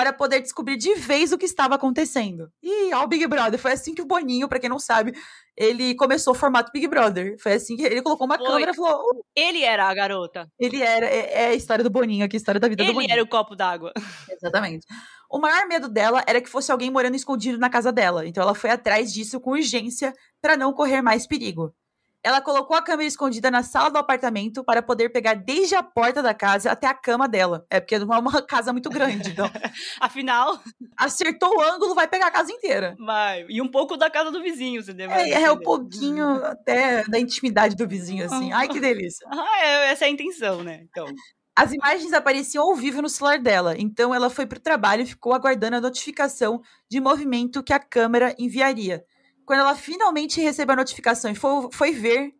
para 0.00 0.14
poder 0.14 0.40
descobrir 0.40 0.78
de 0.78 0.94
vez 0.94 1.30
o 1.30 1.36
que 1.36 1.44
estava 1.44 1.74
acontecendo. 1.74 2.48
E 2.62 2.94
ó, 2.94 3.04
o 3.04 3.06
Big 3.06 3.26
Brother. 3.26 3.58
Foi 3.60 3.72
assim 3.72 3.94
que 3.94 4.00
o 4.00 4.06
Boninho, 4.06 4.48
pra 4.48 4.58
quem 4.58 4.70
não 4.70 4.78
sabe, 4.78 5.12
ele 5.54 5.94
começou 5.94 6.32
o 6.32 6.34
formato 6.34 6.72
Big 6.72 6.88
Brother. 6.88 7.36
Foi 7.38 7.52
assim 7.52 7.76
que 7.76 7.82
ele 7.82 8.00
colocou 8.00 8.24
uma 8.26 8.38
Foi. 8.38 8.46
câmera 8.46 8.70
e 8.70 8.74
falou: 8.74 8.98
"Oh, 9.12 9.22
Ele 9.36 9.62
era 9.62 9.84
a 9.84 9.92
garota. 9.94 10.48
ele 10.58 10.80
era. 10.80 11.04
É, 11.04 11.42
é 11.42 11.46
a 11.48 11.54
história 11.54 11.84
do 11.84 11.90
Boninho 11.90 12.24
aqui, 12.24 12.34
a 12.36 12.38
história 12.38 12.58
da 12.58 12.66
vida 12.66 12.82
do 12.82 12.86
Ele 12.86 12.94
Boninho. 12.94 13.12
era 13.12 13.22
o 13.22 13.28
copo 13.28 13.54
d'água. 13.54 13.92
Exatamente. 14.42 14.86
O 15.30 15.38
maior 15.38 15.68
medo 15.68 15.86
dela 15.86 16.24
era 16.26 16.40
que 16.40 16.48
fosse 16.48 16.72
alguém 16.72 16.90
morando 16.90 17.14
escondido 17.14 17.58
na 17.58 17.68
casa 17.68 17.92
dela. 17.92 18.26
Então 18.26 18.42
ela 18.42 18.54
foi 18.54 18.70
atrás 18.70 19.12
disso 19.12 19.38
com 19.38 19.50
urgência 19.50 20.14
para 20.40 20.56
não 20.56 20.72
correr 20.72 21.02
mais 21.02 21.26
perigo. 21.26 21.74
Ela 22.22 22.40
colocou 22.40 22.76
a 22.76 22.82
câmera 22.82 23.08
escondida 23.08 23.50
na 23.50 23.62
sala 23.62 23.90
do 23.90 23.96
apartamento 23.98 24.62
para 24.62 24.82
poder 24.82 25.08
pegar 25.08 25.34
desde 25.34 25.74
a 25.74 25.82
porta 25.82 26.22
da 26.22 26.34
casa 26.34 26.70
até 26.70 26.86
a 26.86 26.94
cama 26.94 27.26
dela. 27.26 27.64
É 27.70 27.80
porque 27.80 27.98
não 27.98 28.14
é 28.14 28.18
uma 28.18 28.42
casa 28.46 28.72
muito 28.72 28.90
grande. 28.90 29.30
Então, 29.30 29.50
Afinal, 30.00 30.60
acertou 30.96 31.56
o 31.56 31.60
ângulo, 31.62 31.94
vai 31.94 32.06
pegar 32.06 32.26
a 32.26 32.30
casa 32.30 32.52
inteira. 32.52 32.94
vai. 32.98 33.46
E 33.48 33.62
um 33.62 33.68
pouco 33.68 33.96
da 33.96 34.10
casa 34.10 34.30
do 34.30 34.42
vizinho, 34.42 34.82
você 34.82 34.92
deve 34.92 35.12
É, 35.14 35.42
é 35.42 35.52
um 35.52 35.60
pouquinho 35.60 36.44
até 36.44 37.04
da 37.04 37.18
intimidade 37.18 37.74
do 37.74 37.88
vizinho, 37.88 38.26
assim. 38.26 38.52
Ai, 38.52 38.68
que 38.68 38.80
delícia. 38.80 39.26
Ah, 39.40 39.64
é, 39.64 39.92
essa 39.92 40.04
é 40.04 40.08
a 40.08 40.10
intenção, 40.10 40.62
né? 40.62 40.80
Então. 40.90 41.06
As 41.56 41.72
imagens 41.72 42.12
apareciam 42.12 42.64
ao 42.64 42.74
vivo 42.74 43.02
no 43.02 43.08
celular 43.08 43.38
dela, 43.38 43.74
então 43.76 44.14
ela 44.14 44.30
foi 44.30 44.46
para 44.46 44.58
o 44.58 44.62
trabalho 44.62 45.02
e 45.02 45.06
ficou 45.06 45.32
aguardando 45.32 45.76
a 45.76 45.80
notificação 45.80 46.60
de 46.90 47.00
movimento 47.00 47.62
que 47.62 47.72
a 47.72 47.78
câmera 47.78 48.34
enviaria. 48.38 49.04
Quando 49.50 49.62
ela 49.62 49.74
finalmente 49.74 50.40
recebeu 50.40 50.74
a 50.74 50.76
notificação 50.76 51.28
e 51.28 51.34
foi, 51.34 51.68
foi 51.72 51.90
ver, 51.90 52.32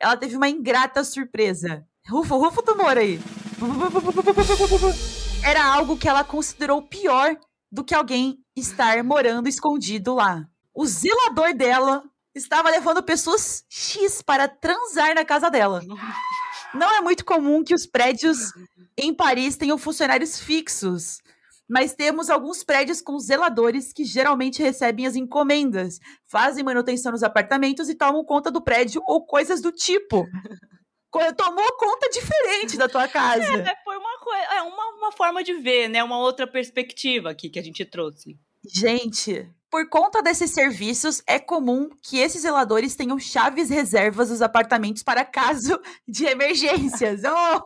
ela 0.00 0.16
teve 0.16 0.34
uma 0.34 0.48
ingrata 0.48 1.04
surpresa. 1.04 1.86
Rufa, 2.08 2.36
rufa 2.36 2.60
o 2.60 2.62
tambor 2.62 2.96
aí. 2.96 3.20
Era 5.44 5.62
algo 5.62 5.98
que 5.98 6.08
ela 6.08 6.24
considerou 6.24 6.80
pior 6.80 7.36
do 7.70 7.84
que 7.84 7.94
alguém 7.94 8.38
estar 8.56 9.04
morando 9.04 9.46
escondido 9.46 10.14
lá. 10.14 10.48
O 10.74 10.86
zelador 10.86 11.52
dela 11.52 12.02
estava 12.34 12.70
levando 12.70 13.02
pessoas 13.02 13.62
X 13.68 14.22
para 14.22 14.48
transar 14.48 15.14
na 15.14 15.22
casa 15.22 15.50
dela. 15.50 15.82
Não 16.72 16.90
é 16.96 17.02
muito 17.02 17.26
comum 17.26 17.62
que 17.62 17.74
os 17.74 17.84
prédios 17.86 18.38
em 18.96 19.12
Paris 19.12 19.58
tenham 19.58 19.76
funcionários 19.76 20.40
fixos, 20.40 21.18
mas 21.68 21.94
temos 21.94 22.30
alguns 22.30 22.62
prédios 22.62 23.00
com 23.00 23.18
zeladores 23.18 23.92
que 23.92 24.04
geralmente 24.04 24.62
recebem 24.62 25.06
as 25.06 25.16
encomendas, 25.16 25.98
fazem 26.26 26.64
manutenção 26.64 27.12
nos 27.12 27.22
apartamentos 27.22 27.88
e 27.88 27.94
tomam 27.94 28.24
conta 28.24 28.50
do 28.50 28.62
prédio 28.62 29.02
ou 29.06 29.24
coisas 29.24 29.60
do 29.60 29.72
tipo. 29.72 30.26
Tomou 31.36 31.76
conta 31.78 32.10
diferente 32.10 32.76
da 32.76 32.88
tua 32.88 33.06
casa. 33.06 33.44
É, 33.44 33.76
foi 33.84 33.96
uma 33.96 34.18
coisa. 34.18 34.42
É 34.54 34.62
uma, 34.62 34.96
uma 34.98 35.12
forma 35.12 35.44
de 35.44 35.54
ver, 35.54 35.88
né? 35.88 36.02
Uma 36.02 36.18
outra 36.18 36.44
perspectiva 36.44 37.30
aqui 37.30 37.48
que 37.48 37.58
a 37.58 37.62
gente 37.62 37.84
trouxe. 37.84 38.36
Gente, 38.66 39.48
por 39.74 39.88
conta 39.88 40.22
desses 40.22 40.52
serviços, 40.52 41.20
é 41.26 41.36
comum 41.36 41.88
que 42.00 42.20
esses 42.20 42.42
zeladores 42.42 42.94
tenham 42.94 43.18
chaves 43.18 43.68
reservas 43.68 44.30
nos 44.30 44.40
apartamentos 44.40 45.02
para 45.02 45.24
caso 45.24 45.80
de 46.06 46.26
emergências. 46.26 47.22
Oh, 47.24 47.60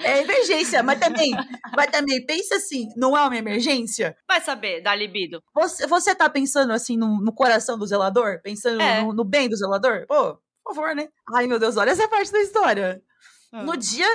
é 0.00 0.22
emergência, 0.22 0.80
mas 0.80 1.00
também, 1.00 1.32
mas 1.74 1.90
também, 1.90 2.24
pensa 2.24 2.54
assim, 2.54 2.86
não 2.96 3.18
é 3.18 3.22
uma 3.22 3.36
emergência? 3.36 4.16
Vai 4.28 4.40
saber, 4.40 4.80
dá 4.80 4.94
libido. 4.94 5.42
Você, 5.52 5.88
você 5.88 6.14
tá 6.14 6.30
pensando 6.30 6.72
assim 6.72 6.96
no, 6.96 7.20
no 7.20 7.34
coração 7.34 7.76
do 7.76 7.84
zelador? 7.84 8.40
Pensando 8.44 8.80
É. 8.80 9.02
no, 9.02 9.12
no 9.12 9.24
bem 9.24 9.48
do 9.48 9.56
zelador? 9.56 10.06
Pô, 10.06 10.38
por 10.64 10.72
favor, 10.76 10.94
né? 10.94 11.08
Ai, 11.34 11.48
meu 11.48 11.58
Deus, 11.58 11.76
olha 11.76 11.90
essa 11.90 12.06
parte 12.06 12.30
da 12.30 12.40
história. 12.40 13.02
Ah. 13.50 13.64
No 13.64 13.76
dia 13.76 14.06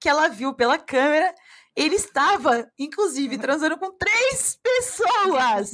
que 0.00 0.08
ela 0.08 0.28
viu 0.28 0.54
pela 0.54 0.78
câmera, 0.78 1.34
Ele 1.76 1.94
estava, 1.94 2.66
inclusive, 2.78 3.36
transando 3.36 3.76
com 3.76 3.92
três 3.92 4.58
pessoas: 4.62 5.72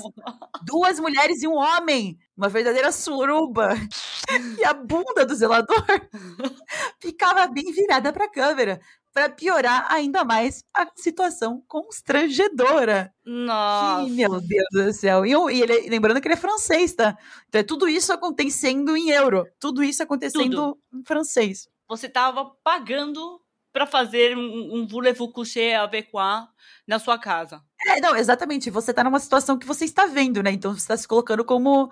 duas 0.64 0.98
mulheres 0.98 1.42
e 1.42 1.48
um 1.48 1.54
homem. 1.54 2.18
Uma 2.36 2.48
verdadeira 2.48 2.90
suruba. 2.90 3.74
E 4.58 4.64
a 4.64 4.72
bunda 4.72 5.26
do 5.26 5.34
zelador 5.34 5.84
ficava 7.00 7.46
bem 7.48 7.70
virada 7.72 8.12
para 8.12 8.26
a 8.26 8.30
câmera 8.30 8.80
para 9.12 9.28
piorar 9.28 9.86
ainda 9.90 10.24
mais 10.24 10.64
a 10.74 10.86
situação 10.96 11.62
constrangedora. 11.68 13.12
Nossa. 13.24 14.04
Que, 14.04 14.10
meu 14.10 14.40
Deus 14.40 14.68
do 14.72 14.92
céu. 14.92 15.26
E, 15.26 15.32
e 15.32 15.60
ele, 15.60 15.90
lembrando 15.90 16.20
que 16.20 16.26
ele 16.26 16.34
é 16.34 16.38
francês, 16.38 16.94
tá? 16.94 17.16
Então 17.48 17.60
é 17.60 17.64
tudo 17.64 17.88
isso 17.88 18.12
acontecendo 18.12 18.96
em 18.96 19.10
euro. 19.10 19.46
Tudo 19.60 19.82
isso 19.82 20.02
acontecendo 20.02 20.56
tudo. 20.56 20.78
em 20.94 21.04
francês. 21.04 21.68
Você 21.88 22.08
tava 22.08 22.46
pagando 22.64 23.40
para 23.72 23.86
fazer 23.86 24.36
um, 24.36 24.76
um 24.76 24.86
voulez-vous 24.86 25.32
coucher 25.32 25.74
avec 25.74 26.10
moi 26.12 26.46
na 26.86 26.98
sua 26.98 27.18
casa. 27.18 27.62
É, 27.86 28.00
não, 28.00 28.14
exatamente. 28.16 28.70
Você 28.70 28.92
tá 28.92 29.02
numa 29.02 29.18
situação 29.18 29.58
que 29.58 29.66
você 29.66 29.84
está 29.84 30.06
vendo, 30.06 30.42
né? 30.42 30.52
Então 30.52 30.72
você 30.72 30.80
está 30.80 30.96
se 30.96 31.08
colocando 31.08 31.44
como 31.44 31.90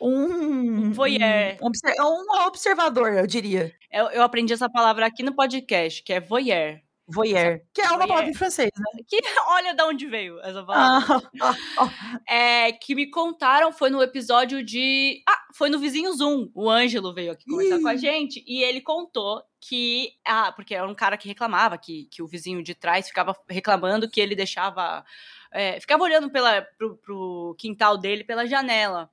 um, 0.00 0.92
voyeur. 0.92 1.56
Um, 1.60 1.68
um, 1.68 2.46
observador, 2.46 3.12
eu 3.12 3.26
diria. 3.26 3.74
Eu, 3.90 4.06
eu, 4.10 4.22
aprendi 4.22 4.52
essa 4.52 4.68
palavra 4.68 5.06
aqui 5.06 5.22
no 5.22 5.34
podcast, 5.34 6.02
que 6.02 6.12
é 6.12 6.20
voyeur. 6.20 6.80
Voyeur. 7.08 7.60
Que 7.72 7.82
é 7.82 7.84
uma 7.84 7.98
voyeur. 7.98 8.08
palavra 8.08 8.30
em 8.30 8.34
francês, 8.34 8.70
né? 8.76 9.02
Que, 9.08 9.20
olha 9.48 9.74
de 9.74 9.82
onde 9.82 10.06
veio 10.06 10.40
essa 10.40 10.64
palavra. 10.64 11.22
Ah, 11.40 11.54
ah, 11.78 11.88
ah. 12.26 12.32
É, 12.32 12.72
que 12.72 12.94
me 12.94 13.10
contaram, 13.10 13.72
foi 13.72 13.90
no 13.90 14.02
episódio 14.02 14.62
de... 14.62 15.22
Ah, 15.28 15.46
foi 15.54 15.70
no 15.70 15.78
Vizinho 15.78 16.12
Zoom. 16.12 16.50
O 16.54 16.68
Ângelo 16.68 17.14
veio 17.14 17.32
aqui 17.32 17.44
conversar 17.48 17.78
Ih. 17.78 17.82
com 17.82 17.88
a 17.88 17.96
gente. 17.96 18.44
E 18.46 18.62
ele 18.62 18.80
contou 18.80 19.42
que... 19.68 20.12
Ah, 20.24 20.52
porque 20.52 20.74
era 20.74 20.88
um 20.88 20.94
cara 20.94 21.16
que 21.16 21.28
reclamava, 21.28 21.78
que, 21.78 22.04
que 22.10 22.22
o 22.22 22.26
vizinho 22.26 22.62
de 22.62 22.74
trás 22.74 23.08
ficava 23.08 23.36
reclamando 23.48 24.08
que 24.08 24.20
ele 24.20 24.34
deixava... 24.34 25.04
É, 25.52 25.80
ficava 25.80 26.02
olhando 26.04 26.30
pela, 26.30 26.62
pro, 26.76 26.96
pro 26.96 27.56
quintal 27.58 27.96
dele 27.96 28.24
pela 28.24 28.46
janela. 28.46 29.10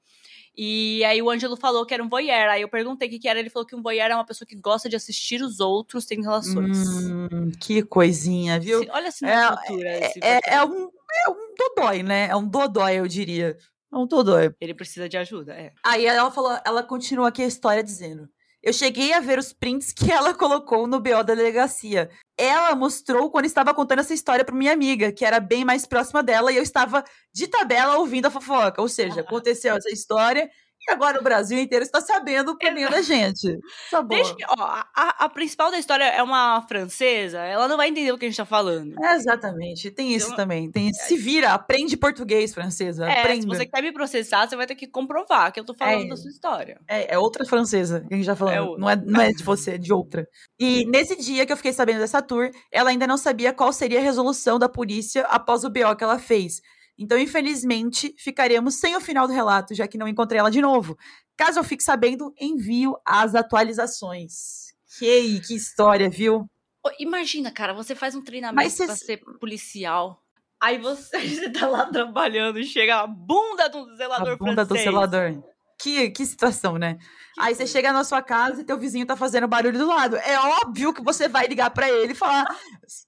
E 0.56 1.04
aí 1.06 1.22
o 1.22 1.30
Ângelo 1.30 1.58
falou 1.58 1.86
que 1.86 1.94
era 1.94 2.04
um 2.04 2.10
voyeur. 2.10 2.50
Aí 2.50 2.62
eu 2.62 2.70
perguntei 2.70 3.08
o 3.08 3.12
que, 3.12 3.20
que 3.20 3.28
era. 3.28 3.40
Ele 3.40 3.50
falou 3.50 3.66
que 3.66 3.76
um 3.76 3.82
voyeur 3.82 4.12
é 4.12 4.16
uma 4.16 4.26
pessoa 4.26 4.48
que 4.48 4.56
gosta 4.56 4.88
de 4.88 4.96
assistir 4.96 5.42
os 5.42 5.60
outros 5.60 6.06
tendo 6.06 6.22
relações. 6.22 6.78
Hum, 6.88 7.52
que 7.60 7.82
coisinha, 7.84 8.60
viu? 8.60 8.86
Olha 8.90 9.08
assim 9.08 9.26
é, 9.26 9.48
cultura. 9.48 9.90
É, 9.90 10.12
é, 10.22 10.42
é, 10.56 10.64
um, 10.64 10.90
é 11.26 11.30
um 11.30 11.56
dodói, 11.58 12.04
né? 12.04 12.28
É 12.28 12.36
um 12.36 12.48
dodói, 12.48 13.00
eu 13.00 13.08
diria. 13.08 13.58
É 13.92 13.98
um 13.98 14.06
dodói. 14.06 14.54
Ele 14.62 14.74
precisa 14.74 15.10
de 15.10 15.18
ajuda, 15.18 15.54
é. 15.54 15.72
Aí 15.84 16.06
ela 16.06 16.30
falou, 16.30 16.58
ela 16.66 16.84
continua 16.84 17.30
aqui 17.30 17.42
a 17.42 17.48
história 17.48 17.84
dizendo. 17.84 18.30
Eu 18.64 18.72
cheguei 18.72 19.12
a 19.12 19.20
ver 19.20 19.38
os 19.38 19.52
prints 19.52 19.92
que 19.92 20.10
ela 20.10 20.34
colocou 20.34 20.88
no 20.88 21.02
BO 21.02 21.22
da 21.22 21.36
delegacia. 21.36 22.10
Ela 22.38 22.74
mostrou 22.74 23.30
quando 23.30 23.44
estava 23.44 23.74
contando 23.74 24.00
essa 24.00 24.14
história 24.14 24.46
para 24.46 24.56
minha 24.56 24.72
amiga, 24.72 25.12
que 25.12 25.26
era 25.26 25.42
bem 25.42 25.66
mais 25.66 25.86
próxima 25.86 26.24
dela, 26.24 26.50
e 26.50 26.56
eu 26.56 26.64
estava 26.64 27.04
de 27.34 27.46
tabela 27.48 27.98
ouvindo 27.98 28.28
a 28.28 28.32
fofoca. 28.32 28.82
Ou 28.82 28.88
seja, 28.88 29.20
aconteceu 29.20 29.76
essa 29.76 29.90
história 29.90 30.50
e 30.88 30.92
agora 30.92 31.20
o 31.20 31.24
Brasil 31.24 31.58
inteiro 31.58 31.84
está 31.84 32.02
sabendo 32.02 32.58
por 32.58 32.72
meio 32.74 32.90
da 32.90 33.02
gente. 33.02 33.58
Tá 33.90 34.02
bom. 34.02 34.16
Deixa, 34.16 34.36
ó, 34.50 34.64
a, 34.94 35.26
a, 35.26 35.30
principal 35.30 35.72
da 35.72 35.80
história 35.80 36.04
é 36.04 36.22
uma 36.22 36.62
francesa, 36.68 37.40
ela 37.40 37.68
não 37.68 37.78
vai 37.78 37.90
entender 37.90 38.12
o 38.12 38.18
que 38.18 38.26
a 38.26 38.28
gente 38.28 38.34
está 38.34 38.46
falando. 38.46 38.94
É, 39.04 39.16
exatamente, 39.16 39.90
tem 39.92 40.14
isso 40.14 40.28
então, 40.28 40.38
também. 40.38 40.70
Tem, 40.70 40.90
é, 40.90 40.94
se 40.94 41.16
vira, 41.16 41.54
aprende 41.54 41.96
português, 41.96 42.54
francesa. 42.54 43.06
É, 43.06 43.22
aprenda. 43.22 43.42
se 43.42 43.48
você 43.48 43.66
quer 43.66 43.82
me 43.82 43.92
processar, 43.92 44.48
você 44.48 44.56
vai 44.56 44.68
ter 44.68 44.76
que 44.76 44.88
comprovar 44.88 45.52
que 45.52 45.60
eu 45.60 45.66
tô 45.66 45.74
falando 45.74 46.06
é, 46.06 46.10
da 46.10 46.18
sua 46.18 46.30
história. 46.30 46.82
É, 46.88 47.14
é 47.14 47.18
outra 47.18 47.46
francesa 47.46 48.02
que 48.02 48.14
a 48.14 48.18
gente 48.18 48.26
já 48.26 48.34
tá 48.34 48.40
falando. 48.40 48.76
É 48.76 48.80
não, 48.80 48.90
é, 48.90 48.96
não 48.96 49.22
é 49.22 49.32
de 49.32 49.44
você, 49.44 49.72
é 49.72 49.78
de 49.78 49.94
outra. 49.94 50.28
E 50.60 50.86
nesse 50.92 51.16
dia 51.16 51.46
que 51.46 51.54
eu 51.54 51.58
fiquei 51.58 51.74
sabendo 51.74 52.00
dessa 52.00 52.22
tour, 52.22 52.50
ela 52.72 52.90
ainda 52.90 53.08
não 53.08 53.18
sabia 53.18 53.54
qual 53.54 53.72
seria 53.72 54.00
a 54.00 54.04
resolução 54.04 54.60
da 54.60 54.68
polícia 54.68 55.24
após 55.30 55.64
o 55.64 55.70
BO 55.70 55.96
que 55.96 56.04
ela 56.04 56.20
fez. 56.20 56.62
Então, 56.98 57.18
infelizmente, 57.18 58.14
ficaremos 58.18 58.76
sem 58.76 58.96
o 58.96 59.02
final 59.02 59.28
do 59.28 59.34
relato, 59.34 59.74
já 59.74 59.88
que 59.88 59.98
não 59.98 60.08
encontrei 60.08 60.40
ela 60.40 60.52
de 60.52 60.62
novo. 60.62 60.98
Caso 61.36 61.60
eu 61.60 61.64
fique 61.64 61.84
sabendo, 61.84 62.34
envio 62.40 62.96
as 63.06 63.34
atualizações. 63.34 64.74
Que, 64.98 65.40
que 65.40 65.56
história, 65.56 66.10
viu? 66.10 66.46
Imagina, 67.00 67.52
cara, 67.52 67.74
você 67.74 67.96
faz 67.96 68.14
um 68.14 68.22
treinamento 68.22 68.70
você... 68.70 68.86
pra 68.86 68.96
ser 68.96 69.18
policial. 69.40 70.22
Aí 70.62 70.78
você, 70.78 71.20
você 71.28 71.50
tá 71.50 71.68
lá 71.68 71.86
trabalhando 71.88 72.60
e 72.60 72.66
chega 72.66 73.02
a 73.02 73.08
bunda 73.08 73.68
do 73.68 73.96
zelador 73.96 74.34
A 74.34 74.36
bunda 74.38 74.66
francês. 74.66 74.86
do 74.86 74.92
zelador. 74.92 75.44
Que, 75.80 76.10
que 76.10 76.26
situação, 76.26 76.78
né? 76.78 76.98
Que 77.34 77.42
Aí 77.42 77.56
você 77.56 77.66
chega 77.66 77.92
na 77.92 78.04
sua 78.04 78.22
casa 78.22 78.62
e 78.62 78.64
teu 78.64 78.78
vizinho 78.78 79.06
tá 79.06 79.16
fazendo 79.16 79.48
barulho 79.48 79.78
do 79.78 79.88
lado. 79.88 80.16
É 80.18 80.40
óbvio 80.40 80.94
que 80.94 81.04
você 81.04 81.28
vai 81.28 81.48
ligar 81.48 81.72
para 81.72 81.90
ele 81.90 82.14
e 82.14 82.16
falar: 82.16 82.46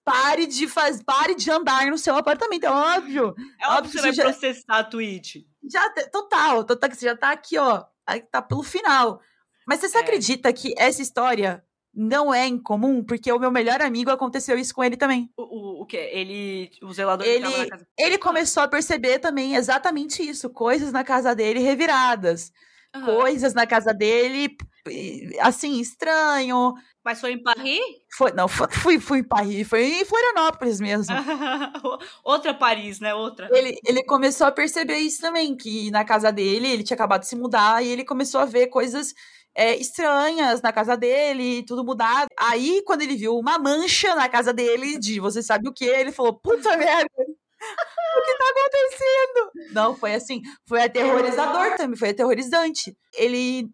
pare 0.04 0.48
de 0.48 0.68
faz, 0.68 1.02
pare 1.04 1.36
de 1.36 1.50
andar 1.52 1.86
no 1.88 1.98
seu 1.98 2.16
apartamento. 2.16 2.66
É 2.66 2.72
óbvio. 2.72 3.36
É 3.60 3.68
óbvio, 3.70 3.92
que 3.92 3.98
você 3.98 4.02
vai 4.02 4.14
já, 4.14 4.24
processar 4.24 4.80
a 4.80 4.84
Twitch. 4.84 5.38
Já, 5.70 5.90
total, 6.12 6.64
total, 6.64 6.90
que 6.90 6.96
você 6.96 7.06
já 7.06 7.16
tá 7.16 7.32
aqui, 7.32 7.58
ó. 7.58 7.84
Aí 8.06 8.22
tá 8.22 8.42
pelo 8.42 8.64
final. 8.64 9.20
Mas 9.68 9.80
você 9.80 9.98
é. 9.98 10.02
acredita 10.02 10.54
que 10.54 10.74
essa 10.78 11.02
história 11.02 11.64
não 11.96 12.34
é 12.34 12.46
incomum, 12.46 13.02
porque 13.04 13.32
o 13.32 13.40
meu 13.40 13.50
melhor 13.50 13.82
amigo 13.82 14.12
aconteceu 14.12 14.58
isso 14.58 14.76
com 14.76 14.84
ele 14.84 14.98
também. 14.98 15.30
O, 15.38 15.44
o, 15.44 15.82
o 15.82 15.86
quê? 15.86 16.10
Ele, 16.12 16.70
o 16.84 16.92
zelador 16.94 17.26
ele, 17.26 17.48
na 17.48 17.70
casa... 17.70 17.88
ele 17.98 18.18
começou 18.18 18.64
a 18.64 18.68
perceber 18.68 19.20
também 19.20 19.56
exatamente 19.56 20.22
isso, 20.22 20.50
coisas 20.50 20.92
na 20.92 21.04
casa 21.04 21.34
dele 21.34 21.60
reviradas. 21.60 22.52
Uhum. 22.94 23.06
Coisas 23.06 23.54
na 23.54 23.66
casa 23.66 23.94
dele, 23.94 24.56
assim, 25.42 25.80
estranho. 25.80 26.74
Mas 27.04 27.20
foi 27.22 27.34
em 27.34 27.44
Paris? 27.44 27.80
Foi, 28.12 28.32
não, 28.32 28.48
fui, 28.48 29.00
fui 29.00 29.20
em 29.20 29.24
Paris, 29.24 29.68
foi 29.68 30.02
em 30.02 30.06
Florianópolis 30.06 30.80
mesmo. 30.80 31.14
Outra 32.24 32.54
Paris, 32.54 33.00
né? 33.00 33.14
Outra. 33.14 33.50
Ele, 33.52 33.78
ele 33.86 34.04
começou 34.04 34.48
a 34.48 34.52
perceber 34.52 34.98
isso 34.98 35.22
também, 35.22 35.56
que 35.56 35.92
na 35.92 36.04
casa 36.04 36.32
dele, 36.32 36.68
ele 36.68 36.84
tinha 36.84 36.96
acabado 36.96 37.22
de 37.22 37.28
se 37.28 37.36
mudar 37.36 37.84
e 37.84 37.90
ele 37.90 38.04
começou 38.04 38.42
a 38.42 38.46
ver 38.46 38.68
coisas 38.68 39.14
é, 39.56 39.76
estranhas 39.78 40.62
na 40.62 40.74
casa 40.74 40.98
dele, 40.98 41.64
tudo 41.64 41.84
mudado. 41.84 42.28
Aí, 42.38 42.84
quando 42.86 43.02
ele 43.02 43.16
viu 43.16 43.38
uma 43.38 43.58
mancha 43.58 44.14
na 44.14 44.28
casa 44.28 44.52
dele, 44.54 45.00
de 45.00 45.20
você 45.20 45.42
sabe 45.42 45.70
o 45.70 45.74
que, 45.74 45.86
ele 45.86 46.12
falou: 46.12 46.34
puta 46.34 46.76
merda. 46.76 47.10
o 47.18 48.22
que 48.26 48.38
tá 48.38 48.46
acontecendo? 48.50 49.74
Não, 49.74 49.96
foi 49.96 50.14
assim, 50.14 50.42
foi 50.68 50.84
aterrorizador 50.84 51.78
também, 51.78 51.98
foi 51.98 52.10
aterrorizante. 52.10 52.96
Ele 53.14 53.70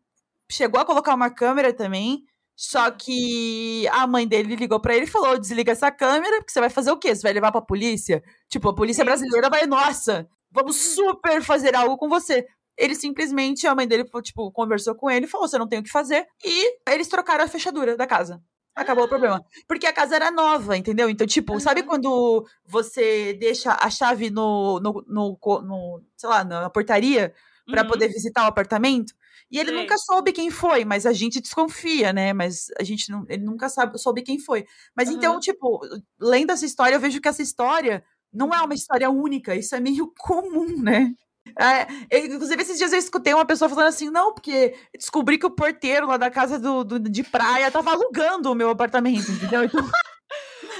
chegou 0.49 0.79
a 0.79 0.85
colocar 0.85 1.15
uma 1.15 1.31
câmera 1.31 1.73
também, 1.73 2.23
só 2.55 2.91
que 2.91 3.87
a 3.87 4.05
mãe 4.05 4.27
dele 4.27 4.55
ligou 4.55 4.79
para 4.79 4.95
ele 4.95 5.05
e 5.05 5.09
falou: 5.09 5.39
desliga 5.39 5.71
essa 5.71 5.91
câmera, 5.91 6.37
porque 6.37 6.51
você 6.51 6.59
vai 6.59 6.69
fazer 6.69 6.91
o 6.91 6.97
quê? 6.97 7.15
Você 7.15 7.23
vai 7.23 7.33
levar 7.33 7.51
pra 7.51 7.61
polícia? 7.61 8.23
Tipo, 8.49 8.69
a 8.69 8.75
polícia 8.75 9.03
brasileira 9.03 9.49
vai, 9.49 9.65
nossa, 9.65 10.29
vamos 10.51 10.75
super 10.75 11.41
fazer 11.41 11.75
algo 11.75 11.97
com 11.97 12.07
você. 12.07 12.45
Ele 12.81 12.95
simplesmente, 12.95 13.67
a 13.67 13.75
mãe 13.75 13.87
dele, 13.87 14.03
tipo, 14.23 14.51
conversou 14.51 14.95
com 14.95 15.07
ele, 15.07 15.27
falou: 15.27 15.47
você 15.47 15.55
não 15.55 15.67
tem 15.67 15.77
o 15.77 15.83
que 15.83 15.89
fazer. 15.91 16.25
E 16.43 16.79
eles 16.89 17.07
trocaram 17.07 17.43
a 17.43 17.47
fechadura 17.47 17.95
da 17.95 18.07
casa. 18.07 18.41
Acabou 18.75 19.03
o 19.03 19.07
problema. 19.07 19.45
Porque 19.67 19.85
a 19.85 19.93
casa 19.93 20.15
era 20.15 20.31
nova, 20.31 20.75
entendeu? 20.75 21.07
Então, 21.07 21.27
tipo, 21.27 21.53
uhum. 21.53 21.59
sabe 21.59 21.83
quando 21.83 22.43
você 22.65 23.33
deixa 23.33 23.77
a 23.79 23.87
chave 23.89 24.31
no, 24.31 24.79
no, 24.79 25.05
no, 25.07 25.37
no 25.61 26.01
sei 26.17 26.27
lá, 26.27 26.43
na 26.43 26.69
portaria 26.71 27.35
para 27.67 27.83
uhum. 27.83 27.89
poder 27.89 28.07
visitar 28.07 28.45
o 28.45 28.47
apartamento? 28.47 29.13
E 29.51 29.59
ele 29.59 29.69
Sim. 29.69 29.75
nunca 29.75 29.97
soube 29.99 30.31
quem 30.31 30.49
foi, 30.49 30.83
mas 30.83 31.05
a 31.05 31.13
gente 31.13 31.39
desconfia, 31.39 32.11
né? 32.11 32.33
Mas 32.33 32.67
a 32.79 32.83
gente 32.83 33.11
não, 33.11 33.25
ele 33.29 33.43
nunca 33.43 33.69
sabe, 33.69 33.99
soube 33.99 34.23
quem 34.23 34.39
foi. 34.39 34.65
Mas 34.95 35.07
uhum. 35.07 35.17
então, 35.17 35.39
tipo, 35.39 35.81
lendo 36.19 36.51
essa 36.51 36.65
história, 36.65 36.95
eu 36.95 36.99
vejo 36.99 37.21
que 37.21 37.27
essa 37.27 37.43
história 37.43 38.03
não 38.33 38.51
é 38.51 38.61
uma 38.61 38.73
história 38.73 39.09
única, 39.09 39.53
isso 39.53 39.75
é 39.75 39.79
meio 39.79 40.11
comum, 40.17 40.81
né? 40.81 41.13
É, 41.59 42.17
inclusive, 42.25 42.61
esses 42.61 42.77
dias 42.77 42.93
eu 42.93 42.99
escutei 42.99 43.33
uma 43.33 43.45
pessoa 43.45 43.69
falando 43.69 43.87
assim: 43.87 44.09
não, 44.09 44.33
porque 44.33 44.75
descobri 44.95 45.37
que 45.37 45.45
o 45.45 45.51
porteiro 45.51 46.07
lá 46.07 46.17
da 46.17 46.29
casa 46.29 46.59
do, 46.59 46.83
do 46.83 46.99
de 46.99 47.23
praia 47.23 47.71
tava 47.71 47.91
alugando 47.91 48.51
o 48.51 48.55
meu 48.55 48.69
apartamento, 48.69 49.31
entendeu? 49.31 49.63
Então. 49.63 49.81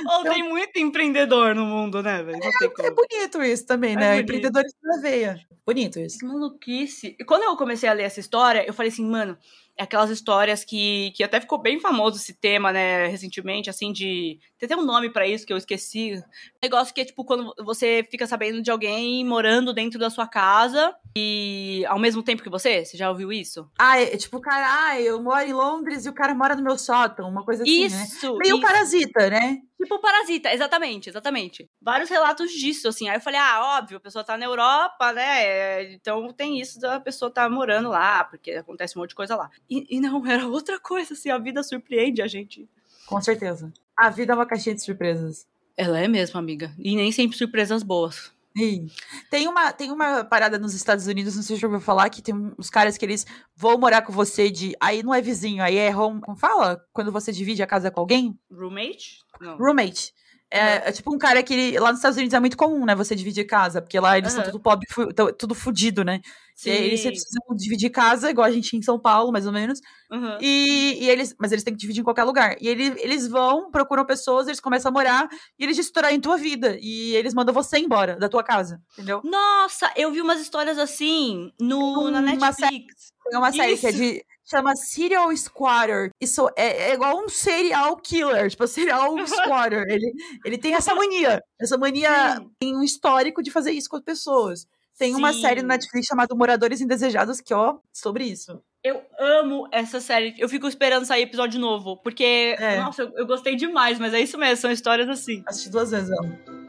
Oh, 0.07 0.21
então, 0.21 0.33
tem 0.33 0.47
muito 0.47 0.77
empreendedor 0.77 1.53
no 1.53 1.65
mundo, 1.65 2.01
né, 2.01 2.23
velho? 2.23 2.39
É, 2.41 2.87
é, 2.87 2.91
bonito 2.91 3.43
isso 3.43 3.65
também, 3.65 3.93
é 3.93 3.95
né? 3.95 4.09
Bonito. 4.13 4.23
Empreendedores 4.23 4.73
na 4.81 5.01
veia. 5.01 5.39
Bonito 5.65 5.99
isso. 5.99 6.19
Que 6.19 6.25
maluquice. 6.25 7.15
E 7.19 7.23
quando 7.23 7.43
eu 7.43 7.55
comecei 7.55 7.87
a 7.87 7.93
ler 7.93 8.03
essa 8.03 8.19
história, 8.19 8.65
eu 8.65 8.73
falei 8.73 8.91
assim, 8.91 9.05
mano, 9.05 9.37
aquelas 9.77 10.09
histórias 10.09 10.63
que, 10.63 11.11
que 11.15 11.23
até 11.23 11.39
ficou 11.39 11.57
bem 11.57 11.79
famoso 11.79 12.17
esse 12.17 12.33
tema, 12.33 12.71
né, 12.71 13.07
recentemente, 13.07 13.69
assim, 13.69 13.91
de. 13.91 14.39
Tem 14.57 14.67
até 14.67 14.77
um 14.77 14.85
nome 14.85 15.09
para 15.09 15.27
isso 15.27 15.45
que 15.45 15.53
eu 15.53 15.57
esqueci. 15.57 16.13
Um 16.15 16.59
negócio 16.63 16.93
que 16.93 17.01
é 17.01 17.05
tipo 17.05 17.25
quando 17.25 17.53
você 17.63 18.07
fica 18.09 18.27
sabendo 18.27 18.61
de 18.61 18.69
alguém 18.69 19.25
morando 19.25 19.73
dentro 19.73 19.99
da 19.99 20.09
sua 20.09 20.27
casa 20.27 20.93
e 21.15 21.83
ao 21.87 21.99
mesmo 21.99 22.21
tempo 22.21 22.43
que 22.43 22.49
você. 22.49 22.85
Você 22.85 22.97
já 22.97 23.09
ouviu 23.09 23.31
isso? 23.31 23.69
Ah, 23.77 23.99
é, 23.99 24.15
tipo, 24.17 24.39
cara, 24.39 24.87
ah, 24.87 25.01
eu 25.01 25.21
moro 25.21 25.41
em 25.41 25.53
Londres 25.53 26.05
e 26.05 26.09
o 26.09 26.13
cara 26.13 26.33
mora 26.35 26.55
no 26.55 26.63
meu 26.63 26.77
sótão, 26.77 27.29
uma 27.29 27.43
coisa 27.43 27.63
assim. 27.63 27.81
Né? 27.81 27.85
Isso! 27.87 28.33
Né? 28.33 28.39
Meio 28.43 28.55
isso. 28.57 28.65
parasita, 28.65 29.29
né? 29.29 29.61
Tipo 29.81 29.99
parasita, 29.99 30.53
exatamente, 30.53 31.09
exatamente. 31.09 31.67
Vários 31.81 32.07
relatos 32.07 32.51
disso, 32.51 32.87
assim. 32.87 33.09
Aí 33.09 33.17
eu 33.17 33.21
falei, 33.21 33.39
ah, 33.39 33.77
óbvio, 33.79 33.97
a 33.97 33.99
pessoa 33.99 34.23
tá 34.23 34.37
na 34.37 34.45
Europa, 34.45 35.11
né? 35.11 35.91
Então 35.93 36.31
tem 36.31 36.59
isso 36.61 36.79
da 36.79 36.99
pessoa 36.99 37.31
tá 37.31 37.49
morando 37.49 37.89
lá, 37.89 38.23
porque 38.23 38.51
acontece 38.51 38.95
um 38.95 39.01
monte 39.01 39.09
de 39.09 39.15
coisa 39.15 39.35
lá. 39.35 39.49
E, 39.69 39.97
e 39.97 39.99
não, 39.99 40.25
era 40.27 40.47
outra 40.47 40.79
coisa, 40.79 41.13
assim, 41.13 41.29
a 41.29 41.37
vida 41.37 41.63
surpreende 41.63 42.21
a 42.21 42.27
gente. 42.27 42.67
Com 43.05 43.21
certeza. 43.21 43.71
A 43.95 44.09
vida 44.09 44.33
é 44.33 44.35
uma 44.35 44.45
caixinha 44.45 44.75
de 44.75 44.83
surpresas. 44.83 45.47
Ela 45.77 45.99
é 45.99 46.07
mesmo, 46.07 46.39
amiga. 46.39 46.73
E 46.77 46.95
nem 46.95 47.11
sempre 47.11 47.37
surpresas 47.37 47.83
boas. 47.83 48.31
Sim. 48.55 48.89
Tem 49.29 49.47
uma, 49.47 49.71
tem 49.71 49.91
uma 49.91 50.23
parada 50.25 50.59
nos 50.59 50.73
Estados 50.73 51.07
Unidos, 51.07 51.35
não 51.35 51.41
sei 51.41 51.55
se 51.55 51.59
você 51.59 51.61
já 51.61 51.67
ouviu 51.67 51.79
falar, 51.79 52.09
que 52.09 52.21
tem 52.21 52.35
uns 52.57 52.69
caras 52.69 52.97
que 52.97 53.05
eles 53.05 53.25
vão 53.55 53.77
morar 53.77 54.01
com 54.01 54.11
você 54.11 54.51
de. 54.51 54.75
Aí 54.79 55.01
não 55.01 55.13
é 55.13 55.21
vizinho, 55.21 55.63
aí 55.63 55.77
é 55.77 55.95
home. 55.95 56.21
Como 56.21 56.37
fala? 56.37 56.83
Quando 56.91 57.11
você 57.11 57.31
divide 57.31 57.63
a 57.63 57.67
casa 57.67 57.89
com 57.89 57.99
alguém? 57.99 58.37
Roommate? 58.51 59.23
Não. 59.39 59.57
Roommate. 59.57 60.13
É, 60.51 60.89
é 60.89 60.91
tipo 60.91 61.15
um 61.15 61.17
cara 61.17 61.41
que 61.41 61.53
ele, 61.53 61.79
lá 61.79 61.89
nos 61.91 61.99
Estados 61.99 62.17
Unidos 62.17 62.33
é 62.33 62.39
muito 62.39 62.57
comum, 62.57 62.85
né? 62.85 62.93
Você 62.93 63.15
dividir 63.15 63.45
casa, 63.45 63.81
porque 63.81 63.97
lá 63.99 64.17
eles 64.17 64.33
são 64.33 64.41
Aham. 64.41 64.51
tudo 64.51 64.61
pobre, 64.61 64.85
fu- 64.91 65.07
tudo 65.37 65.55
fudido, 65.55 66.03
né? 66.03 66.19
E 66.65 66.69
aí 66.69 66.83
eles 66.85 66.99
Sim. 66.99 67.07
precisam 67.07 67.55
dividir 67.55 67.89
casa, 67.89 68.29
igual 68.29 68.45
a 68.45 68.51
gente 68.51 68.75
em 68.75 68.81
São 68.81 68.99
Paulo, 68.99 69.31
mais 69.31 69.47
ou 69.47 69.51
menos. 69.53 69.79
Uhum. 70.11 70.37
E, 70.41 70.97
e 71.01 71.09
eles, 71.09 71.33
mas 71.39 71.51
eles 71.51 71.63
têm 71.63 71.73
que 71.73 71.79
dividir 71.79 72.01
em 72.01 72.03
qualquer 72.03 72.23
lugar. 72.25 72.55
E 72.61 72.67
ele, 72.67 72.93
eles 72.97 73.27
vão, 73.27 73.71
procuram 73.71 74.05
pessoas, 74.05 74.47
eles 74.47 74.59
começam 74.59 74.89
a 74.89 74.93
morar 74.93 75.27
e 75.57 75.63
eles 75.63 75.77
destroem 75.77 76.19
tua 76.19 76.37
vida. 76.37 76.77
E 76.81 77.15
eles 77.15 77.33
mandam 77.33 77.53
você 77.53 77.79
embora 77.79 78.15
da 78.17 78.27
tua 78.29 78.43
casa, 78.43 78.79
entendeu? 78.93 79.21
Nossa, 79.23 79.89
eu 79.95 80.11
vi 80.11 80.21
umas 80.21 80.39
histórias 80.41 80.77
assim 80.77 81.51
no, 81.59 82.11
na 82.11 82.19
Uma 82.19 82.21
Netflix. 82.21 83.13
Tem 83.29 83.39
uma 83.39 83.51
série 83.51 83.77
que 83.77 83.87
é 83.87 83.89
Isso. 83.89 83.97
de. 83.97 84.25
Chama 84.51 84.75
Serial 84.75 85.35
Squatter. 85.37 86.09
Isso 86.21 86.49
é, 86.57 86.89
é 86.89 86.93
igual 86.93 87.17
um 87.23 87.29
serial 87.29 87.95
killer, 87.95 88.49
tipo, 88.49 88.67
serial 88.67 89.15
squatter. 89.25 89.85
ele, 89.87 90.11
ele 90.45 90.57
tem 90.57 90.73
essa 90.73 90.93
mania. 90.93 91.41
Essa 91.59 91.77
mania 91.77 92.35
Sim. 92.35 92.51
tem 92.59 92.75
um 92.75 92.83
histórico 92.83 93.41
de 93.41 93.49
fazer 93.49 93.71
isso 93.71 93.89
com 93.89 93.95
as 93.95 94.03
pessoas. 94.03 94.67
Tem 94.99 95.15
uma 95.15 95.31
Sim. 95.31 95.41
série 95.41 95.61
no 95.61 95.69
Netflix 95.69 96.05
chamada 96.05 96.35
Moradores 96.35 96.81
Indesejados, 96.81 97.39
que, 97.39 97.53
ó, 97.53 97.77
sobre 97.93 98.25
isso. 98.25 98.61
Eu 98.83 99.01
amo 99.17 99.67
essa 99.71 100.01
série. 100.01 100.35
Eu 100.37 100.49
fico 100.49 100.67
esperando 100.67 101.05
sair 101.05 101.21
episódio 101.23 101.59
novo. 101.59 101.97
Porque, 102.03 102.55
É. 102.59 102.77
nossa, 102.79 103.03
eu, 103.03 103.11
eu 103.15 103.25
gostei 103.25 103.55
demais, 103.55 103.97
mas 103.99 104.13
é 104.13 104.19
isso 104.19 104.37
mesmo, 104.37 104.57
são 104.57 104.71
histórias 104.71 105.07
assim. 105.07 105.43
Assisti 105.47 105.69
duas 105.69 105.91
vezes 105.91 106.09
ela. 106.11 106.61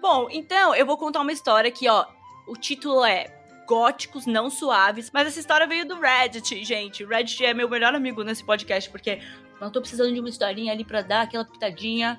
Bom, 0.00 0.28
então 0.30 0.74
eu 0.74 0.86
vou 0.86 0.96
contar 0.96 1.20
uma 1.20 1.32
história 1.32 1.70
que, 1.70 1.88
ó, 1.88 2.04
o 2.46 2.56
título 2.56 3.04
é 3.04 3.26
Góticos 3.66 4.26
Não 4.26 4.48
Suaves, 4.48 5.10
mas 5.12 5.26
essa 5.28 5.40
história 5.40 5.66
veio 5.66 5.86
do 5.86 5.98
Reddit, 6.00 6.64
gente. 6.64 7.04
O 7.04 7.08
Reddit 7.08 7.44
é 7.44 7.52
meu 7.52 7.68
melhor 7.68 7.94
amigo 7.94 8.22
nesse 8.22 8.44
podcast, 8.44 8.88
porque 8.90 9.20
eu 9.60 9.70
tô 9.70 9.80
precisando 9.80 10.12
de 10.12 10.20
uma 10.20 10.28
historinha 10.28 10.72
ali 10.72 10.84
pra 10.84 11.02
dar 11.02 11.22
aquela 11.22 11.44
pitadinha. 11.44 12.18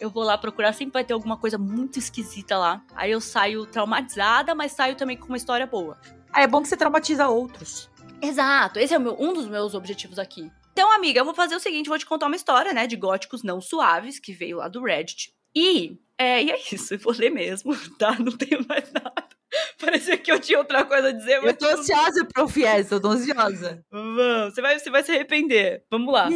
Eu 0.00 0.10
vou 0.10 0.22
lá 0.22 0.36
procurar, 0.38 0.72
sempre 0.72 0.92
vai 0.94 1.04
ter 1.04 1.12
alguma 1.14 1.36
coisa 1.36 1.56
muito 1.58 1.98
esquisita 1.98 2.56
lá. 2.58 2.82
Aí 2.94 3.10
eu 3.10 3.20
saio 3.20 3.66
traumatizada, 3.66 4.54
mas 4.54 4.72
saio 4.72 4.94
também 4.94 5.16
com 5.16 5.26
uma 5.26 5.36
história 5.36 5.66
boa. 5.66 5.98
Ah, 6.32 6.42
é 6.42 6.46
bom 6.46 6.60
que 6.62 6.68
você 6.68 6.76
traumatiza 6.76 7.28
outros. 7.28 7.90
Exato, 8.20 8.78
esse 8.78 8.94
é 8.94 8.98
meu- 8.98 9.16
um 9.20 9.32
dos 9.32 9.46
meus 9.48 9.74
objetivos 9.74 10.18
aqui. 10.18 10.50
Então, 10.72 10.90
amiga, 10.92 11.20
eu 11.20 11.24
vou 11.24 11.34
fazer 11.34 11.54
o 11.56 11.60
seguinte, 11.60 11.88
vou 11.88 11.98
te 11.98 12.04
contar 12.04 12.26
uma 12.26 12.36
história, 12.36 12.72
né, 12.74 12.86
de 12.86 12.96
góticos 12.96 13.42
não 13.42 13.60
suaves, 13.62 14.18
que 14.18 14.32
veio 14.32 14.58
lá 14.58 14.68
do 14.68 14.82
Reddit. 14.82 15.32
E, 15.54 15.98
é, 16.18 16.42
e 16.42 16.50
é 16.50 16.58
isso, 16.72 16.92
eu 16.94 16.98
vou 16.98 17.14
ler 17.14 17.30
mesmo, 17.30 17.74
tá? 17.98 18.12
Não 18.18 18.32
tenho 18.32 18.64
mais 18.68 18.90
nada. 18.92 19.26
Parecia 19.80 20.16
que 20.16 20.30
eu 20.30 20.40
tinha 20.40 20.58
outra 20.58 20.84
coisa 20.84 21.08
a 21.08 21.12
dizer, 21.12 21.40
mas... 21.40 21.50
Eu 21.50 21.56
tô 21.56 21.66
ansiosa 21.66 22.24
pra 22.24 22.42
ouvir 22.42 22.64
essa, 22.64 22.94
eu 22.94 23.00
tô 23.00 23.08
ansiosa. 23.08 23.84
Vamos, 23.90 24.54
você 24.54 24.62
vai, 24.62 24.78
você 24.78 24.90
vai 24.90 25.02
se 25.02 25.12
arrepender. 25.12 25.84
Vamos 25.90 26.12
lá. 26.12 26.28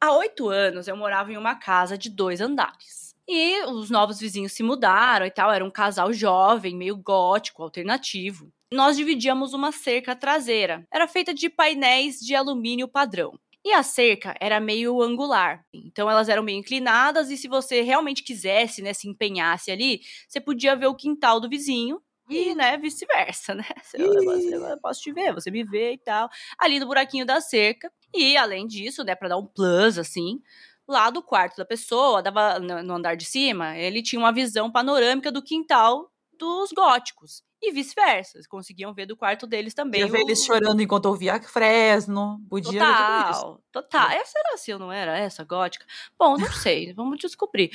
Há 0.00 0.12
oito 0.12 0.48
anos 0.48 0.88
eu 0.88 0.96
morava 0.96 1.32
em 1.32 1.36
uma 1.36 1.54
casa 1.54 1.96
de 1.96 2.10
dois 2.10 2.40
andares. 2.40 3.14
E 3.28 3.64
os 3.64 3.90
novos 3.90 4.20
vizinhos 4.20 4.52
se 4.52 4.62
mudaram 4.62 5.26
e 5.26 5.30
tal, 5.30 5.52
era 5.52 5.64
um 5.64 5.70
casal 5.70 6.12
jovem, 6.12 6.76
meio 6.76 6.96
gótico, 6.96 7.62
alternativo. 7.62 8.52
Nós 8.72 8.96
dividíamos 8.96 9.52
uma 9.52 9.72
cerca 9.72 10.14
traseira. 10.14 10.86
Era 10.92 11.08
feita 11.08 11.34
de 11.34 11.48
painéis 11.48 12.20
de 12.20 12.34
alumínio 12.34 12.86
padrão. 12.86 13.38
E 13.64 13.72
a 13.72 13.82
cerca 13.82 14.32
era 14.40 14.60
meio 14.60 15.02
angular. 15.02 15.64
Então 15.74 16.08
elas 16.08 16.28
eram 16.28 16.42
meio 16.42 16.58
inclinadas 16.58 17.30
e 17.30 17.36
se 17.36 17.48
você 17.48 17.80
realmente 17.82 18.22
quisesse, 18.22 18.80
né, 18.80 18.92
se 18.92 19.08
empenhasse 19.08 19.72
ali, 19.72 20.00
você 20.28 20.40
podia 20.40 20.76
ver 20.76 20.86
o 20.86 20.94
quintal 20.94 21.40
do 21.40 21.48
vizinho 21.48 22.00
e, 22.28 22.54
né, 22.54 22.76
vice-versa, 22.78 23.54
né? 23.54 23.64
Eu 24.72 24.78
posso 24.80 25.00
te 25.00 25.12
ver, 25.12 25.32
você 25.32 25.50
me 25.50 25.64
vê 25.64 25.92
e 25.92 25.98
tal. 25.98 26.28
Ali 26.58 26.78
no 26.80 26.86
buraquinho 26.86 27.24
da 27.26 27.40
cerca. 27.40 27.90
E 28.14 28.36
além 28.36 28.66
disso, 28.66 29.04
né, 29.04 29.14
para 29.14 29.28
dar 29.28 29.36
um 29.36 29.46
plus 29.46 29.98
assim, 29.98 30.40
lá 30.88 31.10
do 31.10 31.22
quarto 31.22 31.56
da 31.56 31.64
pessoa, 31.64 32.22
dava 32.22 32.58
no 32.58 32.94
andar 32.94 33.16
de 33.16 33.24
cima, 33.24 33.76
ele 33.76 34.02
tinha 34.02 34.18
uma 34.18 34.32
visão 34.32 34.70
panorâmica 34.70 35.30
do 35.32 35.42
quintal 35.42 36.10
dos 36.38 36.70
góticos. 36.72 37.42
E 37.62 37.72
vice-versa, 37.72 38.38
conseguiam 38.50 38.92
ver 38.92 39.06
do 39.06 39.16
quarto 39.16 39.46
deles 39.46 39.72
também. 39.72 40.08
Ver 40.10 40.18
o- 40.18 40.20
eles 40.20 40.44
chorando 40.44 40.82
enquanto 40.82 41.06
ouvia 41.06 41.40
Fresno. 41.42 42.38
Podia 42.50 42.70
ver 42.72 42.78
tudo 42.78 43.32
isso. 43.32 43.40
Total, 43.40 43.60
total. 43.72 44.10
Essa 44.10 44.38
era 44.38 44.54
assim, 44.54 44.72
não 44.74 44.92
era 44.92 45.18
essa 45.18 45.42
gótica? 45.42 45.84
Bom, 46.18 46.36
não 46.36 46.52
sei, 46.52 46.92
vamos 46.92 47.18
descobrir. 47.18 47.70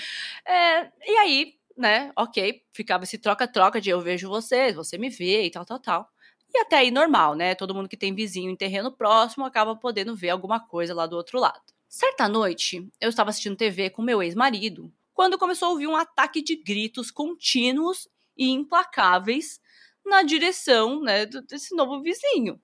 É, 0.48 0.84
e 1.04 1.18
aí, 1.18 1.54
né, 1.78 2.12
ok, 2.16 2.62
ficava 2.74 3.04
esse 3.04 3.18
troca-troca 3.18 3.80
de 3.80 3.90
eu 3.90 4.02
vejo 4.02 4.30
você, 4.30 4.72
você 4.74 4.98
me 4.98 5.10
vê 5.10 5.46
e 5.46 5.52
tal, 5.52 5.66
tal, 5.66 5.80
tal. 5.80 6.10
E 6.54 6.58
até 6.60 6.78
aí 6.78 6.92
normal, 6.92 7.34
né? 7.34 7.56
Todo 7.56 7.74
mundo 7.74 7.88
que 7.88 7.96
tem 7.96 8.14
vizinho 8.14 8.52
em 8.52 8.56
terreno 8.56 8.92
próximo 8.92 9.46
acaba 9.46 9.76
podendo 9.76 10.16
ver 10.16 10.32
alguma 10.32 10.60
coisa 10.60 10.94
lá 10.94 11.08
do 11.08 11.16
outro 11.16 11.40
lado. 11.40 11.62
Certa 11.88 12.28
noite, 12.28 12.88
eu 13.00 13.10
estava 13.10 13.30
assistindo 13.30 13.56
TV 13.56 13.90
com 13.90 14.02
meu 14.02 14.22
ex-marido, 14.22 14.92
quando 15.14 15.38
começou 15.38 15.68
a 15.68 15.72
ouvir 15.72 15.88
um 15.88 15.96
ataque 15.96 16.42
de 16.42 16.56
gritos 16.56 17.12
contínuos 17.12 18.08
e 18.38 18.50
implacáveis 18.50 19.60
na 20.06 20.24
direção, 20.24 21.02
né, 21.02 21.26
desse 21.26 21.76
novo 21.76 22.02
vizinho. 22.02 22.60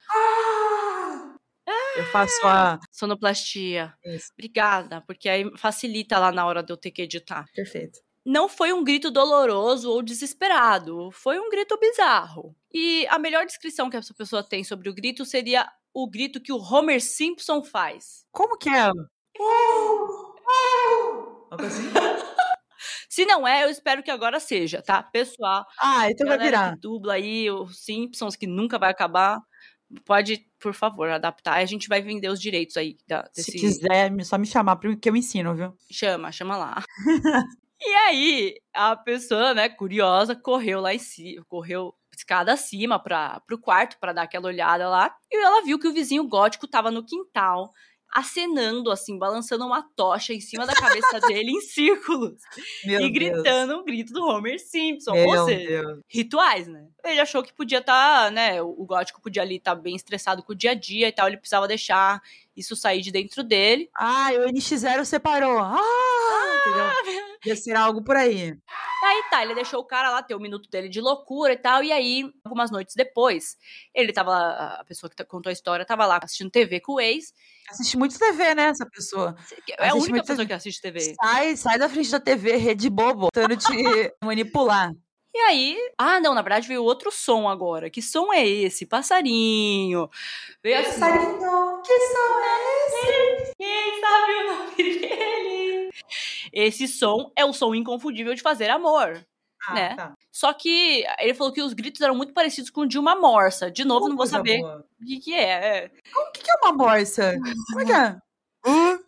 Eu 1.95 2.05
faço 2.05 2.45
a. 2.45 2.79
Sonoplastia. 2.91 3.93
Isso. 4.05 4.31
Obrigada, 4.33 5.01
porque 5.01 5.27
aí 5.27 5.43
facilita 5.57 6.17
lá 6.19 6.31
na 6.31 6.45
hora 6.45 6.63
de 6.63 6.71
eu 6.71 6.77
ter 6.77 6.91
que 6.91 7.01
editar. 7.01 7.45
Perfeito. 7.53 7.99
Não 8.29 8.49
foi 8.49 8.73
um 8.73 8.83
grito 8.83 9.09
doloroso 9.09 9.89
ou 9.89 10.01
desesperado, 10.03 11.09
foi 11.13 11.39
um 11.39 11.49
grito 11.49 11.79
bizarro. 11.79 12.53
E 12.73 13.07
a 13.07 13.17
melhor 13.17 13.45
descrição 13.45 13.89
que 13.89 13.95
essa 13.95 14.13
pessoa 14.13 14.43
tem 14.43 14.65
sobre 14.65 14.89
o 14.89 14.93
grito 14.93 15.23
seria 15.23 15.65
o 15.93 16.09
grito 16.09 16.41
que 16.41 16.51
o 16.51 16.57
Homer 16.61 17.01
Simpson 17.01 17.63
faz. 17.63 18.25
Como 18.29 18.57
que 18.57 18.67
é? 18.69 18.91
Assim? 21.51 21.89
Se 23.09 23.25
não 23.25 23.47
é, 23.47 23.63
eu 23.63 23.69
espero 23.69 24.03
que 24.03 24.11
agora 24.11 24.41
seja, 24.41 24.81
tá? 24.81 25.01
Pessoal, 25.01 25.65
Ah, 25.81 26.11
então 26.11 26.27
vai 26.27 26.37
virar. 26.37 26.73
que 26.73 26.81
dubla 26.81 27.13
aí 27.13 27.49
os 27.49 27.79
Simpsons, 27.83 28.35
que 28.35 28.45
nunca 28.45 28.77
vai 28.77 28.91
acabar, 28.91 29.39
pode, 30.05 30.45
por 30.59 30.73
favor, 30.73 31.09
adaptar. 31.09 31.53
A 31.57 31.65
gente 31.65 31.87
vai 31.87 32.01
vender 32.01 32.27
os 32.27 32.41
direitos 32.41 32.75
aí 32.75 32.97
da, 33.07 33.21
desse... 33.33 33.53
Se 33.53 33.57
quiser, 33.59 34.11
me- 34.11 34.25
só 34.25 34.37
me 34.37 34.45
chamar 34.45 34.77
que 34.99 35.09
eu 35.09 35.15
ensino, 35.15 35.55
viu? 35.55 35.73
Chama, 35.89 36.29
chama 36.31 36.57
lá. 36.57 36.83
e 37.81 37.93
aí, 37.95 38.55
a 38.73 38.95
pessoa, 38.95 39.53
né, 39.53 39.69
curiosa, 39.69 40.35
correu 40.35 40.81
lá 40.81 40.93
em 40.93 40.99
cima, 40.99 41.43
correu 41.47 41.93
escada 42.15 42.51
acima 42.53 42.97
para 42.97 43.39
pro 43.41 43.59
quarto 43.59 43.97
para 43.99 44.11
dar 44.13 44.23
aquela 44.23 44.47
olhada 44.47 44.89
lá. 44.89 45.15
E 45.31 45.37
ela 45.37 45.63
viu 45.63 45.77
que 45.79 45.87
o 45.87 45.93
vizinho 45.93 46.27
gótico 46.27 46.67
tava 46.67 46.89
no 46.89 47.05
quintal, 47.05 47.71
acenando 48.11 48.89
assim, 48.89 49.19
balançando 49.19 49.65
uma 49.65 49.83
tocha 49.95 50.33
em 50.33 50.41
cima 50.41 50.65
da 50.65 50.73
cabeça 50.73 51.19
dele 51.27 51.51
em 51.51 51.61
círculos 51.61 52.41
Meu 52.83 53.01
e 53.01 53.11
Deus. 53.11 53.13
gritando 53.13 53.77
um 53.79 53.85
grito 53.85 54.11
do 54.13 54.25
Homer 54.25 54.59
Simpson. 54.59 55.11
Meu 55.11 55.27
Ou 55.27 55.45
seja, 55.45 55.81
Deus. 55.83 55.99
rituais, 56.09 56.67
né? 56.67 56.87
Ele 57.05 57.19
achou 57.19 57.43
que 57.43 57.53
podia 57.53 57.77
estar, 57.79 58.31
né? 58.31 58.61
O 58.61 58.75
o 58.77 58.85
gótico 58.85 59.21
podia 59.21 59.41
ali 59.43 59.57
estar 59.57 59.75
bem 59.75 59.95
estressado 59.95 60.41
com 60.41 60.53
o 60.53 60.55
dia 60.55 60.71
a 60.71 60.73
dia 60.73 61.07
e 61.09 61.11
tal, 61.11 61.27
ele 61.27 61.37
precisava 61.37 61.67
deixar 61.67 62.21
isso 62.55 62.75
sair 62.75 63.01
de 63.01 63.11
dentro 63.11 63.43
dele. 63.43 63.89
Ah, 63.95 64.29
o 64.33 64.49
NX0 64.49 65.05
separou. 65.05 65.59
Ah, 65.59 65.77
entendeu? 66.61 67.26
Ia 67.45 67.55
ser 67.55 67.75
algo 67.75 68.03
por 68.03 68.15
aí. 68.15 68.57
Aí 69.03 69.23
tá, 69.29 69.43
ele 69.43 69.53
deixou 69.55 69.79
o 69.79 69.85
cara 69.85 70.09
lá 70.09 70.23
ter 70.23 70.35
o 70.35 70.39
minuto 70.39 70.69
dele 70.69 70.89
de 70.89 70.99
loucura 70.99 71.53
e 71.53 71.57
tal, 71.57 71.83
e 71.83 71.91
aí, 71.91 72.29
algumas 72.43 72.71
noites 72.71 72.95
depois, 72.95 73.55
ele 73.93 74.11
tava 74.11 74.31
lá, 74.31 74.77
a 74.81 74.83
pessoa 74.85 75.09
que 75.09 75.23
contou 75.23 75.49
a 75.49 75.53
história 75.53 75.85
tava 75.85 76.05
lá 76.05 76.19
assistindo 76.21 76.49
TV 76.49 76.79
com 76.79 76.93
o 76.93 76.99
ex. 76.99 77.33
Assiste 77.69 77.97
muito 77.97 78.17
TV, 78.17 78.55
né, 78.55 78.63
essa 78.69 78.85
pessoa? 78.85 79.35
É 79.77 79.83
a 79.85 79.87
Assiste 79.91 80.09
única 80.09 80.21
pessoa 80.21 80.37
TV. 80.37 80.47
que 80.47 80.53
assiste 80.53 80.81
TV. 80.81 81.15
Sai, 81.21 81.55
sai 81.55 81.77
da 81.77 81.87
frente 81.87 82.09
da 82.11 82.19
TV, 82.19 82.55
rede 82.57 82.89
bobo, 82.89 83.29
tentando 83.31 83.55
te 83.57 83.67
manipular. 84.23 84.91
E 85.33 85.39
aí, 85.39 85.77
ah, 85.99 86.19
não, 86.19 86.33
na 86.33 86.41
verdade 86.41 86.67
veio 86.67 86.83
outro 86.83 87.11
som 87.11 87.47
agora. 87.47 87.91
Que 87.91 88.01
som 88.01 88.33
é 88.33 88.43
esse? 88.47 88.87
Passarinho. 88.87 90.09
Veio 90.63 90.79
assim, 90.79 90.99
que 90.99 90.99
som 90.99 92.39
é 92.39 93.53
quem 93.57 94.01
sabe 94.01 94.33
o 94.33 94.47
nome 94.47 94.75
dele? 94.75 95.06
Esse 96.53 96.87
som 96.87 97.31
é 97.35 97.45
o 97.45 97.53
som 97.53 97.73
inconfundível 97.75 98.33
de 98.33 98.41
fazer 98.41 98.69
amor. 98.69 99.25
Ah, 99.67 99.73
Né? 99.73 99.95
tá. 99.95 100.13
Só 100.31 100.53
que 100.53 101.03
ele 101.19 101.33
falou 101.33 101.51
que 101.51 101.61
os 101.61 101.73
gritos 101.73 102.01
eram 102.01 102.15
muito 102.15 102.33
parecidos 102.33 102.69
com 102.69 102.81
o 102.81 102.87
de 102.87 102.99
uma 102.99 103.15
morsa. 103.15 103.71
De 103.71 103.83
novo, 103.83 104.07
não 104.07 104.15
vou 104.15 104.27
saber 104.27 104.59
boa. 104.59 104.85
o 105.01 105.05
que, 105.05 105.19
que 105.19 105.33
é. 105.33 105.85
é. 105.85 105.91
O 106.15 106.31
que, 106.31 106.43
que 106.43 106.51
é 106.51 106.55
uma 106.63 106.73
morsa? 106.73 107.35
Como 107.71 107.81
é 107.81 107.85
que 107.85 107.91
é? 107.91 108.17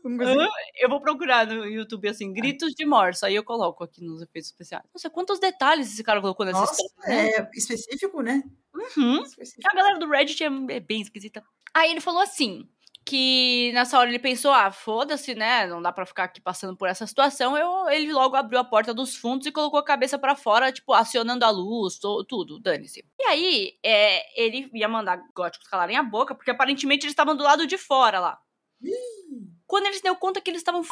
Coisa 0.01 0.41
assim. 0.41 0.49
Eu 0.77 0.89
vou 0.89 1.01
procurar 1.01 1.45
no 1.45 1.65
YouTube 1.65 2.07
assim, 2.07 2.31
gritos 2.33 2.73
de 2.73 2.85
morsa. 2.85 3.27
Aí 3.27 3.35
eu 3.35 3.43
coloco 3.43 3.83
aqui 3.83 4.01
nos 4.03 4.21
efeitos 4.21 4.49
especiais. 4.49 4.83
Nossa, 4.93 5.09
quantos 5.09 5.39
detalhes 5.39 5.91
esse 5.91 6.03
cara 6.03 6.21
colocou 6.21 6.45
nessa 6.45 6.59
Nossa, 6.59 6.81
história, 6.81 7.15
né? 7.15 7.29
é 7.29 7.49
específico, 7.53 8.21
né? 8.21 8.41
Uhum. 8.73 9.21
Específico. 9.23 9.67
A 9.69 9.75
galera 9.75 9.99
do 9.99 10.07
Reddit 10.09 10.43
é 10.43 10.47
é 10.47 10.79
bem 10.79 11.01
esquisita. 11.01 11.43
Aí 11.73 11.91
ele 11.91 11.99
falou 12.01 12.21
assim: 12.21 12.67
que 13.05 13.71
nessa 13.73 13.97
hora 13.97 14.09
ele 14.09 14.19
pensou, 14.19 14.51
ah, 14.51 14.71
foda-se, 14.71 15.33
né? 15.33 15.65
Não 15.67 15.81
dá 15.81 15.91
pra 15.91 16.05
ficar 16.05 16.25
aqui 16.25 16.39
passando 16.39 16.77
por 16.77 16.87
essa 16.87 17.07
situação. 17.07 17.57
Eu, 17.57 17.89
ele 17.89 18.11
logo 18.13 18.35
abriu 18.35 18.59
a 18.59 18.63
porta 18.63 18.93
dos 18.93 19.15
fundos 19.15 19.47
e 19.47 19.51
colocou 19.51 19.79
a 19.79 19.83
cabeça 19.83 20.17
para 20.19 20.35
fora, 20.35 20.71
tipo, 20.71 20.93
acionando 20.93 21.43
a 21.43 21.49
luz, 21.49 21.97
to, 21.97 22.23
tudo, 22.25 22.59
dane-se. 22.59 23.03
E 23.19 23.23
aí, 23.23 23.73
é, 23.83 24.41
ele 24.41 24.69
ia 24.73 24.87
mandar 24.87 25.21
góticos 25.35 25.67
calarem 25.67 25.97
a 25.97 26.03
boca, 26.03 26.35
porque 26.35 26.51
aparentemente 26.51 27.05
eles 27.05 27.13
estavam 27.13 27.35
do 27.35 27.43
lado 27.43 27.65
de 27.65 27.77
fora 27.77 28.19
lá. 28.19 28.39
Quando 29.65 29.87
eles 29.87 30.01
deu 30.01 30.15
conta 30.15 30.41
que 30.41 30.49
eles 30.49 30.61
estavam 30.61 30.83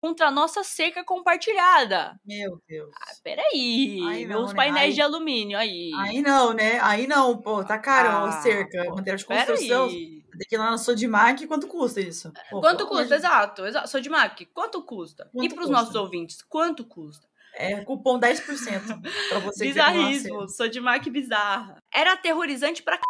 contra 0.00 0.28
a 0.28 0.30
nossa 0.30 0.62
cerca 0.62 1.02
compartilhada. 1.04 2.18
Meu 2.24 2.60
Deus. 2.68 2.90
Ah, 3.00 3.12
peraí. 3.22 4.00
Aí 4.08 4.26
não, 4.26 4.40
meus 4.40 4.50
né? 4.50 4.56
painéis 4.56 4.88
Aí- 4.90 4.94
de 4.94 5.00
alumínio 5.02 5.58
aí. 5.58 5.90
Aí 5.98 6.22
não, 6.22 6.52
né? 6.52 6.78
Aí 6.80 7.06
não, 7.06 7.36
pô, 7.40 7.64
tá 7.64 7.78
caro 7.78 8.08
a 8.08 8.28
Ah, 8.28 8.32
cerca, 8.42 8.84
pô, 8.84 8.90
material 8.96 9.16
de 9.16 9.24
construção. 9.24 9.88
Tem 9.88 10.46
que 10.48 10.54
ir 10.54 10.58
lá 10.58 10.70
na 10.70 10.78
Sodimac, 10.78 11.46
quanto 11.46 11.66
custa 11.66 12.00
isso? 12.00 12.30
Pô, 12.50 12.60
Quanto 12.60 12.84
amor 12.84 12.98
custa? 12.98 13.14
Exato, 13.16 13.64
exato. 13.66 13.88
Sou 13.88 14.00
de 14.00 14.10
Mac, 14.10 14.38
quanto 14.52 14.82
custa? 14.82 15.28
e 15.34 15.38
Quanto 15.38 15.54
pros 15.54 15.66
custa? 15.68 15.80
nossos 15.82 15.94
ouvintes, 15.94 16.42
quanto 16.42 16.84
custa? 16.84 17.26
É 17.54 17.76
cupom 17.84 18.18
10% 18.20 19.00
pra 19.30 19.38
você 19.38 19.64
Bizarrismo, 19.64 20.40
cerca. 20.40 20.48
sou 20.48 20.68
de 20.68 20.78
Mac 20.78 21.02
bizarra. 21.08 21.78
Era 21.90 22.12
aterrorizante 22.12 22.82
pra 22.82 22.96
c... 22.96 23.02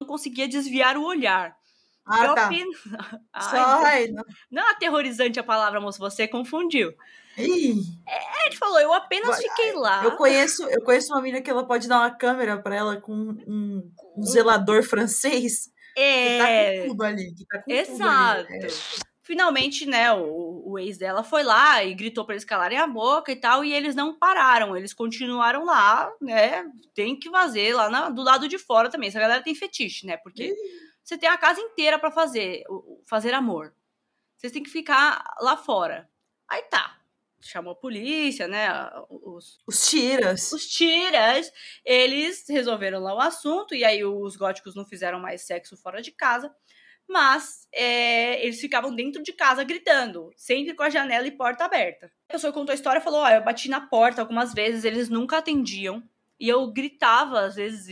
não 0.00 0.08
conseguia 0.08 0.48
desviar 0.48 0.96
o 0.96 1.04
olhar. 1.04 1.54
Ah, 2.06 2.24
Eu 2.26 2.34
tá. 2.34 2.50
Ai, 3.32 4.06
Só, 4.08 4.12
não. 4.50 4.62
É 4.62 4.70
aterrorizante 4.70 5.38
a 5.38 5.44
palavra, 5.44 5.80
moço, 5.80 5.98
você 5.98 6.26
confundiu. 6.26 6.92
Ih, 7.38 7.74
Ele 8.46 8.56
falou, 8.56 8.78
eu 8.80 8.92
apenas 8.92 9.28
Vai- 9.30 9.40
fiquei 9.42 9.72
lá. 9.72 10.04
eu 10.04 10.16
conheço, 10.16 10.64
eu 10.68 10.82
conheço 10.82 11.12
uma 11.14 11.22
menina 11.22 11.40
que 11.42 11.50
ela 11.50 11.66
pode 11.66 11.88
dar 11.88 11.98
uma 12.00 12.10
câmera 12.10 12.60
pra 12.60 12.74
ela 12.76 13.00
com 13.00 13.12
um, 13.14 13.90
um 14.16 14.22
zelador 14.22 14.82
francês 14.82 15.70
que 15.94 16.38
tá 16.38 16.48
É, 16.48 16.82
com 16.82 16.88
tudo 16.88 17.04
ali, 17.04 17.34
que 17.34 17.46
tá 17.46 17.58
com 17.58 17.64
tudo 17.70 17.74
exato. 17.74 18.52
ali. 18.52 18.64
É. 18.66 18.68
Finalmente, 19.24 19.86
né, 19.86 20.12
o, 20.12 20.62
o 20.72 20.78
ex 20.78 20.98
dela 20.98 21.22
foi 21.22 21.42
lá 21.44 21.82
e 21.84 21.94
gritou 21.94 22.24
pra 22.26 22.34
eles 22.34 22.44
calarem 22.44 22.76
a 22.76 22.86
boca 22.88 23.30
e 23.32 23.36
tal, 23.36 23.64
e 23.64 23.72
eles 23.72 23.94
não 23.94 24.18
pararam, 24.18 24.76
eles 24.76 24.92
continuaram 24.92 25.64
lá, 25.64 26.10
né? 26.20 26.64
Tem 26.92 27.16
que 27.18 27.30
fazer 27.30 27.72
lá 27.74 27.88
na- 27.88 28.10
do 28.10 28.20
lado 28.22 28.48
de 28.48 28.58
fora 28.58 28.90
também. 28.90 29.08
Essa 29.08 29.20
galera 29.20 29.42
tem 29.42 29.54
fetiche, 29.54 30.06
né? 30.06 30.16
Porque 30.18 30.52
você 31.02 31.18
tem 31.18 31.28
a 31.28 31.38
casa 31.38 31.60
inteira 31.60 31.98
pra 31.98 32.10
fazer, 32.10 32.62
fazer 33.06 33.34
amor. 33.34 33.74
Vocês 34.36 34.52
têm 34.52 34.62
que 34.62 34.70
ficar 34.70 35.24
lá 35.40 35.56
fora. 35.56 36.08
Aí 36.48 36.62
tá. 36.64 36.98
Chamou 37.40 37.72
a 37.72 37.76
polícia, 37.76 38.46
né? 38.46 38.68
Os, 39.08 39.58
Os 39.66 39.88
tiras. 39.88 40.52
os 40.52 40.66
tiras, 40.66 41.50
eles 41.84 42.44
resolveram 42.48 43.00
lá 43.00 43.14
o 43.14 43.20
assunto, 43.20 43.74
e 43.74 43.84
aí 43.84 44.04
os 44.04 44.36
góticos 44.36 44.76
não 44.76 44.84
fizeram 44.86 45.18
mais 45.18 45.42
sexo 45.42 45.76
fora 45.76 46.00
de 46.00 46.12
casa, 46.12 46.54
mas 47.08 47.66
é, 47.72 48.44
eles 48.44 48.60
ficavam 48.60 48.94
dentro 48.94 49.22
de 49.22 49.32
casa 49.32 49.64
gritando, 49.64 50.30
sempre 50.36 50.74
com 50.74 50.84
a 50.84 50.90
janela 50.90 51.26
e 51.26 51.32
porta 51.32 51.64
aberta. 51.64 52.12
A 52.28 52.32
pessoa 52.34 52.52
contou 52.52 52.72
a 52.72 52.76
história 52.76 53.00
falou: 53.00 53.20
Ó, 53.20 53.28
eu 53.28 53.42
bati 53.42 53.68
na 53.68 53.80
porta 53.80 54.22
algumas 54.22 54.54
vezes, 54.54 54.84
eles 54.84 55.08
nunca 55.08 55.38
atendiam. 55.38 56.02
E 56.42 56.48
eu 56.48 56.66
gritava, 56.66 57.42
às 57.42 57.54
vezes, 57.54 57.86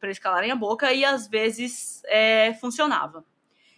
para 0.00 0.08
eles 0.08 0.18
calarem 0.18 0.50
a 0.50 0.56
boca, 0.56 0.94
e 0.94 1.04
às 1.04 1.28
vezes 1.28 2.00
é, 2.06 2.54
funcionava. 2.54 3.22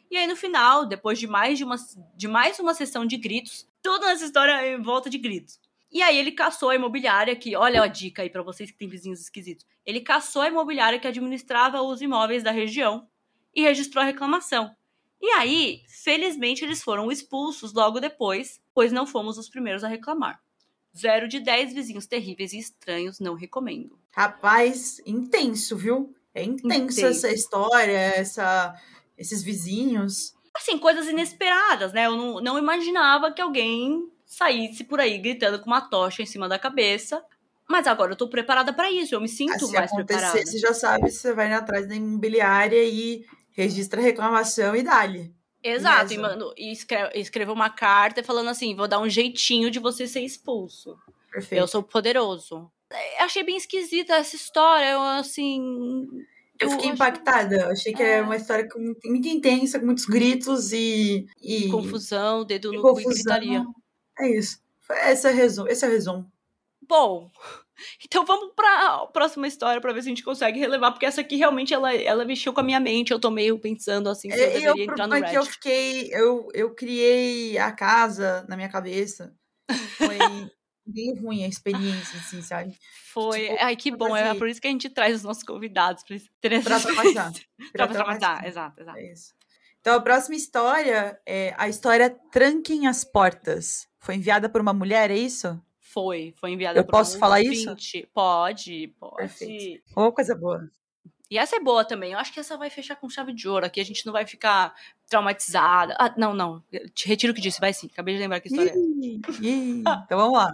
E 0.09 0.17
aí, 0.17 0.25
no 0.25 0.37
final, 0.37 0.87
depois 0.87 1.19
de 1.19 1.27
mais 1.27 1.59
de 1.59 1.65
uma, 1.65 1.75
de 2.15 2.29
mais 2.29 2.61
uma 2.61 2.75
sessão 2.75 3.05
de 3.05 3.17
gritos, 3.17 3.69
tudo 3.83 4.07
nessa 4.07 4.25
história 4.25 4.53
é 4.63 4.75
em 4.75 4.81
volta 4.81 5.11
de 5.11 5.19
gritos. 5.19 5.61
E 5.91 6.01
aí 6.01 6.17
ele 6.17 6.31
caçou 6.31 6.71
a 6.71 6.77
imobiliária 6.77 7.35
que, 7.35 7.57
olha 7.57 7.83
a 7.83 7.89
dica 7.89 8.23
aí 8.23 8.31
pra 8.31 8.41
vocês 8.41 8.71
que 8.71 8.79
têm 8.79 8.87
vizinhos 8.87 9.21
esquisitos. 9.21 9.67
Ele 9.85 10.01
caçou 10.01 10.43
a 10.43 10.49
imobiliária 10.49 11.01
que 11.01 11.09
administrava 11.09 11.83
os 11.83 12.01
imóveis 12.01 12.45
da 12.45 12.53
região 12.53 13.05
e 13.53 13.63
registrou 13.63 14.01
a 14.01 14.07
reclamação. 14.07 14.73
E 15.21 15.27
aí, 15.31 15.83
felizmente, 15.89 16.65
eles 16.65 16.85
foram 16.85 17.11
expulsos 17.11 17.73
logo 17.73 17.99
depois, 17.99 18.61
pois 18.73 18.93
não 18.93 19.09
fomos 19.09 19.39
os 19.39 19.49
primeiros 19.49 19.83
a 19.83 19.89
reclamar. 19.89 20.41
Zero 20.97 21.29
de 21.29 21.41
10 21.41 21.73
vizinhos 21.75 22.07
terríveis 22.07 22.53
e 22.53 22.59
estranhos, 22.59 23.21
não 23.21 23.35
recomendo. 23.35 23.99
Rapaz, 24.11 25.01
intenso, 25.07 25.77
viu? 25.77 26.15
É 26.35 26.43
intenso 26.43 27.01
Intenso. 27.01 27.07
essa 27.07 27.33
história, 27.33 27.97
essa, 27.97 28.75
esses 29.17 29.43
vizinhos. 29.43 30.35
Assim, 30.55 30.79
coisas 30.79 31.07
inesperadas, 31.07 31.93
né? 31.93 32.07
Eu 32.07 32.17
não, 32.17 32.41
não 32.41 32.59
imaginava 32.59 33.33
que 33.33 33.41
alguém 33.41 34.11
saísse 34.27 34.85
por 34.85 35.01
aí 35.01 35.19
gritando 35.19 35.59
com 35.61 35.67
uma 35.67 35.81
tocha 35.81 36.23
em 36.23 36.27
cima 36.27 36.49
da 36.49 36.59
cabeça. 36.59 37.25
Mas 37.69 37.87
agora 37.87 38.13
eu 38.13 38.17
tô 38.17 38.29
preparada 38.29 38.73
pra 38.73 38.91
isso, 38.91 39.15
eu 39.15 39.21
me 39.21 39.29
sinto 39.29 39.53
Ah, 39.53 39.59
se 39.59 39.73
mais 39.73 39.93
acontecer, 39.93 40.21
preparada. 40.21 40.47
você 40.47 40.59
já 40.59 40.73
sabe, 40.73 41.11
você 41.11 41.35
vai 41.35 41.53
atrás 41.53 41.87
da 41.87 41.95
imobiliária 41.95 42.83
e 42.83 43.27
registra 43.51 44.01
a 44.01 44.05
reclamação 44.05 44.75
e 44.75 44.83
dá-lhe. 44.83 45.35
Exato, 45.63 46.13
e, 46.13 46.19
mano, 46.19 46.53
e 46.57 46.71
escre- 46.73 47.11
escreveu 47.15 47.53
uma 47.55 47.69
carta 47.71 48.23
falando 48.23 48.49
assim: 48.51 48.75
vou 48.77 48.87
dar 48.89 49.01
um 49.01 49.09
jeitinho 49.09 49.71
de 49.71 49.79
você 49.79 50.07
ser 50.07 50.21
expulso. 50.21 50.97
Perfeito. 51.31 51.61
Eu 51.61 51.67
sou 51.69 51.83
poderoso. 51.83 52.71
É, 52.91 53.23
Achei 53.23 53.43
bem 53.43 53.57
esquisita 53.57 54.15
essa 54.15 54.35
história, 54.37 54.93
eu 54.93 55.01
assim. 55.03 56.07
Eu 56.61 56.71
fiquei 56.71 56.87
acho 56.87 56.95
impactada. 56.95 57.57
Eu 57.57 57.71
achei 57.71 57.93
que 57.93 58.03
É. 58.03 58.19
é 58.19 58.23
uma 58.23 58.37
história 58.37 58.69
com- 58.69 58.79
muito 59.05 59.29
intensa, 59.29 59.79
com 59.79 59.87
muitos 59.87 60.07
gritos 60.07 60.73
e. 60.73 61.27
e 61.43 61.69
Confusão, 61.69 62.45
dedo 62.45 62.73
e 62.73 62.77
no 62.77 62.83
cu 62.83 62.89
e 63.01 63.05
confusão. 63.05 63.13
gritaria. 63.13 63.67
É 64.19 64.29
isso. 64.31 64.61
Esse 64.91 65.29
é 65.29 65.31
o 65.33 65.35
resumo. 65.35 65.69
Esse 65.69 65.85
é 65.85 65.89
o 65.89 65.91
resumo. 65.91 66.33
Bom, 66.89 67.31
então 68.05 68.25
vamos 68.25 68.53
pra 68.55 69.07
próxima 69.13 69.47
história 69.47 69.81
pra 69.81 69.93
ver 69.93 70.03
se 70.03 70.09
a 70.09 70.11
gente 70.11 70.23
consegue 70.25 70.59
relevar, 70.59 70.91
porque 70.93 71.07
essa 71.07 71.21
aqui 71.21 71.37
realmente 71.37 71.73
ela, 71.73 71.95
ela 71.95 72.25
mexeu 72.25 72.53
com 72.53 72.61
a 72.61 72.65
minha 72.65 72.81
mente. 72.81 73.13
Eu 73.13 73.21
tô 73.21 73.31
meio 73.31 73.59
pensando 73.59 74.09
assim 74.09 74.31
se 74.31 74.37
eu 74.39 74.45
E- 74.45 74.49
e 74.49 74.53
deveria 74.61 74.75
o 74.75 74.81
entrar 74.93 75.07
no 75.07 75.15
é 75.15 75.23
que 75.31 75.37
eu 75.37 75.45
fiquei. 75.45 76.09
Eu, 76.13 76.49
eu 76.55 76.75
criei 76.75 77.57
a 77.59 77.73
casa 77.73 78.45
na 78.49 78.57
minha 78.57 78.69
cabeça. 78.69 79.35
Foi 79.97 80.19
bem 80.87 81.15
ruim 81.21 81.45
a 81.45 81.49
experiência, 81.49 82.19
assim, 82.19 82.41
sabe? 82.41 82.75
Foi. 83.13 83.41
tipo, 83.49 83.57
Ai, 83.61 83.77
que 83.77 83.91
bom. 83.91 84.17
É 84.17 84.25
fazer- 84.27 84.39
por 84.39 84.49
isso 84.49 84.61
que 84.61 84.69
a 84.69 84.71
gente 84.71 84.89
traz 84.89 85.17
os 85.17 85.23
nossos 85.23 85.43
convidados. 85.43 86.03
Pra 86.03 86.15
eles 86.17 86.29
terem 86.41 86.59
essa 86.59 86.81
traumatizar. 86.81 87.33
Pra 87.73 87.87
traumatizar, 87.89 88.45
exato, 88.47 88.81
exato. 88.81 88.99
É 88.99 89.13
isso. 89.13 89.35
Então, 89.81 89.95
a 89.97 90.01
próxima 90.01 90.35
história 90.37 91.19
é 91.27 91.55
a 91.57 91.69
história 91.69 92.11
Tranquem 92.33 92.87
as 92.87 93.05
Portas. 93.05 93.87
Foi 94.01 94.15
enviada 94.17 94.49
por 94.49 94.61
uma 94.61 94.73
mulher, 94.73 95.11
é 95.11 95.17
isso? 95.17 95.61
Foi, 95.99 96.33
foi 96.37 96.53
enviada 96.53 96.79
Eu 96.79 96.85
posso 96.85 97.17
um 97.17 97.19
falar 97.19 97.41
isso? 97.41 97.71
ouvinte. 97.71 98.09
Pode, 98.15 98.95
pode. 99.01 99.17
Perfeito. 99.17 99.83
Ô, 99.97 100.13
coisa 100.13 100.33
boa. 100.33 100.71
E 101.29 101.37
essa 101.37 101.57
é 101.57 101.61
boa 101.61 101.85
também. 101.85 102.13
Eu 102.13 102.21
acho 102.21 102.33
que 102.33 102.39
essa 102.39 102.57
vai 102.57 102.71
fechar 102.71 102.95
com 102.95 103.11
chave 103.11 103.33
de 103.33 103.49
ouro. 103.49 103.67
Aqui 103.67 103.81
a 103.81 103.85
gente 103.85 104.07
não 104.07 104.13
vai 104.13 104.25
ficar 104.25 104.73
traumatizada. 105.09 105.97
Ah, 105.99 106.15
não, 106.17 106.33
não. 106.33 106.63
Retiro 107.05 107.33
o 107.33 107.35
que 107.35 107.43
disse. 107.43 107.59
Vai 107.59 107.73
sim. 107.75 107.89
Acabei 107.93 108.15
de 108.15 108.21
lembrar 108.21 108.39
que 108.39 108.47
história 108.47 108.71
é. 108.71 108.77
Ih, 108.77 109.21
ih. 109.43 109.81
Então 109.81 110.19
vamos 110.19 110.39
lá. 110.39 110.53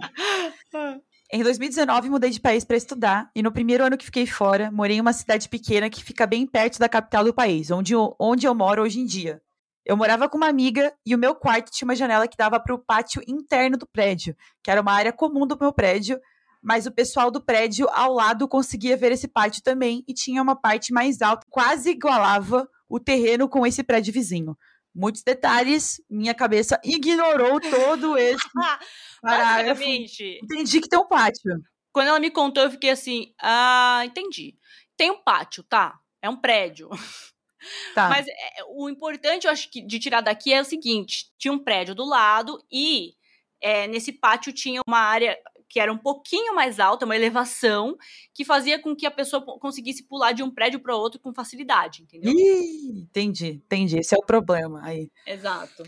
Em 1.31 1.43
2019, 1.43 2.09
mudei 2.09 2.31
de 2.31 2.39
país 2.39 2.63
para 2.65 2.75
estudar 2.75 3.29
e 3.35 3.43
no 3.43 3.51
primeiro 3.51 3.83
ano 3.83 3.97
que 3.97 4.05
fiquei 4.05 4.25
fora, 4.25 4.71
morei 4.71 4.97
em 4.97 5.01
uma 5.01 5.13
cidade 5.13 5.47
pequena 5.47 5.91
que 5.91 6.03
fica 6.03 6.25
bem 6.25 6.47
perto 6.47 6.79
da 6.79 6.89
capital 6.89 7.23
do 7.23 7.33
país, 7.33 7.69
onde 7.69 7.93
eu, 7.93 8.15
onde 8.19 8.47
eu 8.47 8.55
moro 8.55 8.81
hoje 8.81 8.99
em 8.99 9.05
dia. 9.05 9.41
Eu 9.85 9.95
morava 9.95 10.27
com 10.27 10.37
uma 10.37 10.47
amiga 10.47 10.91
e 11.05 11.13
o 11.13 11.17
meu 11.17 11.35
quarto 11.35 11.71
tinha 11.71 11.87
uma 11.87 11.95
janela 11.95 12.27
que 12.27 12.35
dava 12.35 12.59
para 12.59 12.73
o 12.73 12.79
pátio 12.79 13.21
interno 13.27 13.77
do 13.77 13.87
prédio, 13.87 14.35
que 14.63 14.71
era 14.71 14.81
uma 14.81 14.91
área 14.91 15.13
comum 15.13 15.45
do 15.45 15.57
meu 15.59 15.71
prédio, 15.71 16.19
mas 16.61 16.87
o 16.87 16.91
pessoal 16.91 17.29
do 17.29 17.39
prédio 17.39 17.87
ao 17.91 18.11
lado 18.11 18.47
conseguia 18.47 18.97
ver 18.97 19.11
esse 19.11 19.27
pátio 19.27 19.61
também 19.61 20.03
e 20.07 20.13
tinha 20.13 20.41
uma 20.41 20.55
parte 20.55 20.91
mais 20.91 21.21
alta, 21.21 21.45
quase 21.51 21.91
igualava 21.91 22.67
o 22.89 22.99
terreno 22.99 23.47
com 23.47 23.67
esse 23.67 23.83
prédio 23.83 24.11
vizinho. 24.11 24.57
Muitos 24.93 25.21
detalhes, 25.21 26.01
minha 26.09 26.33
cabeça 26.33 26.79
ignorou 26.83 27.59
todo 27.59 28.17
esse 28.17 28.47
parágrafo. 29.21 29.83
Entendi 29.83 30.81
que 30.81 30.89
tem 30.89 30.97
um 30.97 31.07
pátio. 31.07 31.61
quando 31.93 32.07
ela 32.07 32.19
me 32.19 32.31
contou, 32.31 32.63
eu 32.63 32.71
fiquei 32.71 32.89
assim: 32.89 33.33
ah, 33.39 34.01
entendi. 34.05 34.57
Tem 34.97 35.11
um 35.11 35.21
pátio, 35.21 35.63
tá? 35.63 35.99
É 36.21 36.29
um 36.29 36.37
prédio. 36.37 36.89
Tá. 37.93 38.09
Mas 38.09 38.27
é, 38.27 38.33
o 38.69 38.89
importante, 38.89 39.45
eu 39.45 39.51
acho 39.51 39.69
que 39.69 39.81
de 39.81 39.99
tirar 39.99 40.21
daqui 40.21 40.53
é 40.53 40.61
o 40.61 40.65
seguinte: 40.65 41.31
tinha 41.37 41.53
um 41.53 41.59
prédio 41.59 41.95
do 41.95 42.05
lado 42.05 42.63
e 42.71 43.13
é, 43.61 43.87
nesse 43.87 44.11
pátio 44.11 44.53
tinha 44.53 44.81
uma 44.87 44.99
área 44.99 45.37
que 45.67 45.79
era 45.79 45.91
um 45.91 45.97
pouquinho 45.97 46.55
mais 46.55 46.79
alta, 46.79 47.05
uma 47.05 47.15
elevação, 47.15 47.97
que 48.33 48.45
fazia 48.45 48.79
com 48.79 48.95
que 48.95 49.05
a 49.05 49.11
pessoa 49.11 49.43
conseguisse 49.59 50.03
pular 50.03 50.31
de 50.31 50.43
um 50.43 50.51
prédio 50.51 50.79
para 50.79 50.95
outro 50.95 51.19
com 51.19 51.33
facilidade, 51.33 52.03
entendeu? 52.03 52.31
Ih, 52.31 53.01
entendi, 53.01 53.61
entendi. 53.65 53.99
Esse 53.99 54.15
é 54.15 54.17
o 54.17 54.25
problema 54.25 54.81
aí. 54.83 55.09
Exato. 55.25 55.83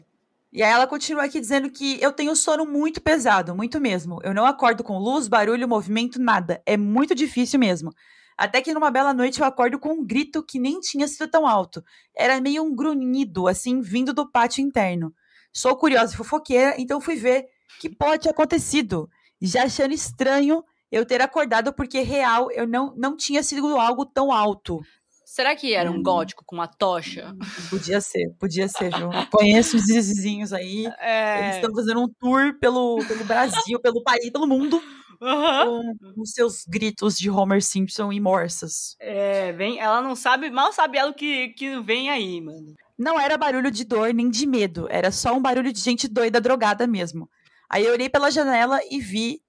E 0.51 0.63
aí 0.63 0.71
ela 0.71 0.87
continua 0.87 1.25
aqui 1.25 1.39
dizendo 1.39 1.69
que 1.69 2.01
eu 2.01 2.11
tenho 2.11 2.35
sono 2.35 2.65
muito 2.65 3.01
pesado, 3.01 3.55
muito 3.55 3.79
mesmo. 3.79 4.19
Eu 4.23 4.33
não 4.33 4.45
acordo 4.45 4.83
com 4.83 4.97
luz, 4.97 5.27
barulho, 5.27 5.67
movimento, 5.67 6.19
nada. 6.19 6.61
É 6.65 6.75
muito 6.75 7.13
difícil 7.13 7.59
mesmo. 7.59 7.91
Até 8.37 8.61
que 8.61 8.73
numa 8.73 8.91
bela 8.91 9.13
noite 9.13 9.39
eu 9.39 9.45
acordo 9.45 9.79
com 9.79 9.93
um 9.93 10.05
grito 10.05 10.43
que 10.43 10.59
nem 10.59 10.79
tinha 10.79 11.07
sido 11.07 11.27
tão 11.27 11.47
alto. 11.47 11.83
Era 12.15 12.39
meio 12.39 12.63
um 12.63 12.75
grunhido, 12.75 13.47
assim, 13.47 13.81
vindo 13.81 14.13
do 14.13 14.29
pátio 14.29 14.61
interno. 14.61 15.13
Sou 15.51 15.75
curiosa 15.75 16.13
e 16.13 16.17
fofoqueira, 16.17 16.75
então 16.77 17.01
fui 17.01 17.15
ver 17.15 17.47
que 17.79 17.89
pode 17.89 18.23
ter 18.23 18.29
acontecido. 18.29 19.09
Já 19.41 19.63
achando 19.63 19.93
estranho 19.93 20.63
eu 20.91 21.05
ter 21.05 21.21
acordado 21.21 21.73
porque 21.73 22.01
real 22.01 22.51
eu 22.51 22.67
não, 22.67 22.93
não 22.95 23.17
tinha 23.17 23.41
sido 23.41 23.75
algo 23.75 24.05
tão 24.05 24.31
alto. 24.31 24.81
Será 25.25 25.55
que 25.55 25.73
era 25.73 25.91
um 25.91 26.01
gótico 26.01 26.43
com 26.45 26.55
uma 26.55 26.67
tocha? 26.67 27.35
Podia 27.69 27.99
ser, 27.99 28.33
podia 28.39 28.67
ser, 28.67 28.95
viu? 28.95 29.09
Conheço 29.29 29.77
os 29.77 29.85
vizinhos 29.85 30.53
aí. 30.53 30.87
É. 30.99 31.43
Eles 31.43 31.55
estão 31.57 31.75
fazendo 31.75 32.01
um 32.01 32.07
tour 32.19 32.57
pelo, 32.59 32.97
pelo 33.05 33.25
Brasil, 33.25 33.79
pelo 33.79 34.01
país, 34.01 34.29
pelo 34.31 34.47
mundo, 34.47 34.81
Aham. 35.21 35.95
com 36.15 36.21
os 36.21 36.31
seus 36.31 36.63
gritos 36.67 37.17
de 37.17 37.29
Homer 37.29 37.61
Simpson 37.63 38.11
e 38.11 38.19
morsas. 38.19 38.95
É, 38.99 39.51
vem, 39.53 39.79
ela 39.79 40.01
não 40.01 40.15
sabe, 40.15 40.49
mal 40.49 40.71
sabe 40.73 40.97
ela 40.97 41.11
o 41.11 41.13
que, 41.13 41.49
que 41.49 41.79
vem 41.81 42.09
aí, 42.09 42.39
mano. 42.41 42.75
Não 42.97 43.19
era 43.19 43.37
barulho 43.37 43.69
de 43.71 43.83
dor 43.83 44.13
nem 44.13 44.29
de 44.29 44.45
medo, 44.47 44.87
era 44.89 45.11
só 45.11 45.33
um 45.33 45.41
barulho 45.41 45.71
de 45.71 45.79
gente 45.79 46.07
doida, 46.07 46.41
drogada 46.41 46.87
mesmo. 46.87 47.29
Aí 47.69 47.85
eu 47.85 47.93
olhei 47.93 48.09
pela 48.09 48.31
janela 48.31 48.79
e 48.89 48.99
vi 48.99 49.41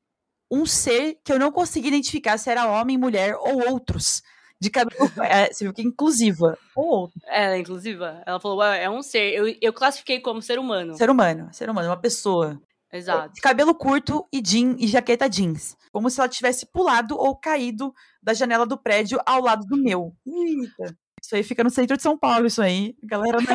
um 0.50 0.66
ser 0.66 1.18
que 1.24 1.32
eu 1.32 1.38
não 1.38 1.52
consegui 1.52 1.88
identificar 1.88 2.38
se 2.38 2.50
era 2.50 2.66
homem, 2.70 2.96
mulher 2.98 3.34
ou 3.36 3.70
outros. 3.70 4.22
De 4.60 4.70
cabelo. 4.70 4.98
É, 5.30 5.52
você 5.52 5.64
viu 5.64 5.72
que 5.72 5.80
é 5.82 5.84
inclusiva. 5.84 6.58
Ou 6.74 6.84
outro. 6.84 7.20
Ela, 7.26 7.56
inclusive, 7.58 8.02
ela 8.26 8.40
falou, 8.40 8.58
"Ué, 8.58 8.82
é 8.82 8.90
um 8.90 9.02
ser. 9.02 9.32
Eu, 9.32 9.54
eu 9.62 9.72
classifiquei 9.72 10.20
como 10.20 10.42
ser 10.42 10.58
humano. 10.58 10.96
Ser 10.96 11.08
humano. 11.10 11.48
Ser 11.52 11.70
humano, 11.70 11.88
uma 11.88 11.96
pessoa. 11.96 12.60
Exato. 12.92 13.34
De 13.34 13.40
cabelo 13.40 13.74
curto 13.74 14.26
e 14.32 14.40
jean 14.44 14.76
e 14.78 14.86
jaqueta 14.86 15.28
jeans. 15.28 15.76
Como 15.92 16.08
se 16.08 16.18
ela 16.20 16.28
tivesse 16.28 16.66
pulado 16.72 17.16
ou 17.18 17.36
caído 17.38 17.92
da 18.22 18.32
janela 18.32 18.64
do 18.66 18.78
prédio 18.78 19.20
ao 19.26 19.42
lado 19.42 19.66
do 19.66 19.76
meu. 19.76 20.12
Eita. 20.26 20.96
Isso 21.22 21.34
aí 21.34 21.42
fica 21.42 21.62
no 21.64 21.70
centro 21.70 21.96
de 21.96 22.02
São 22.02 22.16
Paulo, 22.16 22.46
isso 22.46 22.62
aí. 22.62 22.94
A 23.02 23.06
galera 23.06 23.38
não 23.40 23.50
é 23.50 23.54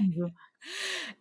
muito. 0.00 0.34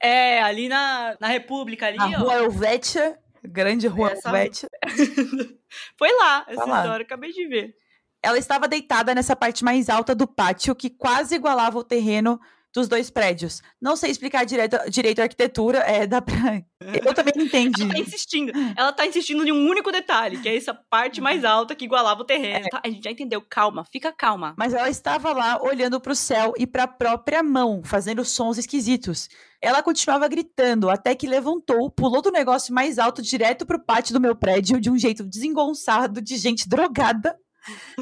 É, 0.01 0.41
ali 0.41 0.67
na, 0.67 1.15
na 1.19 1.27
República, 1.27 1.87
ali, 1.87 1.97
Na 1.97 2.05
ó. 2.07 2.09
rua 2.23 2.35
Helvétia, 2.43 3.17
grande 3.43 3.87
rua 3.87 4.11
Essa- 4.11 4.27
Helvétia. 4.29 4.67
Foi 5.97 6.11
lá, 6.17 6.45
essa 6.47 6.65
lá. 6.65 6.81
história, 6.81 7.03
acabei 7.05 7.31
de 7.31 7.47
ver. 7.47 7.73
Ela 8.21 8.37
estava 8.37 8.67
deitada 8.67 9.13
nessa 9.13 9.35
parte 9.35 9.63
mais 9.63 9.89
alta 9.89 10.15
do 10.15 10.27
pátio, 10.27 10.75
que 10.75 10.89
quase 10.89 11.35
igualava 11.35 11.77
o 11.77 11.83
terreno 11.83 12.39
dos 12.77 12.87
dois 12.87 13.09
prédios. 13.09 13.61
Não 13.81 13.95
sei 13.95 14.11
explicar 14.11 14.45
direito, 14.45 14.77
direito 14.89 15.19
a 15.19 15.23
arquitetura, 15.23 15.79
é, 15.79 16.05
dá 16.05 16.21
pra... 16.21 16.61
Eu 17.03 17.13
também 17.13 17.33
não 17.35 17.43
entendi. 17.43 17.81
Ela 17.81 17.93
tá 17.93 17.99
insistindo. 17.99 18.51
Ela 18.75 18.93
tá 18.93 19.05
insistindo 19.07 19.43
em 19.43 19.51
um 19.51 19.67
único 19.67 19.91
detalhe, 19.91 20.39
que 20.39 20.47
é 20.47 20.55
essa 20.55 20.75
parte 20.75 21.19
mais 21.19 21.43
alta 21.43 21.73
que 21.73 21.85
igualava 21.85 22.21
o 22.21 22.25
terreno. 22.25 22.67
É. 22.67 22.69
Tá, 22.69 22.81
a 22.85 22.87
gente 22.87 23.03
já 23.03 23.09
entendeu. 23.09 23.41
Calma, 23.41 23.83
fica 23.83 24.11
calma. 24.11 24.53
Mas 24.55 24.75
ela 24.75 24.87
estava 24.87 25.33
lá 25.33 25.59
olhando 25.61 25.99
para 25.99 26.11
o 26.11 26.15
céu 26.15 26.53
e 26.55 26.67
para 26.67 26.83
a 26.83 26.87
própria 26.87 27.41
mão, 27.41 27.81
fazendo 27.83 28.23
sons 28.23 28.59
esquisitos. 28.59 29.27
Ela 29.59 29.81
continuava 29.81 30.27
gritando 30.27 30.87
até 30.87 31.15
que 31.15 31.27
levantou, 31.27 31.89
pulou 31.89 32.21
do 32.21 32.31
negócio 32.31 32.71
mais 32.71 32.99
alto 32.99 33.23
direto 33.23 33.65
pro 33.65 33.83
pátio 33.83 34.13
do 34.13 34.21
meu 34.21 34.35
prédio 34.35 34.79
de 34.79 34.91
um 34.91 34.97
jeito 34.99 35.23
desengonçado 35.23 36.21
de 36.21 36.37
gente 36.37 36.69
drogada. 36.69 37.35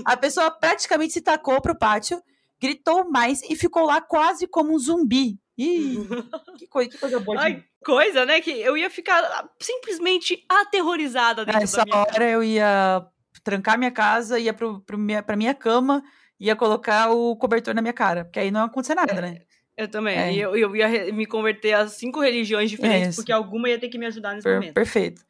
A 0.04 0.18
pessoa 0.18 0.52
praticamente 0.52 1.14
se 1.14 1.22
tacou 1.22 1.62
pro 1.62 1.78
pátio, 1.78 2.22
gritou 2.62 3.10
mais 3.10 3.42
e 3.44 3.56
ficou 3.56 3.86
lá 3.86 4.02
quase 4.02 4.48
como 4.48 4.74
um 4.74 4.80
zumbi. 4.80 5.40
Ih, 5.58 6.00
que 6.60 6.68
coisa, 6.68 6.90
que 6.90 6.98
coisa 6.98 7.20
boa. 7.20 7.40
Ai, 7.40 7.64
coisa, 7.84 8.26
né? 8.26 8.42
Que 8.42 8.52
eu 8.52 8.76
ia 8.76 8.90
ficar 8.90 9.50
simplesmente 9.62 10.44
aterrorizada 10.50 11.46
dentro 11.46 11.62
Nessa 11.62 11.86
hora 11.90 12.30
eu 12.30 12.44
ia 12.44 13.06
trancar 13.44 13.78
minha 13.78 13.92
casa, 13.92 14.40
ia 14.40 14.54
pro, 14.54 14.82
pro 14.82 14.98
minha, 14.98 15.24
pra 15.24 15.36
minha 15.38 15.54
cama, 15.54 16.04
ia 16.40 16.56
colocar 16.56 17.12
o 17.12 17.36
cobertor 17.38 17.74
na 17.74 17.82
minha 17.82 17.94
cara, 17.94 18.26
porque 18.26 18.40
aí 18.40 18.52
não 18.52 18.62
ia 18.62 18.66
acontecer 18.66 18.96
nada, 18.96 19.22
né? 19.22 19.42
Eu 19.78 19.88
também. 19.88 20.18
É. 20.18 20.34
E 20.34 20.40
eu, 20.40 20.56
eu 20.56 20.76
ia 20.76 21.14
me 21.14 21.26
converter 21.26 21.74
a 21.74 21.88
cinco 21.88 22.22
religiões 22.22 22.70
diferentes, 22.70 23.10
isso. 23.10 23.18
porque 23.18 23.32
alguma 23.32 23.70
ia 23.70 23.80
ter 23.80 23.90
que 23.90 23.98
me 23.98 24.06
ajudar 24.06 24.34
nesse 24.34 24.44
Per- 24.44 24.56
momento. 24.56 24.74
perfeito. 24.74 25.22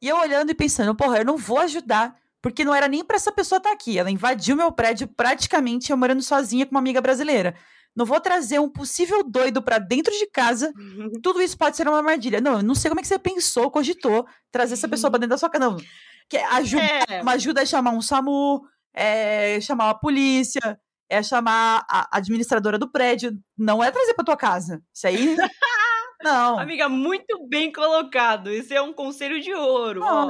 E 0.00 0.08
eu 0.08 0.16
olhando 0.18 0.50
e 0.50 0.54
pensando, 0.54 0.94
porra, 0.94 1.18
eu 1.18 1.24
não 1.24 1.36
vou 1.36 1.58
ajudar, 1.58 2.14
porque 2.44 2.62
não 2.62 2.74
era 2.74 2.86
nem 2.86 3.02
pra 3.02 3.16
essa 3.16 3.32
pessoa 3.32 3.56
estar 3.56 3.72
aqui. 3.72 3.98
Ela 3.98 4.10
invadiu 4.10 4.54
meu 4.54 4.70
prédio 4.70 5.08
praticamente, 5.08 5.90
eu 5.90 5.96
morando 5.96 6.20
sozinha 6.20 6.66
com 6.66 6.72
uma 6.72 6.78
amiga 6.78 7.00
brasileira. 7.00 7.54
Não 7.96 8.04
vou 8.04 8.20
trazer 8.20 8.58
um 8.58 8.68
possível 8.68 9.24
doido 9.24 9.62
pra 9.62 9.78
dentro 9.78 10.12
de 10.12 10.26
casa. 10.26 10.70
Tudo 11.24 11.40
isso 11.40 11.56
pode 11.56 11.74
ser 11.74 11.88
uma 11.88 11.96
armadilha. 11.96 12.42
Não, 12.42 12.58
eu 12.58 12.62
não 12.62 12.74
sei 12.74 12.90
como 12.90 13.00
é 13.00 13.02
que 13.02 13.08
você 13.08 13.18
pensou, 13.18 13.70
cogitou 13.70 14.26
trazer 14.52 14.74
essa 14.74 14.86
pessoa 14.86 15.10
pra 15.10 15.16
dentro 15.16 15.30
da 15.30 15.38
sua 15.38 15.48
casa. 15.48 15.64
Não. 15.64 15.78
Que 16.28 16.36
ajuda, 16.36 16.82
É, 17.08 17.22
uma 17.22 17.32
ajuda 17.32 17.62
é 17.62 17.66
chamar 17.66 17.92
um 17.92 18.02
SAMU, 18.02 18.60
é 18.92 19.58
chamar 19.62 19.88
a 19.88 19.94
polícia, 19.94 20.78
é 21.08 21.22
chamar 21.22 21.86
a 21.88 22.14
administradora 22.18 22.78
do 22.78 22.92
prédio. 22.92 23.32
Não 23.56 23.82
é 23.82 23.90
trazer 23.90 24.12
pra 24.12 24.24
tua 24.26 24.36
casa. 24.36 24.82
Isso 24.92 25.06
aí. 25.06 25.34
Não. 26.24 26.58
amiga, 26.58 26.88
muito 26.88 27.46
bem 27.46 27.70
colocado. 27.70 28.50
Esse 28.50 28.74
é 28.74 28.80
um 28.80 28.92
conselho 28.92 29.40
de 29.40 29.52
ouro. 29.52 30.00
Não, 30.00 30.28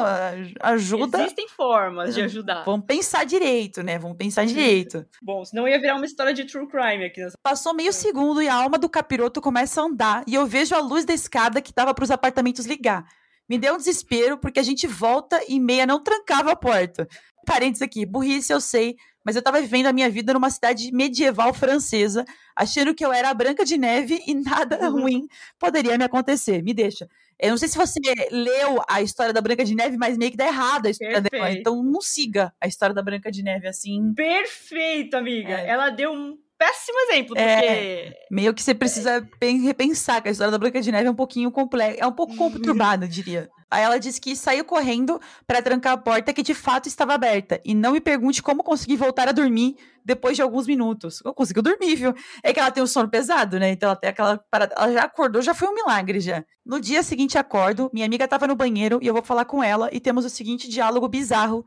ajuda. 0.60 1.20
Existem 1.22 1.48
formas 1.48 2.14
de 2.14 2.22
ajudar. 2.22 2.64
Vamos 2.64 2.86
pensar 2.86 3.24
direito, 3.24 3.82
né? 3.82 3.98
Vamos 3.98 4.16
pensar 4.16 4.44
direito. 4.44 5.06
Bom, 5.22 5.44
senão 5.44 5.68
ia 5.68 5.80
virar 5.80 5.94
uma 5.94 6.04
história 6.04 6.34
de 6.34 6.44
true 6.44 6.66
crime 6.68 7.04
aqui 7.04 7.20
nessa. 7.20 7.36
Passou 7.42 7.72
meio 7.72 7.92
segundo 7.92 8.42
e 8.42 8.48
a 8.48 8.54
alma 8.54 8.76
do 8.76 8.88
capiroto 8.88 9.40
começa 9.40 9.80
a 9.80 9.84
andar 9.84 10.24
e 10.26 10.34
eu 10.34 10.46
vejo 10.46 10.74
a 10.74 10.80
luz 10.80 11.04
da 11.04 11.14
escada 11.14 11.62
que 11.62 11.72
dava 11.72 11.94
para 11.94 12.04
os 12.04 12.10
apartamentos 12.10 12.66
ligar. 12.66 13.06
Me 13.48 13.58
deu 13.58 13.74
um 13.74 13.78
desespero 13.78 14.38
porque 14.38 14.58
a 14.58 14.62
gente 14.62 14.86
volta 14.86 15.40
e 15.48 15.60
meia 15.60 15.86
não 15.86 16.02
trancava 16.02 16.52
a 16.52 16.56
porta. 16.56 17.08
Parênteses 17.46 17.82
aqui, 17.82 18.06
burrice 18.06 18.52
eu 18.52 18.60
sei, 18.60 18.96
mas 19.24 19.36
eu 19.36 19.42
tava 19.42 19.60
vivendo 19.60 19.86
a 19.86 19.92
minha 19.92 20.08
vida 20.08 20.32
numa 20.32 20.50
cidade 20.50 20.90
medieval 20.92 21.52
francesa, 21.52 22.24
achando 22.56 22.94
que 22.94 23.04
eu 23.04 23.12
era 23.12 23.30
a 23.30 23.34
Branca 23.34 23.64
de 23.64 23.76
Neve 23.76 24.22
e 24.26 24.34
nada 24.34 24.88
ruim 24.88 25.26
poderia 25.58 25.96
me 25.98 26.04
acontecer. 26.04 26.62
Me 26.62 26.72
deixa. 26.72 27.08
Eu 27.38 27.50
não 27.50 27.58
sei 27.58 27.68
se 27.68 27.76
você 27.76 28.00
leu 28.30 28.82
a 28.88 29.02
história 29.02 29.32
da 29.32 29.40
Branca 29.40 29.64
de 29.64 29.74
Neve, 29.74 29.96
mas 29.96 30.16
meio 30.16 30.30
que 30.30 30.36
dá 30.36 30.46
errado 30.46 30.86
a 30.86 30.90
história 30.90 31.20
dela. 31.20 31.52
Então 31.52 31.82
não 31.82 32.00
siga 32.00 32.52
a 32.60 32.66
história 32.66 32.94
da 32.94 33.02
Branca 33.02 33.30
de 33.30 33.42
Neve 33.42 33.66
assim. 33.66 34.14
Perfeito, 34.14 35.14
amiga. 35.16 35.60
É. 35.60 35.68
Ela 35.68 35.90
deu 35.90 36.12
um 36.12 36.38
péssimo 36.66 36.98
exemplo, 37.00 37.28
porque. 37.28 37.40
É. 37.42 38.12
Meio 38.30 38.54
que 38.54 38.62
você 38.62 38.74
precisa 38.74 39.26
pen- 39.38 39.60
repensar 39.62 40.20
que 40.22 40.28
a 40.28 40.32
história 40.32 40.50
da 40.50 40.58
Branca 40.58 40.80
de 40.80 40.90
Neve 40.90 41.06
é 41.08 41.10
um 41.10 41.14
pouquinho 41.14 41.50
complexa, 41.50 41.98
é 42.00 42.06
um 42.06 42.12
pouco 42.12 42.34
conturbada, 42.36 43.04
eu 43.04 43.08
diria. 43.08 43.48
Aí 43.70 43.82
ela 43.82 43.98
disse 43.98 44.20
que 44.20 44.36
saiu 44.36 44.64
correndo 44.64 45.20
para 45.48 45.60
trancar 45.60 45.94
a 45.94 45.96
porta 45.96 46.32
que 46.32 46.42
de 46.44 46.54
fato 46.54 46.86
estava 46.86 47.12
aberta. 47.14 47.60
E 47.64 47.74
não 47.74 47.90
me 47.92 48.00
pergunte 48.00 48.40
como 48.40 48.62
consegui 48.62 48.96
voltar 48.96 49.28
a 49.28 49.32
dormir 49.32 49.74
depois 50.04 50.36
de 50.36 50.42
alguns 50.42 50.66
minutos. 50.66 51.20
Eu 51.24 51.34
conseguiu 51.34 51.60
dormir, 51.62 51.96
viu? 51.96 52.14
É 52.42 52.52
que 52.52 52.60
ela 52.60 52.70
tem 52.70 52.82
um 52.82 52.86
sono 52.86 53.08
pesado, 53.08 53.58
né? 53.58 53.70
Então 53.70 53.88
ela 53.88 53.96
tem 53.96 54.10
aquela 54.10 54.38
parada. 54.48 54.74
Ela 54.78 54.92
já 54.92 55.02
acordou, 55.02 55.42
já 55.42 55.54
foi 55.54 55.66
um 55.66 55.74
milagre 55.74 56.20
já. 56.20 56.44
No 56.64 56.80
dia 56.80 57.02
seguinte 57.02 57.36
acordo, 57.36 57.90
minha 57.92 58.06
amiga 58.06 58.24
estava 58.26 58.46
no 58.46 58.54
banheiro 58.54 59.00
e 59.02 59.08
eu 59.08 59.14
vou 59.14 59.24
falar 59.24 59.44
com 59.44 59.60
ela 59.62 59.88
e 59.92 59.98
temos 59.98 60.24
o 60.24 60.30
seguinte 60.30 60.68
diálogo 60.68 61.08
bizarro. 61.08 61.64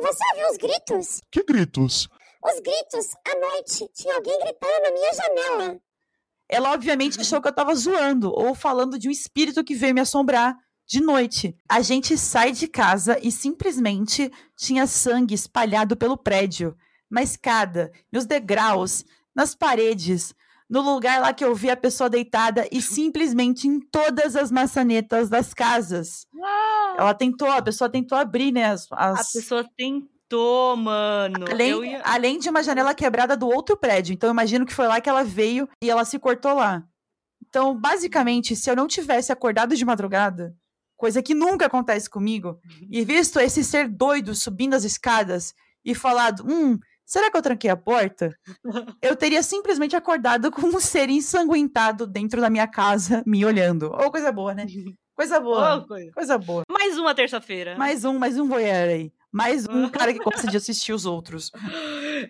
Você 0.00 0.22
ouviu 0.32 0.48
os 0.52 0.56
gritos? 0.58 1.20
Que 1.30 1.42
gritos? 1.42 2.08
Os 2.44 2.60
gritos 2.60 3.06
à 3.26 3.38
noite. 3.40 3.88
Tinha 3.94 4.14
alguém 4.14 4.38
gritando 4.38 4.82
na 4.82 4.90
minha 4.92 5.12
janela. 5.12 5.80
Ela 6.48 6.72
obviamente 6.72 7.20
achou 7.20 7.42
que 7.42 7.48
eu 7.48 7.52
tava 7.54 7.74
zoando 7.74 8.30
ou 8.32 8.54
falando 8.54 8.98
de 8.98 9.08
um 9.08 9.10
espírito 9.10 9.62
que 9.64 9.74
veio 9.74 9.94
me 9.94 10.00
assombrar 10.00 10.56
de 10.86 11.00
noite. 11.00 11.54
A 11.68 11.82
gente 11.82 12.16
sai 12.16 12.52
de 12.52 12.66
casa 12.66 13.18
e 13.22 13.30
simplesmente 13.30 14.32
tinha 14.56 14.86
sangue 14.86 15.34
espalhado 15.34 15.94
pelo 15.96 16.16
prédio, 16.16 16.74
na 17.10 17.22
escada, 17.22 17.92
nos 18.10 18.24
degraus, 18.24 19.04
nas 19.34 19.54
paredes, 19.54 20.34
no 20.70 20.80
lugar 20.80 21.20
lá 21.20 21.34
que 21.34 21.44
eu 21.44 21.54
vi 21.54 21.68
a 21.70 21.76
pessoa 21.76 22.08
deitada 22.08 22.66
e 22.72 22.80
simplesmente 22.80 23.68
em 23.68 23.78
todas 23.80 24.34
as 24.34 24.50
maçanetas 24.50 25.28
das 25.28 25.52
casas. 25.52 26.26
Ela 26.96 27.12
tentou, 27.14 27.50
a 27.50 27.60
pessoa 27.60 27.90
tentou 27.90 28.16
abrir, 28.16 28.52
né, 28.52 28.64
as, 28.66 28.86
A 28.92 29.10
as- 29.10 29.32
pessoa 29.32 29.64
tentou, 29.76 30.08
mano. 30.76 31.46
Além, 31.50 31.92
ia- 31.92 32.02
além 32.04 32.38
de 32.38 32.48
uma 32.50 32.62
janela 32.62 32.94
quebrada 32.94 33.36
do 33.36 33.48
outro 33.48 33.76
prédio. 33.76 34.12
Então, 34.12 34.28
eu 34.28 34.32
imagino 34.32 34.66
que 34.66 34.74
foi 34.74 34.86
lá 34.86 35.00
que 35.00 35.08
ela 35.08 35.24
veio 35.24 35.68
e 35.82 35.90
ela 35.90 36.04
se 36.04 36.18
cortou 36.18 36.54
lá. 36.54 36.82
Então, 37.46 37.74
basicamente, 37.78 38.54
se 38.54 38.70
eu 38.70 38.76
não 38.76 38.86
tivesse 38.86 39.32
acordado 39.32 39.74
de 39.74 39.84
madrugada, 39.84 40.54
coisa 40.96 41.22
que 41.22 41.34
nunca 41.34 41.66
acontece 41.66 42.10
comigo, 42.10 42.58
e 42.90 43.04
visto 43.04 43.40
esse 43.40 43.64
ser 43.64 43.88
doido 43.88 44.34
subindo 44.34 44.74
as 44.74 44.84
escadas 44.84 45.54
e 45.84 45.94
falado, 45.94 46.44
hum, 46.46 46.78
será 47.06 47.30
que 47.30 47.36
eu 47.36 47.42
tranquei 47.42 47.70
a 47.70 47.76
porta? 47.76 48.34
Eu 49.00 49.16
teria 49.16 49.42
simplesmente 49.42 49.96
acordado 49.96 50.50
com 50.50 50.66
um 50.66 50.78
ser 50.80 51.08
ensanguentado 51.08 52.06
dentro 52.06 52.40
da 52.40 52.50
minha 52.50 52.66
casa, 52.66 53.22
me 53.24 53.44
olhando. 53.46 53.86
Ô, 53.92 54.10
coisa 54.10 54.30
boa, 54.30 54.52
né? 54.52 54.66
Coisa 55.16 55.40
boa. 55.40 55.76
Ô, 55.78 55.84
coisa. 55.86 56.12
Coisa 56.12 56.38
boa. 56.38 56.62
Mais 56.70 56.96
uma 56.96 57.12
terça-feira. 57.12 57.76
Mais 57.76 58.04
um, 58.04 58.16
mais 58.16 58.38
um 58.38 58.46
voyeur 58.46 58.88
aí. 58.88 59.12
Mais 59.38 59.66
um 59.68 59.88
cara 59.88 60.12
que 60.12 60.18
gosta 60.18 60.48
de 60.48 60.56
assistir 60.56 60.92
os 60.92 61.06
outros. 61.06 61.52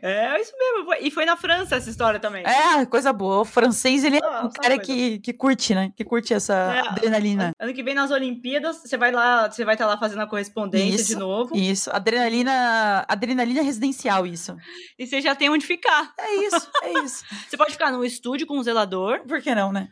É 0.02 0.38
isso 0.40 0.52
mesmo. 0.58 0.94
E 1.00 1.10
foi 1.10 1.24
na 1.24 1.36
França 1.36 1.76
essa 1.76 1.88
história 1.88 2.20
também. 2.20 2.44
É, 2.44 2.84
coisa 2.84 3.12
boa. 3.14 3.38
O 3.40 3.44
francês, 3.46 4.04
ele 4.04 4.16
é 4.18 4.20
Ah, 4.22 4.40
um 4.46 4.50
só 4.50 4.60
cara 4.60 4.76
coisa. 4.76 4.82
que, 4.92 5.18
que 5.20 5.32
curte, 5.32 5.74
né? 5.74 5.90
Que 5.96 6.04
curte 6.04 6.34
essa 6.34 6.52
É. 6.54 6.80
adrenalina. 6.88 7.52
Ano 7.58 7.72
que 7.72 7.82
vem 7.82 7.94
nas 7.94 8.10
Olimpíadas, 8.10 8.82
você 8.82 8.98
vai 8.98 9.10
lá, 9.10 9.50
você 9.50 9.64
vai 9.64 9.74
estar 9.74 9.86
lá 9.86 9.96
fazendo 9.96 10.20
a 10.20 10.26
correspondência 10.26 10.96
Isso, 10.96 11.06
de 11.08 11.16
novo. 11.16 11.56
Isso, 11.56 11.90
adrenalina, 11.90 13.06
adrenalina 13.08 13.62
residencial, 13.62 14.26
isso. 14.26 14.54
E 14.98 15.06
você 15.06 15.20
já 15.22 15.34
tem 15.34 15.48
onde 15.48 15.64
ficar. 15.66 16.12
É 16.18 16.34
isso, 16.46 16.70
é 16.82 16.92
isso. 17.04 17.24
Você 17.48 17.56
pode 17.56 17.72
ficar 17.72 17.90
num 17.90 18.04
estúdio 18.04 18.46
com 18.46 18.58
um 18.58 18.62
zelador 18.62 19.20
Por 19.26 19.40
que 19.40 19.54
não, 19.54 19.72
né? 19.72 19.88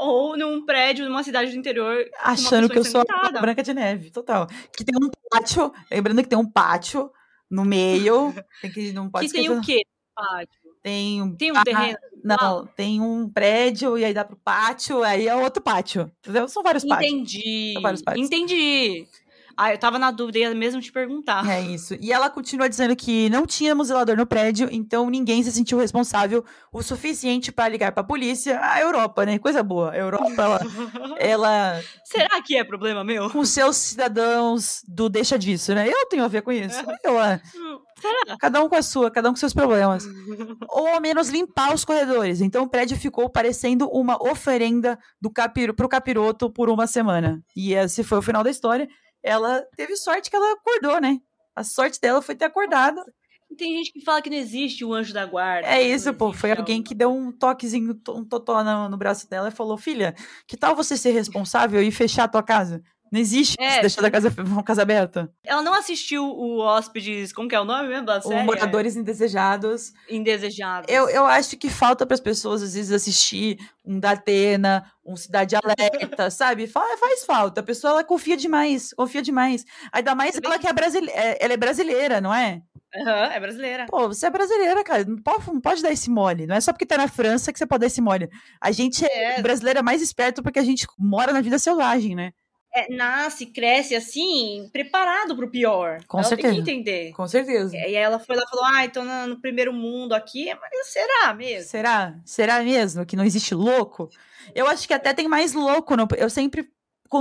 Ou 0.00 0.36
num 0.36 0.64
prédio, 0.64 1.04
numa 1.06 1.22
cidade 1.22 1.50
do 1.50 1.56
interior. 1.56 2.04
Achando 2.20 2.68
que 2.68 2.78
eu 2.78 2.84
sou 2.84 3.02
a. 3.08 3.40
Branca 3.40 3.62
de 3.62 3.74
Neve, 3.74 4.10
total. 4.10 4.46
Que 4.76 4.84
tem 4.84 4.94
um 4.96 5.10
pátio, 5.30 5.72
lembrando 5.90 6.22
que 6.22 6.28
tem 6.28 6.38
um 6.38 6.50
pátio 6.50 7.10
no 7.50 7.64
meio, 7.64 8.34
tem 8.60 8.70
que 8.70 8.92
não 8.92 9.10
pode 9.10 9.26
Que 9.26 9.32
tem 9.32 9.42
esquecer- 9.42 9.60
o 9.60 9.64
quê? 9.64 9.82
Pátio? 10.14 10.64
Tem 10.82 11.22
um, 11.22 11.34
Tem 11.34 11.50
um 11.50 11.56
ah, 11.56 11.64
terreno. 11.64 11.98
Não, 12.22 12.66
tem 12.66 13.00
um 13.00 13.28
prédio 13.28 13.96
e 13.96 14.04
aí 14.04 14.12
dá 14.12 14.22
pro 14.22 14.36
pátio, 14.36 15.02
aí 15.02 15.26
é 15.26 15.34
outro 15.34 15.62
pátio. 15.62 16.12
Entendeu? 16.20 16.46
São 16.46 16.62
vários 16.62 16.84
pátios. 16.84 17.10
Entendi. 17.10 17.72
São 17.72 17.82
vários 17.82 18.02
pátios. 18.02 18.26
Entendi. 18.26 19.08
Ah, 19.56 19.72
eu 19.72 19.78
tava 19.78 19.98
na 19.98 20.10
dúvida, 20.10 20.38
ia 20.38 20.54
mesmo 20.54 20.80
te 20.80 20.90
perguntar. 20.92 21.48
É 21.48 21.60
isso. 21.60 21.96
E 22.00 22.12
ela 22.12 22.28
continua 22.30 22.68
dizendo 22.68 22.94
que 22.96 23.28
não 23.30 23.46
tínhamos 23.46 23.88
zelador 23.88 24.16
no 24.16 24.26
prédio, 24.26 24.68
então 24.70 25.08
ninguém 25.10 25.42
se 25.42 25.52
sentiu 25.52 25.78
responsável 25.78 26.44
o 26.72 26.82
suficiente 26.82 27.52
para 27.52 27.68
ligar 27.68 27.92
para 27.92 28.02
a 28.02 28.06
polícia. 28.06 28.60
A 28.62 28.80
Europa, 28.80 29.24
né? 29.24 29.38
Coisa 29.38 29.62
boa. 29.62 29.92
A 29.92 29.96
Europa, 29.96 30.42
ela, 30.42 30.60
ela 31.18 31.80
Será 32.04 32.42
que 32.42 32.56
é 32.56 32.64
problema 32.64 33.04
meu? 33.04 33.30
com 33.30 33.44
seus 33.44 33.76
cidadãos 33.76 34.82
do 34.86 35.08
deixa 35.08 35.38
disso, 35.38 35.74
né? 35.74 35.88
Eu 35.88 36.06
tenho 36.08 36.24
a 36.24 36.28
ver 36.28 36.42
com 36.42 36.52
isso. 36.52 36.78
Eu, 37.02 37.18
ah, 37.18 37.40
Hum, 37.54 37.78
Será? 38.00 38.36
cada 38.38 38.62
um 38.62 38.68
com 38.68 38.76
a 38.76 38.82
sua, 38.82 39.10
cada 39.10 39.28
um 39.28 39.32
com 39.32 39.36
seus 39.38 39.54
problemas. 39.54 40.04
Ou 40.68 40.88
ao 40.88 41.00
menos 41.00 41.28
limpar 41.28 41.74
os 41.74 41.84
corredores. 41.84 42.40
Então 42.40 42.64
o 42.64 42.68
prédio 42.68 42.96
ficou 42.96 43.28
parecendo 43.30 43.88
uma 43.88 44.16
oferenda 44.22 44.98
do 45.20 45.30
capiro, 45.30 45.74
pro 45.74 45.88
capiroto 45.88 46.50
por 46.50 46.68
uma 46.68 46.86
semana. 46.86 47.40
E 47.56 47.72
esse 47.74 48.02
foi 48.04 48.18
o 48.18 48.22
final 48.22 48.42
da 48.42 48.50
história. 48.50 48.88
Ela 49.24 49.62
teve 49.76 49.96
sorte 49.96 50.28
que 50.30 50.36
ela 50.36 50.52
acordou, 50.52 51.00
né? 51.00 51.18
A 51.56 51.64
sorte 51.64 51.98
dela 52.00 52.20
foi 52.20 52.34
ter 52.34 52.44
acordado. 52.44 53.02
E 53.50 53.56
Tem 53.56 53.76
gente 53.76 53.92
que 53.92 54.04
fala 54.04 54.20
que 54.20 54.28
não 54.28 54.36
existe 54.36 54.84
o 54.84 54.92
anjo 54.92 55.14
da 55.14 55.24
guarda. 55.24 55.66
É 55.68 55.78
que 55.78 55.84
isso, 55.94 56.12
pô. 56.12 56.32
Foi 56.32 56.50
alguém 56.50 56.76
algo. 56.76 56.88
que 56.88 56.94
deu 56.94 57.10
um 57.12 57.32
toquezinho, 57.32 57.94
to- 57.94 58.16
um 58.16 58.24
totó 58.24 58.62
no, 58.62 58.88
no 58.88 58.96
braço 58.96 59.28
dela 59.30 59.48
e 59.48 59.52
falou: 59.52 59.78
Filha, 59.78 60.14
que 60.46 60.56
tal 60.56 60.74
você 60.76 60.96
ser 60.96 61.12
responsável 61.12 61.82
e 61.82 61.90
fechar 61.90 62.24
a 62.24 62.28
tua 62.28 62.42
casa? 62.42 62.82
Não 63.14 63.20
existe 63.20 63.54
É, 63.60 63.80
deixar 63.80 64.04
a 64.04 64.10
casa, 64.10 64.34
uma 64.44 64.64
casa 64.64 64.82
aberta. 64.82 65.30
Ela 65.44 65.62
não 65.62 65.72
assistiu 65.72 66.24
o 66.24 66.58
Hóspedes. 66.58 67.32
Como 67.32 67.48
que 67.48 67.54
é 67.54 67.60
o 67.60 67.64
nome 67.64 67.88
mesmo 67.88 68.06
da 68.06 68.20
série? 68.20 68.42
moradores 68.42 68.96
indesejados. 68.96 69.92
Indesejados. 70.10 70.92
Eu, 70.92 71.08
eu 71.08 71.24
acho 71.24 71.56
que 71.56 71.70
falta 71.70 72.04
para 72.04 72.14
as 72.14 72.20
pessoas, 72.20 72.60
às 72.60 72.74
vezes, 72.74 72.90
assistir 72.90 73.56
um 73.84 74.00
Datena, 74.00 74.84
um 75.06 75.16
Cidade 75.16 75.54
Alerta, 75.54 76.28
sabe? 76.34 76.66
Fa- 76.66 76.96
Faz 76.98 77.24
falta. 77.24 77.60
A 77.60 77.64
pessoa, 77.64 77.92
ela 77.92 78.04
confia 78.04 78.36
demais, 78.36 78.92
confia 78.92 79.22
demais. 79.22 79.64
Ainda 79.92 80.12
mais 80.16 80.34
Também- 80.34 80.50
ela 80.50 80.58
que 80.58 80.66
é 80.66 80.72
brasileira, 80.72 81.20
ela 81.38 81.52
é 81.52 81.56
brasileira, 81.56 82.20
não 82.20 82.34
é? 82.34 82.62
Aham, 82.96 83.26
é 83.32 83.38
brasileira. 83.40 83.86
Pô, 83.86 84.08
você 84.08 84.26
é 84.26 84.30
brasileira, 84.30 84.82
cara. 84.82 85.04
Não 85.04 85.22
pode, 85.22 85.46
não 85.52 85.60
pode 85.60 85.82
dar 85.82 85.92
esse 85.92 86.10
mole. 86.10 86.46
Não 86.48 86.56
é 86.56 86.60
só 86.60 86.72
porque 86.72 86.86
tá 86.86 86.96
na 86.96 87.06
França 87.08 87.52
que 87.52 87.58
você 87.60 87.66
pode 87.66 87.80
dar 87.82 87.86
esse 87.86 88.00
mole. 88.00 88.28
A 88.60 88.72
gente 88.72 89.04
é, 89.04 89.38
É. 89.38 89.42
brasileira 89.42 89.82
mais 89.84 90.02
esperto 90.02 90.42
porque 90.42 90.58
a 90.58 90.64
gente 90.64 90.84
mora 90.98 91.32
na 91.32 91.40
vida 91.40 91.58
selvagem, 91.60 92.14
né? 92.16 92.32
É, 92.76 92.92
nasce, 92.92 93.46
cresce 93.46 93.94
assim, 93.94 94.68
preparado 94.72 95.36
pro 95.36 95.48
pior. 95.48 96.00
Com 96.08 96.18
ela 96.18 96.26
certeza. 96.28 96.52
tem 96.54 96.64
que 96.64 96.70
entender. 96.70 97.12
Com 97.12 97.28
certeza. 97.28 97.76
E 97.76 97.78
aí 97.78 97.94
ela 97.94 98.18
foi 98.18 98.34
lá 98.34 98.42
e 98.44 98.48
falou: 98.50 98.64
Ah, 98.64 98.88
tô 98.88 99.04
no, 99.04 99.26
no 99.28 99.40
primeiro 99.40 99.72
mundo 99.72 100.12
aqui, 100.12 100.46
mas 100.60 100.86
será 100.88 101.32
mesmo? 101.34 101.70
Será? 101.70 102.14
Será 102.24 102.60
mesmo 102.62 103.06
que 103.06 103.14
não 103.14 103.24
existe 103.24 103.54
louco? 103.54 104.08
Eu 104.54 104.66
acho 104.66 104.88
que 104.88 104.94
até 104.94 105.14
tem 105.14 105.28
mais 105.28 105.52
louco. 105.52 105.96
no- 105.96 106.08
eu 106.16 106.28
sempre 106.28 106.68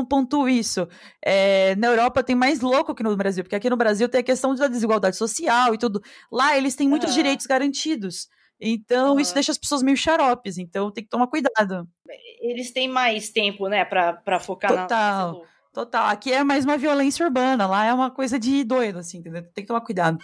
pontuo 0.10 0.49
isso. 0.49 0.88
É, 1.24 1.76
na 1.76 1.86
Europa 1.88 2.24
tem 2.24 2.36
mais 2.36 2.60
louco 2.62 2.95
que 2.95 3.04
no 3.04 3.16
Brasil, 3.16 3.43
porque 3.43 3.56
aqui 3.56 3.70
no 3.70 3.78
Brasil 3.78 4.10
tem 4.10 4.22
a 4.22 4.24
questão 4.24 4.56
da 4.56 4.68
desigualdade 4.68 5.16
social 5.16 5.72
e 5.74 5.78
tudo. 5.78 6.01
Lá 6.32 6.58
eles 6.58 6.76
têm 6.76 6.89
muitos 6.89 7.10
Aham. 7.10 7.16
direitos 7.18 7.45
garantidos. 7.45 8.28
Então, 8.60 9.20
isso 9.20 9.32
Aham. 9.32 9.36
deixa 9.36 9.51
as 9.51 9.58
pessoas 9.58 9.84
meio 9.84 9.97
xaropes. 9.97 10.58
Então, 10.58 10.91
tem 10.91 11.04
que 11.04 11.10
tomar 11.10 11.28
cuidado. 11.28 11.88
Eles 12.39 12.72
têm 12.72 12.88
mais 12.88 13.30
tempo, 13.30 13.68
né, 13.68 13.84
pra, 13.84 14.14
pra 14.14 14.39
focar 14.39 14.74
na. 14.74 14.82
Total. 14.84 15.45
Total. 15.74 16.06
Aqui 16.08 16.32
é 16.32 16.43
mais 16.43 16.66
uma 16.66 16.78
violência 16.78 17.26
urbana. 17.26 17.66
Lá 17.66 17.86
é 17.86 17.93
uma 17.93 18.12
coisa 18.12 18.38
de 18.38 18.64
doido, 18.64 18.99
assim, 18.99 19.18
entendeu? 19.18 19.41
Tem 19.41 19.64
que 19.64 19.68
tomar 19.68 19.82
cuidado. 19.82 20.20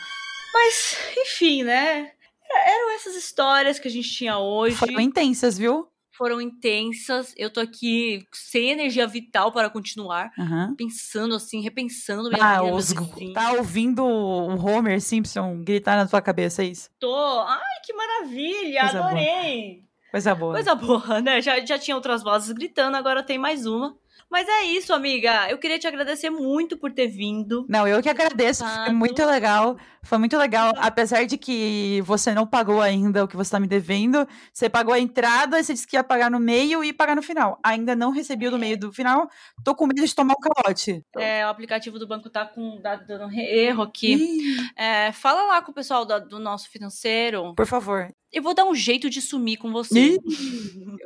Mas, 0.54 0.96
enfim, 1.18 1.64
né? 1.64 2.12
Eram 2.52 2.92
essas 2.96 3.16
histórias 3.16 3.80
que 3.80 3.88
a 3.88 3.92
gente 3.92 4.10
tinha 4.10 4.38
hoje. 4.38 4.76
Foram 4.76 5.00
intensas, 5.00 5.58
viu? 5.58 5.88
Foram 6.20 6.42
intensas. 6.42 7.34
Eu 7.38 7.50
tô 7.50 7.62
aqui 7.62 8.28
sem 8.34 8.72
energia 8.72 9.08
vital 9.08 9.54
para 9.54 9.70
continuar. 9.70 10.30
Aham. 10.38 10.76
Pensando 10.78 11.34
assim, 11.34 11.62
repensando 11.62 12.30
minha 12.30 12.44
Ah, 12.46 12.62
vida, 12.62 12.76
os, 12.76 12.92
vizinhos. 12.92 13.34
tá 13.34 13.54
ouvindo 13.54 14.04
o 14.06 14.56
Homer 14.64 15.00
Simpson 15.00 15.64
gritar 15.64 15.96
na 15.96 16.06
tua 16.06 16.22
cabeça, 16.22 16.62
é 16.62 16.66
isso? 16.66 16.90
Tô. 17.00 17.40
Ai, 17.48 17.60
que 17.86 17.94
maravilha! 17.94 18.82
Coisa 18.82 18.98
boa. 19.00 19.06
adorei! 19.12 19.84
Coisa 20.12 20.36
boa. 20.36 20.54
Coisa 20.56 20.76
boa, 20.76 21.22
né? 21.22 21.42
Já, 21.42 21.66
já 21.66 21.80
tinha 21.80 21.96
outras 21.96 22.22
vozes 22.22 22.52
gritando, 22.52 22.98
agora 22.98 23.24
tem 23.24 23.38
mais 23.38 23.66
uma. 23.66 23.96
Mas 24.32 24.48
é 24.48 24.64
isso, 24.64 24.94
amiga. 24.94 25.50
Eu 25.50 25.58
queria 25.58 25.80
te 25.80 25.88
agradecer 25.88 26.30
muito 26.30 26.78
por 26.78 26.92
ter 26.92 27.08
vindo. 27.08 27.66
Não, 27.68 27.88
eu 27.88 28.02
que 28.02 28.10
agradeço, 28.10 28.64
foi 28.86 28.94
muito 28.94 29.26
legal. 29.26 29.76
Foi 30.04 30.18
muito 30.18 30.38
legal, 30.38 30.72
apesar 30.78 31.26
de 31.26 31.38
que 31.38 32.02
você 32.06 32.34
não 32.34 32.46
pagou 32.48 32.80
ainda 32.80 33.24
o 33.24 33.28
que 33.28 33.36
você 33.36 33.52
tá 33.52 33.60
me 33.60 33.68
devendo. 33.68 34.26
Você 34.54 34.70
pagou 34.70 34.94
a 34.94 35.00
entrada, 35.00 35.62
você 35.62 35.74
disse 35.74 35.86
que 35.88 35.96
ia 35.98 36.04
pagar 36.04 36.30
no 36.32 36.40
meio 36.40 36.84
e 36.84 36.94
pagar 36.94 37.16
no 37.16 37.22
final. 37.24 37.60
Ainda 37.64 37.96
não 37.96 38.12
recebi 38.12 38.48
o 38.48 38.52
do 38.52 38.60
meio 38.60 38.78
do 38.80 38.94
final. 38.94 39.28
Tô 39.64 39.74
com 39.76 39.88
medo 39.88 40.06
de 40.06 40.16
tomar 40.16 40.36
um 40.38 40.54
calote. 40.54 41.04
É, 41.18 41.46
o 41.46 41.50
aplicativo 41.50 41.98
do 42.00 42.08
banco 42.08 42.30
tá 42.30 42.46
com 42.46 42.80
tá 42.82 42.96
dando 42.96 43.30
erro 43.34 43.82
aqui. 43.84 44.40
É, 44.78 45.12
fala 45.12 45.44
lá 45.48 45.62
com 45.62 45.72
o 45.72 45.76
pessoal 45.76 46.06
da- 46.06 46.20
do 46.20 46.40
nosso 46.40 46.70
financeiro. 46.70 47.54
por 47.56 47.66
favor. 47.66 48.14
Eu 48.32 48.44
vou 48.44 48.54
dar 48.54 48.64
um 48.66 48.76
jeito 48.76 49.10
de 49.10 49.22
sumir 49.22 49.58
com 49.58 49.72
você. 49.72 50.14
Ih, 50.14 50.20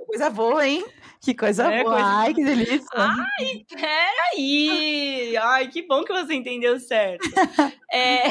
coisa 0.08 0.30
boa, 0.30 0.68
hein? 0.68 0.84
Que 1.24 1.34
coisa 1.34 1.72
É, 1.72 1.84
boa. 1.84 1.94
coisa 1.96 2.08
Ai, 2.10 2.34
que 2.34 2.44
delícia. 2.44 2.88
Ai, 2.96 3.66
peraí! 3.70 5.38
Ai, 5.38 5.68
que 5.70 5.82
bom 5.88 6.04
que 6.04 6.12
você 6.14 6.34
entendeu 6.34 6.80
certo. 6.80 7.24
É, 7.92 8.24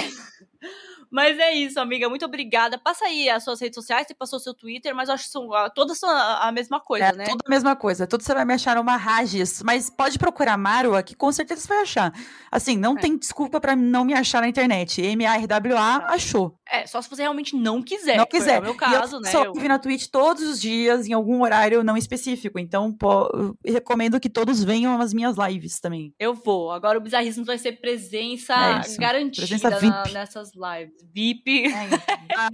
Mas 1.11 1.39
é 1.39 1.53
isso, 1.55 1.79
amiga. 1.79 2.09
Muito 2.09 2.25
obrigada. 2.25 2.79
Passa 2.79 3.05
aí 3.05 3.29
as 3.29 3.45
suas 3.45 3.61
redes 3.61 3.75
sociais, 3.77 4.07
você 4.07 4.15
passou 4.15 4.39
o 4.39 4.41
seu 4.41 4.55
Twitter, 4.55 4.95
mas 4.95 5.09
eu 5.09 5.15
acho 5.15 5.25
que 5.25 5.31
são, 5.31 5.53
ah, 5.53 5.69
todas 5.71 5.99
são 5.99 6.09
a, 6.11 6.51
mesma 6.51 6.81
coisa, 6.81 7.05
É 7.07 7.13
né? 7.13 7.25
tudo 7.27 7.43
a 7.47 7.51
mesma 7.51 7.77
coisa. 7.77 8.07
Tudo 8.07 8.23
você 8.25 8.33
vai 8.35 8.45
me 8.47 8.55
achar 8.55 8.77
numa 8.77 8.97
Rages. 8.97 9.63
Mas 9.63 9.91
pode 9.91 10.19
procurar 10.19 10.57
Marwa, 10.57 11.03
que 11.03 11.15
com 11.15 11.31
certeza 11.31 11.61
você 11.61 11.69
vai 11.69 11.83
achar. 11.83 12.13
Assim, 12.51 12.77
não 12.79 12.97
É. 12.97 13.01
tem 13.01 13.17
desculpa 13.17 13.61
pra 13.61 13.77
não 13.77 14.05
me 14.05 14.15
achar 14.15 14.41
na 14.41 14.49
internet. 14.49 15.01
M-A-R-W-A, 15.03 16.01
Tá. 16.01 16.07
achou. 16.15 16.57
É, 16.73 16.87
só 16.87 17.03
se 17.03 17.11
você 17.11 17.21
realmente 17.23 17.55
não 17.55 17.83
quiser. 17.83 18.17
não 18.17 18.25
quiser. 18.27 18.59
o 18.61 18.63
meu 18.63 18.75
caso, 18.75 19.17
eu 19.17 19.21
né? 19.21 19.31
só 19.31 19.45
Eu- 19.45 19.53
live 19.53 19.69
na 19.69 19.79
Twitch 19.79 20.07
todos 20.07 20.43
os 20.43 20.61
dias, 20.61 21.07
em 21.07 21.13
algum 21.13 21.43
horário 21.43 21.85
não 21.85 21.97
específico. 21.97 22.59
Então, 22.59 22.91
pô, 22.93 23.29
recomendo 23.65 24.19
que 24.19 24.31
todos 24.31 24.65
venham 24.65 24.99
às 25.01 25.13
minhas 25.13 25.37
lives 25.37 25.79
também. 25.81 26.15
Eu 26.19 26.33
vou. 26.35 26.71
Agora 26.73 26.97
o 26.99 27.01
Bizarrismo 27.01 27.45
vai 27.45 27.59
ser 27.59 27.73
presença 27.81 28.55
É 28.55 28.81
isso. 28.81 28.99
garantida 28.99 29.47
Presença 29.47 29.71
na- 29.71 30.05
nessas 30.13 30.53
lives. 30.55 30.95
VIP. 31.15 31.65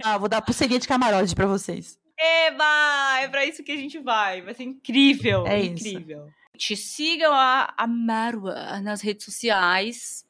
ah, 0.03 0.17
vou 0.17 0.27
dar 0.27 0.41
pulseirinha 0.41 0.79
de 0.79 0.87
camarote 0.87 1.33
pra 1.33 1.45
vocês. 1.47 1.97
Eba! 2.19 3.19
É 3.21 3.27
pra 3.29 3.45
isso 3.45 3.63
que 3.63 3.71
a 3.71 3.77
gente 3.77 3.97
vai. 3.99 4.41
Vai 4.41 4.53
ser 4.53 4.63
incrível. 4.63 5.47
É 5.47 5.61
isso. 5.61 5.87
incrível. 5.87 6.27
Te 6.57 6.75
sigam 6.75 7.31
a, 7.33 7.73
a 7.77 7.87
Marwa 7.87 8.81
nas 8.81 8.99
redes 8.99 9.23
sociais. 9.23 10.25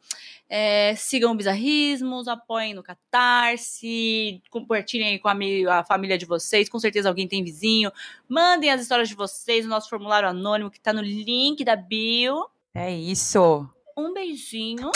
É, 0.49 0.95
sigam 0.95 1.37
Bizarrismos, 1.37 2.27
apoiem 2.27 2.73
no 2.73 2.81
Catarse, 2.81 4.41
compartilhem 4.49 5.19
com 5.19 5.27
a, 5.27 5.35
a 5.79 5.83
família 5.83 6.17
de 6.17 6.25
vocês. 6.25 6.67
Com 6.67 6.79
certeza 6.79 7.07
alguém 7.07 7.27
tem 7.27 7.43
vizinho. 7.43 7.91
Mandem 8.27 8.71
as 8.71 8.81
histórias 8.81 9.07
de 9.07 9.15
vocês 9.15 9.63
no 9.63 9.69
nosso 9.69 9.89
formulário 9.89 10.27
anônimo 10.27 10.71
que 10.71 10.79
tá 10.79 10.91
no 10.91 11.01
link 11.01 11.63
da 11.63 11.75
bio. 11.75 12.47
É 12.73 12.91
isso. 12.91 13.69
Um 13.95 14.11
beijinho 14.13 14.89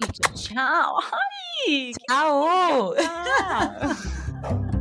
e 0.00 0.34
tchau. 0.34 0.98
Ai, 1.12 1.92
Tchau! 2.08 2.94